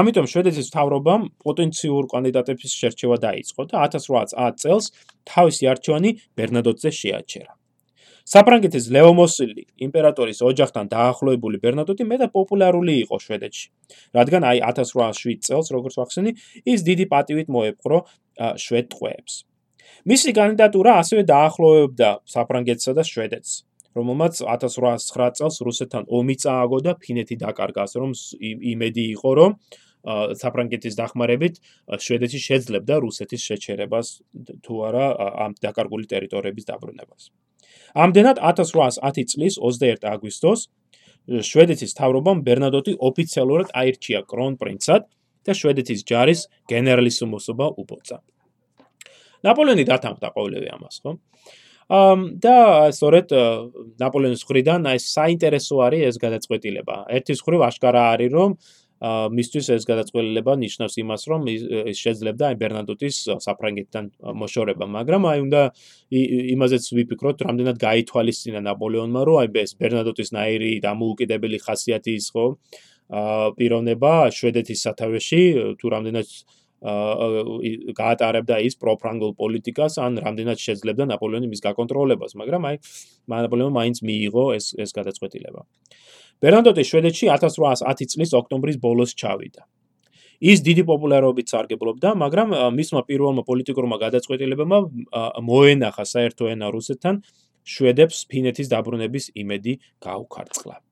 ამიტომ 0.00 0.26
შვედეთის 0.32 0.70
მთავრობამ 0.70 1.22
პოტენციურ 1.44 2.08
კანდიდატების 2.12 2.72
შერჩევა 2.80 3.16
დაიწყო 3.26 3.62
და 3.70 3.76
1810 3.86 4.58
წელს 4.62 4.84
თავისი 5.26 5.64
არჩევანი 5.72 6.10
ბერნადოტზე 6.38 6.90
შეაჩერა. 7.00 7.52
საფრანგეთის 8.26 8.86
ლეომოსილი 8.90 9.62
იმპერატორის 9.86 10.38
ოჯახთან 10.42 10.88
დაახლოებული 10.90 11.60
ბერნადოტი 11.62 12.04
მეტად 12.10 12.30
პოპულარული 12.34 12.94
იყო 13.06 13.16
შვედეთში. 13.22 13.66
რადგან 14.18 14.42
აი 14.50 14.58
1807 14.66 15.38
წელს, 15.46 15.66
როგორც 15.70 15.94
ვახსენე, 16.00 16.30
ის 16.66 16.80
დიდი 16.82 17.06
პატივით 17.06 17.48
მოეპყრო 17.54 17.98
შვედ 18.58 18.86
ტყვეებს. 18.90 19.34
მისი 20.10 20.30
კანდიდატურა 20.38 20.92
ასევე 21.02 21.22
დაახლოებდა 21.30 22.08
საფრანგეთსა 22.34 22.92
და 22.98 23.02
შვედეთს, 23.06 23.50
რომელმაც 23.96 24.44
1809 24.44 25.40
წელს 25.40 25.56
რუსეთთან 25.66 26.04
ომი 26.18 26.36
წააგო 26.42 26.78
და 26.86 26.92
ფინეთი 27.00 27.36
დაკარგა, 27.40 27.80
ასე 27.88 27.96
რომ 28.04 28.12
იმედი 28.72 29.04
იყო, 29.16 29.30
რომ 29.40 29.50
საფრანგეთის 30.06 30.94
დახმარებით 31.00 31.54
შვედეთი 31.98 32.38
შეძლებდა 32.46 32.94
რუსეთის 33.02 33.42
შეჩერებას 33.48 34.06
თუ 34.62 34.74
არა 34.86 35.06
ამ 35.44 35.52
დაკარგული 35.58 36.06
ტერიტორიების 36.12 36.64
დაბრუნებას. 36.70 37.22
ამდენად 37.96 38.38
1810 38.38 39.26
წლის 39.32 39.54
21 39.58 40.06
აგვისტოს 40.06 40.60
შვედეთის 41.26 41.92
თავრობამ 41.98 42.38
ბერნადოტი 42.46 42.92
ოფიციალურად 43.02 43.74
აირჩია 43.74 44.20
კრონპრინცად 44.30 45.02
და 45.46 45.52
შვედეთის 45.58 46.00
ჯარის 46.06 46.40
გენერალისიმუსობა 46.70 47.66
უბოცა. 47.82 48.16
ნაპოლეონი 49.42 49.84
დათანხმდა 49.90 50.28
ყოველივე 50.36 50.68
ამას, 50.76 50.96
ხო? 51.02 51.18
ამ 51.86 52.42
და 52.42 52.90
სწორედ 52.90 53.30
ნაპოლეონის 54.02 54.42
ხრიდან 54.42 54.90
აი 54.90 54.98
საინტერესო 54.98 55.76
არის 55.86 56.02
ეს 56.10 56.16
გადაწყვეტილება. 56.18 56.96
ერთის 57.14 57.40
ხრივ 57.46 57.60
აშკარა 57.62 58.02
არის, 58.14 58.30
რომ 58.34 58.50
მისთვის 59.36 59.66
ეს 59.76 59.84
გადაწყვეტილება 59.86 60.52
ნიშნავს 60.56 60.94
იმას, 61.04 61.22
რომ 61.30 61.40
ის 61.52 61.98
შეძლებდა 62.00 62.44
აი 62.48 62.56
ბერნადოტის 62.62 63.16
საფრანგეთთან 63.44 64.04
მოშორება, 64.40 64.84
მაგრამ 64.88 65.22
აი 65.30 65.38
უნდა 65.46 65.62
იმაზეც 66.56 66.84
ვიფიქროთ, 66.96 67.38
რამდენად 67.46 67.76
გაითვალისწინა 67.76 68.60
ნაპოლეონმა, 68.66 69.20
რომ 69.28 69.36
აი 69.44 69.48
ეს 69.62 69.72
ბერნადოტის 69.76 70.32
ნაირი 70.32 70.70
დამოუკიდებელი 70.80 71.58
ხასიათი 71.60 72.12
ის 72.18 72.26
ხო 72.32 72.46
აა 73.06 73.54
პიროვნება 73.54 74.12
შვედეთის 74.34 74.80
სათავეში 74.82 75.42
თუ 75.78 75.86
რამდენად 75.94 76.26
გაატარებდა 76.82 78.56
ის 78.68 78.74
პროფრანგულ 78.76 79.32
პოლიტიკას, 79.40 79.98
ან 79.98 80.20
რამდენად 80.20 80.58
შეძლებდა 80.60 81.04
ნაპოლეონი 81.12 81.48
მის 81.48 81.60
გაკონტროლებას, 81.64 82.36
მაგრამ 82.36 82.62
აი 82.68 82.76
ნაპოლეონმა 83.32 83.74
მაინც 83.80 83.96
მიიღო 84.04 84.44
ეს 84.56 84.66
ეს 84.76 84.90
გადაწყვეტილება. 84.92 85.60
ბერნადოტი 86.44 86.82
შვედეთში 86.84 87.26
1810 87.32 88.12
წლის 88.12 88.30
ოქტომბრის 88.36 88.76
ბოლოს 88.76 89.16
ჩავიდა. 89.16 89.64
ის 90.36 90.60
დიდი 90.60 90.84
პოპულარობით 90.84 91.48
სარგებლობდა, 91.48 92.12
მაგრამ 92.12 92.48
მისმა 92.76 93.02
პირველმა 93.08 93.42
პოლიტიკურმა 93.48 93.96
გადაწყვეტილებამ 94.04 94.72
მოენახა 95.48 96.04
საერთო 96.04 96.52
ენა 96.52 96.68
რუსეთთან 96.76 97.24
შვედებს 97.64 98.28
ფინეთის 98.30 98.68
დაბრუნების 98.68 99.24
იმედი 99.32 99.72
გაუქარწყლა. 100.04 100.85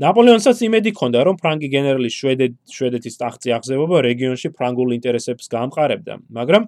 ნაპოლეონსაც 0.00 0.62
იმედი 0.64 0.90
ჰქონდა, 0.94 1.20
რომ 1.28 1.36
ფრანგი 1.36 1.68
გენერალი 1.74 2.08
შვედეთ 2.08 2.54
შვედეთის 2.72 3.20
ტახტზე 3.20 3.52
აღზევება 3.58 4.00
რეგიონში 4.06 4.48
ფრანგულ 4.56 4.96
ინტერესებს 4.96 5.52
გაამყარებდა, 5.52 6.14
მაგრამ 6.40 6.62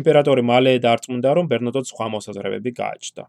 იმპერატორი 0.00 0.42
მალე 0.48 0.72
დარწმუნდა, 0.80 1.30
რომ 1.36 1.50
ბერნადოტს 1.52 1.92
სხვა 1.92 2.06
მოსაზრებები 2.16 2.70
გააჩნდა. 2.80 3.24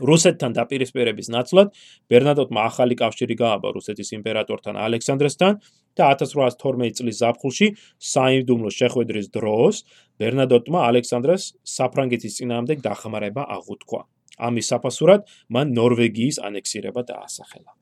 რუსეთთან 0.00 0.54
დაპირისპირების 0.56 1.28
ნაცვლად 1.34 1.72
ბერნადოტმა 2.10 2.60
ახალი 2.70 2.94
კავშირი 2.98 3.34
გააბა 3.38 3.68
რუსეთის 3.76 4.12
იმპერატორთან 4.18 4.78
ალექსანდრესთან 4.86 5.58
და 5.98 6.04
1812 6.14 6.96
წლის 6.98 7.16
ზაფხულში 7.22 7.66
საიმდუმლო 8.12 8.70
შეხვედრის 8.80 9.28
დროს 9.36 9.82
ბერნადოტმა 10.22 10.86
ალექსანდრეს 10.90 11.42
საფრანგეთის 11.76 12.38
წინააღმდეგ 12.40 12.78
დახმარება 12.86 13.42
აღუთქვა. 13.58 14.00
ამის 14.40 14.66
საფასურად 14.72 15.28
მან 15.52 15.76
ნორვეგიის 15.76 16.40
ანექსირება 16.48 17.04
დაასახელა. 17.12 17.79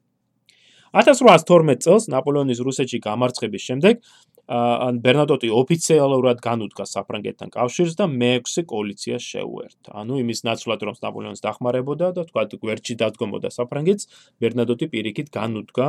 1812 0.97 1.85
წელს 1.85 2.09
ნაპოლეონის 2.13 2.61
რუსეთში 2.65 2.99
გამარცხების 3.05 3.63
შემდეგ 3.69 4.01
ან 4.49 5.01
ბერნადოტი 5.05 5.51
ოფიციალურად 5.53 6.39
განუდგა 6.41 6.85
საფრანგეთთან 6.89 7.53
კავშირს 7.53 7.99
და 8.01 8.07
მე-6 8.09 8.65
კოალიციას 8.71 9.23
შეუერთდა. 9.33 9.91
ანუ 9.93 10.15
იმის 10.25 10.41
ნაცვლად 10.49 10.81
რომ 10.89 10.97
ნაპოლეონს 11.05 11.45
დახმარებოდა 11.45 12.07
და 12.17 12.23
თქვა 12.33 12.43
გვერდში 12.57 12.95
დადგომოდა 12.97 13.49
საფრანგეთს, 13.53 14.09
ბერნადოტი 14.41 14.87
პირიქით 14.89 15.29
განუდგა 15.29 15.87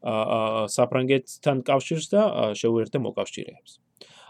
საფრანგეთთან 0.00 1.62
კავშირს 1.66 2.06
და 2.14 2.22
შეუერთდა 2.56 2.98
მოკავშირეებს. 3.06 3.72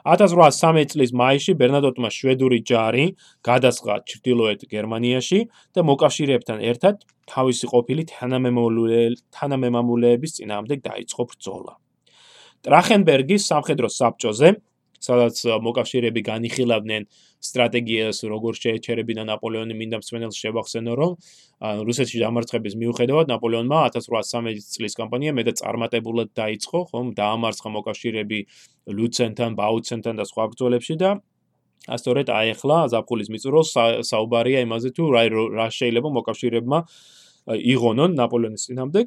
1813 0.05 0.95
წლის 0.95 1.13
მაისში 1.13 1.53
ბერნადოტმა 1.61 2.09
შვედური 2.09 2.65
ჯარი 2.65 3.05
გადასყა 3.45 4.01
ჩრდილოეთ 4.09 4.65
გერმანიაში 4.73 5.41
და 5.77 5.81
მოკავშირეებთან 5.85 6.59
ერთად 6.73 7.05
თავისი 7.29 7.67
ყოფილი 7.69 8.03
თანამემამულეების 8.09 10.31
წინააღმდეგ 10.41 10.79
დაიწყო 10.89 11.23
ბრძოლა. 11.31 11.75
ტრახენბერგის 12.65 13.43
სამხედრო 13.51 13.89
საბჭოზე, 13.89 14.49
სადაც 15.01 15.41
მოკავშირეები 15.65 16.21
განიხილავდნენ 16.29 17.07
სტრატეგიას, 17.41 18.21
როგორ 18.29 18.53
შეეჩერებინა 18.61 19.25
ნაპოლეონი 19.31 19.75
მინდა 19.81 20.01
მსვენელს 20.03 20.37
შევახსენო, 20.37 20.93
რომ 21.01 21.13
რუსეთში 21.89 22.21
დამარცხების 22.21 22.77
მიუხედავად 22.81 23.33
ნაპოლეონმა 23.33 23.79
1813 23.97 24.77
წლის 24.77 24.95
კამპანია 25.01 25.33
მეტად 25.41 25.57
წარმატებულად 25.63 26.29
დაიწყო, 26.37 26.79
ხომ, 26.93 27.15
დაამარცხა 27.17 27.69
მოკავშირეები 27.81 28.39
ლუცენთან, 28.93 29.51
ბაუცენთან 29.57 30.15
და 30.21 30.25
სხვა 30.29 30.45
ბრძოლებში 30.53 30.95
და 31.01 31.11
ასწორედ 31.89 32.29
აეხლა 32.29 32.79
ზაფხულის 32.93 33.29
მიწურულს 33.33 33.73
საუბარია 34.05 34.61
იმაზე 34.69 34.91
თუ 34.97 35.05
რა 35.17 35.67
შეიძლება 35.73 36.09
მოკავშირეებმა 36.19 36.79
იღონონ 37.57 38.17
ნაპოლეონის 38.21 38.67
წინამდე 38.69 39.01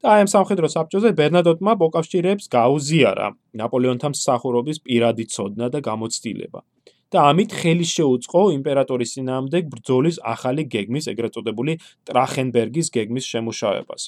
და 0.00 0.08
აი 0.16 0.20
ამ 0.24 0.28
სამხედრო 0.32 0.68
საბჭოზე 0.72 1.10
ბერნადოტმა 1.12 1.72
მოკავშირეებს 1.80 2.46
გაუზიარა 2.54 3.26
ნაპოლეონთან 3.60 4.12
მსახურობის 4.16 4.78
პირადი 4.86 5.24
ცოდნა 5.34 5.66
და 5.74 5.78
გამოცდილება. 5.84 6.60
და 7.10 7.18
ამით 7.26 7.50
ხელი 7.58 7.86
შეუწყო 7.90 8.40
იმპერატორის 8.54 9.12
ძინაამდეგ 9.18 9.62
ბრძოლის 9.72 10.16
ახალი 10.22 10.62
გეგმის, 10.74 11.10
ეგრეთ 11.10 11.32
წოდებული 11.36 11.72
ტრახენბერგის 12.06 12.86
გეგმის 12.94 13.24
შემუშავებას, 13.32 14.02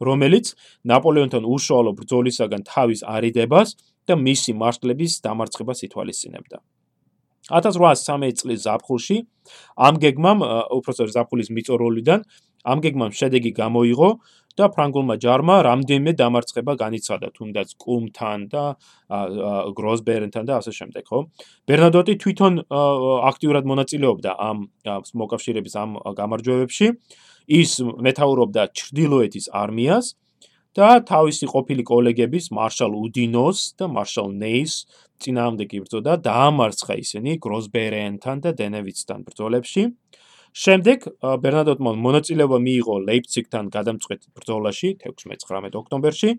რომელიც 0.00 0.46
ნაპოლეონთან 0.88 1.44
უშუალო 1.44 1.92
ბრძოლისაგან 2.00 2.62
თავის 2.64 3.00
არიდებას 3.04 3.68
და 4.08 4.14
მისი 4.16 4.52
მარშლების 4.56 5.12
დამარცხებას 5.26 5.78
ითვალისწინებდა. 5.86 6.56
1813 7.52 8.40
წლის 8.40 8.58
ზაფხულში 8.66 9.16
ამ 9.76 9.94
გეგმამ, 10.02 10.38
უпроსტორ 10.80 11.12
ზაფხულის 11.12 11.52
მიწოროლიდან 11.52 12.20
ამ 12.66 12.78
გეგმამ 12.82 13.12
შედეგი 13.14 13.52
გამოიღო, 13.54 14.08
და 14.56 14.68
ფრანგულმა 14.72 15.16
ჯარმა 15.20 15.56
რამდენიმე 15.68 16.12
დამარცხება 16.16 16.72
განიცადა, 16.80 17.28
თუნდაც 17.36 17.68
კუმთან 17.76 18.40
და 18.52 18.64
გროსბერნთან 19.76 20.44
და 20.48 20.52
ასე 20.60 20.72
შემდეგ, 20.72 21.04
ხო? 21.06 21.18
ბერნადოტი 21.68 22.14
თვითონ 22.22 22.52
აქტიურად 23.30 23.64
მონაწილეობდა 23.70 24.30
ამ 24.48 24.58
მოკავშირეების 25.20 25.74
ამ 25.76 25.90
გამარჯვებებში. 26.16 26.86
ის 27.46 27.78
მეთაურობდა 27.78 28.62
ჩრდილოეთის 28.74 29.46
არმიას 29.54 30.06
და 30.76 30.88
თავისი 31.08 31.46
ყოფილი 31.48 31.82
კოლეგების 31.88 32.50
მარშალ 32.52 32.92
უდინოს 33.06 33.58
და 33.78 33.86
მარშალ 33.88 34.28
ნეის 34.42 34.74
წინააღმდეგ 35.22 35.68
იბრძოდა, 35.78 36.12
დაამარცხა 36.26 36.94
ისინი 37.00 37.38
გროსბერნთან 37.40 38.36
და 38.44 38.50
დენევიცთან 38.60 39.24
ბრძოლებში. 39.24 39.82
შემდეგ 40.56 40.98
ბერნადოტმა 41.44 41.90
მონაწილეობა 42.00 42.58
მიიღო 42.66 42.94
ლეიპციგთან 43.08 43.64
გადამწყვეტ 43.76 44.20
ბრძოლაში 44.36 44.88
16-19 45.04 45.76
ოქტომბერში, 45.82 46.30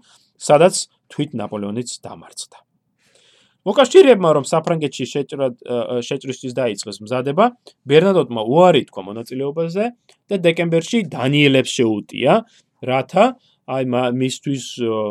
სადაც 0.41 0.75
თვით 1.13 1.37
ნაპოლეონიც 1.37 1.89
დამარცხდა. 2.01 2.57
მოკავშირეებმა 3.67 4.29
რომ 4.37 4.45
საფრანგეთში 4.47 5.05
შეჭრა 5.11 5.47
შეჭრისთვის 6.07 6.53
დაიწყეს 6.55 6.97
მზადება, 7.03 7.45
ბერნადოტმა 7.83 8.41
უარი 8.47 8.81
თქვა 8.87 9.01
მონაწილეობაზე 9.11 9.85
და 10.31 10.35
დეკემბერში 10.45 10.99
დანიელებს 11.11 11.71
შეუტია, 11.77 12.33
რათა 12.89 13.25
აი 13.67 13.83
მისთვის 13.91 14.63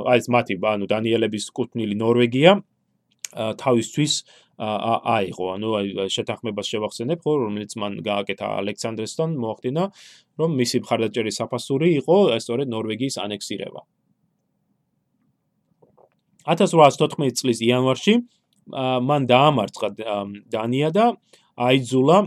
აი 0.08 0.18
მათი 0.32 0.54
ანუ 0.72 0.84
დანიელების 0.88 1.44
კუთვნილი 1.52 1.94
ნორვეგია 2.00 2.52
თავისთვის 3.60 4.12
აიღო, 4.56 5.46
ანუ 5.56 5.68
აი 5.78 6.08
შეთანხმებას 6.12 6.66
შევახსენებ, 6.72 7.20
ხო, 7.20 7.32
რომელიც 7.44 7.76
მან 7.76 7.92
გააკეთა 8.06 8.46
ალექსანდრესთან, 8.60 9.36
მოახდინა, 9.36 9.84
რომ 10.40 10.50
მისი 10.60 10.76
მხარდაჭერის 10.84 11.36
საფასური 11.40 11.88
იყო 12.00 12.16
სწორედ 12.40 12.72
ნორვეგიის 12.72 13.16
ანექსირება. 13.20 13.80
1814 16.46 17.36
წლის 17.42 17.58
იანვარში 17.60 18.14
მან 18.72 19.22
დაამარცხა 19.28 19.88
დანია 20.50 20.88
და 20.94 21.04
აიძულა 21.56 22.18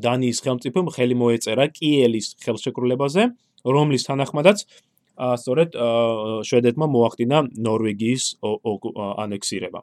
დანიის 0.00 0.38
ხელმწიფომ 0.44 0.86
ხელი 0.94 1.16
მოეწერა 1.18 1.66
კიელის 1.76 2.26
ხელშეკრულებაზე, 2.40 3.22
რომლის 3.66 4.06
თანახმადაც 4.08 4.64
სწორედ 5.20 5.76
შვედეთმა 6.48 6.86
მოახდინა 6.88 7.38
ნორვეგიის 7.52 8.24
ანექსირება. 9.26 9.82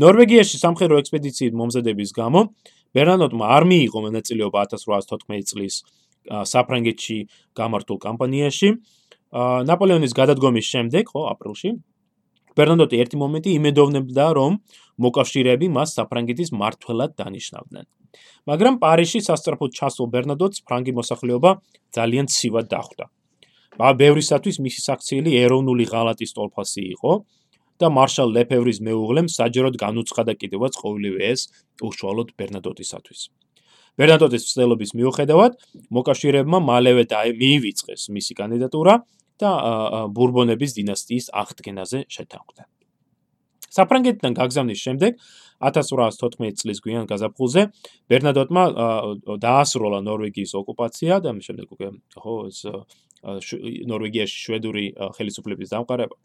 ნორვეგიაში 0.00 0.56
სამხედრო 0.60 1.00
ექსპედიციით 1.02 1.56
მომზადების 1.60 2.10
გამო 2.16 2.40
ბერნადოტმა 2.96 3.46
არ 3.56 3.64
მიიღო 3.70 4.00
მონაწილეობა 4.06 4.62
1814 4.72 5.50
წლის 5.50 5.74
საფრანგეთში 6.52 7.18
გამართულ 7.60 7.98
კამპანიაში. 8.06 8.68
ნაპოლეონის 9.70 10.12
გადადგომის 10.20 10.66
შემდეგ, 10.72 11.04
ხო, 11.12 11.20
აპრილში 11.32 11.70
ბერნადოტი 12.58 12.96
ერთი 13.02 13.16
მომენტი 13.22 13.50
იმედოვნებდა, 13.60 14.24
რომ 14.38 14.52
მოკავშირეები 15.04 15.66
მას 15.76 15.88
საფრანგეთის 15.98 16.50
მართველად 16.62 17.10
დანიშნავდნენ. 17.20 17.84
მაგრამ 18.50 18.74
პარიზში 18.82 19.20
სასწრაფოდ 19.28 19.70
ჩასულ 19.78 20.06
ბერნადოტს 20.14 20.64
ფრანგი 20.66 20.92
მოსახლეობა 20.98 21.50
ძალიან 21.94 22.26
ცივად 22.26 22.66
დახვდა. 22.74 23.04
ბევრისათვის 24.00 24.56
მისი 24.66 24.80
საქციელი 24.88 25.30
ეროვნული 25.44 25.84
ღალატის 25.92 26.34
ტოლფასი 26.36 26.82
იყო 26.94 27.12
და 27.80 27.88
მარშალ 27.88 28.32
ლეფევრის 28.36 28.80
მეუღლემ 28.86 29.28
საჯეროდ 29.32 29.76
განუცხადა 29.80 30.32
კიდევაც 30.40 30.76
ყოველივე 30.80 31.20
ეს 31.32 31.40
უშუალოდ 31.80 32.34
ბერნადოტისათვის. 32.38 33.20
ბერნადოტის 33.98 34.42
ცდილობის 34.50 34.90
მიუხედავად, 34.96 35.52
მოკავშირეებმა 35.96 36.58
მალევე 36.70 37.04
მიივიწყეს 37.40 38.02
მისი 38.16 38.32
კანდიდატურა 38.40 38.94
და 39.40 39.50
ბურბონების 40.12 40.76
დინასტიის 40.78 41.26
აღდგენაზე 41.32 41.98
შეთანხმდნენ. 42.08 42.68
საფრანგეთიდან 43.70 44.34
გაგზავნის 44.34 44.80
შემდეგ 44.86 45.12
1814 45.60 46.58
წლის 46.60 46.78
გვიან 46.84 47.06
გაზაფხულზე 47.10 47.62
ბერნადოტმა 48.10 48.64
დაასრულა 49.44 50.00
ნორვეგიის 50.08 50.52
ოკუპაცია 50.60 51.20
და 51.24 51.34
მის 51.36 51.44
შემდეგ 51.50 51.66
უკვე 51.76 51.88
ხო 52.18 52.34
ეს 52.50 52.60
ნორვეგიაში 53.22 54.36
შვედური 54.44 54.84
ხელისუფლების 55.16 55.72
დამყარება. 55.74 56.16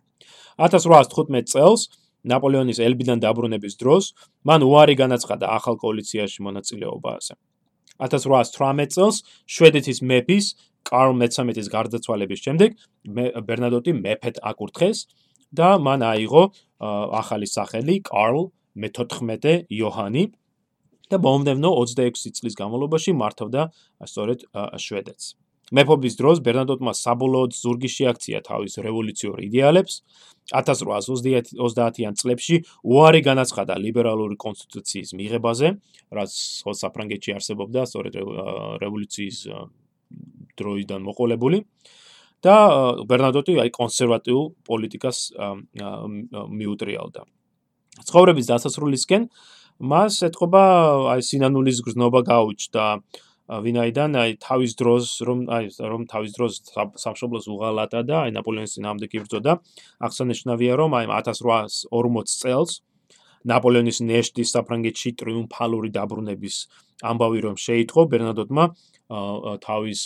1815 0.57 1.51
წელს 1.51 1.89
ნაპოლეონის 2.25 2.79
ელბიდან 2.81 3.19
დაბრუნების 3.21 3.75
დროს 3.81 4.13
მან 4.47 4.63
უარი 4.65 4.95
განაცხადა 4.97 5.51
ახალ 5.57 5.75
კოალიციაში 5.81 6.39
მონაწილეობაზე. 6.47 7.35
1818 7.99 8.95
წელს 8.95 9.21
შვედეთის 9.47 10.01
მეფის 10.01 10.45
კარლ 10.85 11.13
მე-13-ის 11.19 11.67
გარდაცვალების 11.73 12.39
შემდეგ 12.45 12.75
ბერნადოტი 13.49 13.91
მეფედ 13.99 14.41
აკურთხეს 14.51 15.05
და 15.55 15.77
მან 15.81 16.03
აიღო 16.03 16.43
ახალი 17.21 17.47
სახელი 17.49 18.01
კარლ 18.09 18.51
მე-14 18.75 19.71
იოჰანი 19.71 20.25
და 21.09 21.17
მომდევნო 21.21 21.71
26 21.79 22.41
წლის 22.41 22.55
განმავლობაში 22.59 23.13
მართავდა 23.15 23.69
სწორედ 24.09 24.45
შვედეთს. 24.81 25.44
მეფობის 25.73 26.13
დროს 26.19 26.41
ბერნადოტმა 26.45 26.93
საბოლოოდ 26.93 27.51
ზურგი 27.57 27.89
შეაქცია 27.89 28.41
თავის 28.45 28.77
რევოლუციურ 28.85 29.37
იდეალებს. 29.49 30.01
1830-იან 30.53 32.13
წლებში 32.21 32.55
უარი 32.85 33.21
განაცხადა 33.25 33.73
ლიბერალური 33.81 34.37
კონსტიტუციის 34.37 35.17
მიღებაზე, 35.17 35.67
რაც 36.13 36.31
საფრანგეთში 36.85 37.31
არსებობდა 37.33 37.81
სწორედ 37.89 38.13
რევოლუციის 38.85 39.37
დროიდან 40.53 41.01
მოყოლებული. 41.01 41.59
და 42.45 42.55
ბერნადოტი 43.09 43.57
აი 43.57 43.69
კონსერვატიულ 43.73 44.45
პოლიტიკას 44.69 45.17
მიუტრიალდა. 46.59 47.21
ცხოვრების 48.05 48.45
დასასრულისკენ 48.51 49.21
მას 49.91 50.13
ეთყობა 50.29 50.63
აი 51.15 51.21
სინანულის 51.25 51.79
გზნობა 51.87 52.21
გაუჩნდა 52.29 52.85
ვინაიდან 53.45 54.17
აი 54.17 54.31
თავის 54.41 54.73
დროს 54.81 55.05
რომ 55.27 55.39
აი 55.53 55.69
რომ 55.77 56.01
თავის 56.09 56.31
დროს 56.33 56.53
სამშობლოს 56.97 57.45
უღალატა 57.53 58.01
და 58.09 58.15
აი 58.25 58.31
ნაპოლეონის 58.37 58.73
ძინავდა 58.77 59.05
კიბრძოდა 59.11 59.53
აღსანიშნავია 60.07 60.73
რომ 60.81 60.91
აი 60.97 61.05
1840 61.13 62.33
წელს 62.41 62.81
ნაპოლეონის 63.45 64.01
ნეშტის 64.09 64.49
საფრანგეთში 64.57 65.09
ტრიუმფალური 65.21 65.89
დაბრუნების 65.93 66.55
ამბავი 67.05 67.39
რომ 67.45 67.55
შეიტყო 67.61 68.01
ბერნადოტმა 68.09 68.65
თავის 69.61 70.01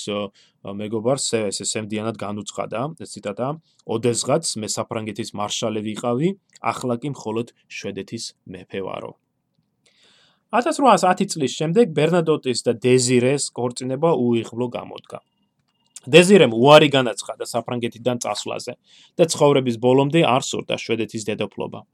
მეგობარს 0.82 1.28
ეს 1.40 1.64
ესემდიანად 1.64 2.20
განუცხადა. 2.20 2.82
ეს 3.00 3.16
ციტატა 3.16 3.48
ოდესღაც 3.88 4.44
მე 4.60 4.68
საფრანგეთის 4.76 5.32
მარშალი 5.40 5.82
ვიყავი 5.88 6.36
ახლა 6.60 7.00
კი 7.00 7.16
მხოლოდ 7.16 7.56
შვედეთის 7.72 8.24
მეფე 8.52 8.84
ვარო 8.84 9.16
1810 10.50 11.30
წლის 11.30 11.54
შემდეგ 11.54 11.92
ბერნადოტის 11.94 12.66
და 12.66 12.74
დეზირეს 12.74 13.52
ქორწინება 13.54 14.16
უიღბლო 14.18 14.68
გამოდგა. 14.74 15.20
დეზირემ 16.10 16.56
უარი 16.58 16.90
განაცხადა 16.90 17.46
საფრანგეთიდან 17.46 18.18
წასვლაზე 18.24 18.74
და 19.20 19.24
ცხოვრების 19.30 19.78
ბოლომდე 19.78 20.26
არ 20.26 20.42
სურდა 20.50 20.76
შვედეთის 20.82 21.28
დედოფლობა. 21.30 21.86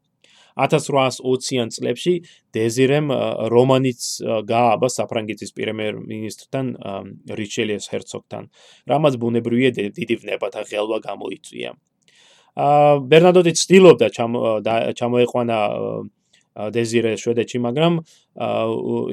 1820-იან 0.56 1.70
წლებში 1.76 2.14
დეზირემ 2.56 3.12
რომანიც 3.52 4.02
გააბა 4.48 4.88
საფრანგეთის 4.88 5.52
პრემიერ-მინისტრთან 5.52 6.66
რიშელიეს 7.28 7.92
ჰერცოგთან, 7.92 8.44
რამაც 8.88 9.14
ბუნებრივია 9.20 9.72
დიდი 10.00 10.16
ვნებათა 10.24 10.64
ღელვა 10.72 11.00
გამოიწვია. 11.04 11.76
აა 12.56 12.92
ბერნადოტი 13.12 13.52
ცდილობდა 13.52 14.08
ჩამოეყვანა 14.96 15.58
აა 15.60 16.04
დეზირე 16.56 17.16
შვედეთში, 17.20 17.60
მაგრამ 17.68 18.00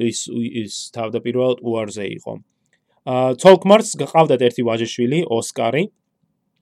ის 0.09 0.19
ის 0.31 0.73
თავდაპირველად 0.95 1.59
უარზე 1.59 2.05
იყო. 2.17 2.33
ცოლკმარს 3.43 3.89
გყავდათ 3.99 4.41
ერთი 4.47 4.63
ვაჟიშვილი, 4.63 5.19
ოსკარი, 5.27 5.83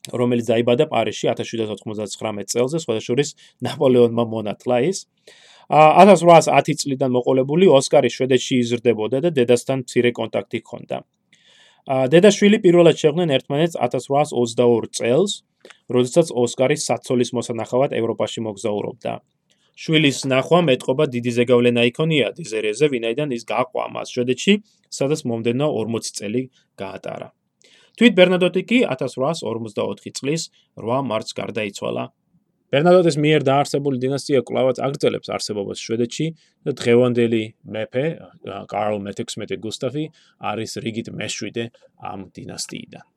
რომელიც 0.10 0.46
დაიბადა 0.50 0.86
პარიზში 0.90 1.30
1799 1.30 2.50
წელს, 2.50 2.82
სხვადასხვა 2.82 3.26
ნაპოლეონმა 3.62 4.26
მონათლა 4.26 4.78
ის. 4.90 5.06
1810 5.72 6.82
წლიდან 6.82 7.12
მოყოლებული 7.16 7.70
ოსკარი 7.72 8.10
შვედეთში 8.12 8.56
იზრდებოდა 8.66 9.22
და 9.24 9.30
დედასთან 9.38 9.86
მცირე 9.86 10.12
კონტაქტი 10.18 10.60
ჰქონდა. 10.66 10.98
დედაშვილი 12.12 12.58
პირველად 12.66 12.96
შეხვდნენ 12.98 13.30
ერთმანეთს 13.38 13.76
1822 13.80 14.90
წელს, 14.98 15.32
როდესაც 15.90 16.28
ოსკარი 16.34 16.76
საცოლის 16.78 17.32
მოსანახავად 17.38 17.94
ევროპაში 17.94 18.40
მოგზაურობდა. 18.46 19.14
შვილის 19.80 20.24
ნახვა 20.28 20.60
მეტყობა 20.68 21.06
დიდი 21.16 21.32
ზეგავლენა 21.38 21.84
იქონია 21.92 22.32
დიზერეზე, 22.38 22.90
ვინაიდან 22.94 23.36
ის 23.36 23.44
გაყვა 23.48 23.86
მას 23.96 24.14
შვედეთში, 24.16 24.54
სადაც 24.92 25.24
მომდენო 25.28 25.68
40 25.78 26.16
წელი 26.18 26.42
გაატარა. 26.80 27.30
თვით 28.00 28.14
ბერნადოტი 28.18 28.62
კი 28.70 28.80
1854 28.88 30.16
წლის 30.18 30.50
8 30.80 31.08
მარტს 31.12 31.38
გარდაიცვალა. 31.38 32.04
ბერნადოტის 32.72 33.18
მიერ 33.20 33.44
დაარსებული 33.44 34.00
დინასტია 34.00 34.42
კლავაც 34.48 34.80
აგრძელებს 34.80 35.32
არსებობას 35.36 35.84
შვედეთში 35.84 36.28
და 36.64 36.72
დღევანდელი 36.80 37.44
მეფე 37.68 38.06
კარლ 38.72 39.04
მე-16 39.08 39.60
გუსტავი 39.60 40.06
არის 40.40 40.80
რიგით 40.80 41.12
მეშვიდე 41.12 41.66
ამ 42.00 42.30
დინასტიიდან. 42.32 43.11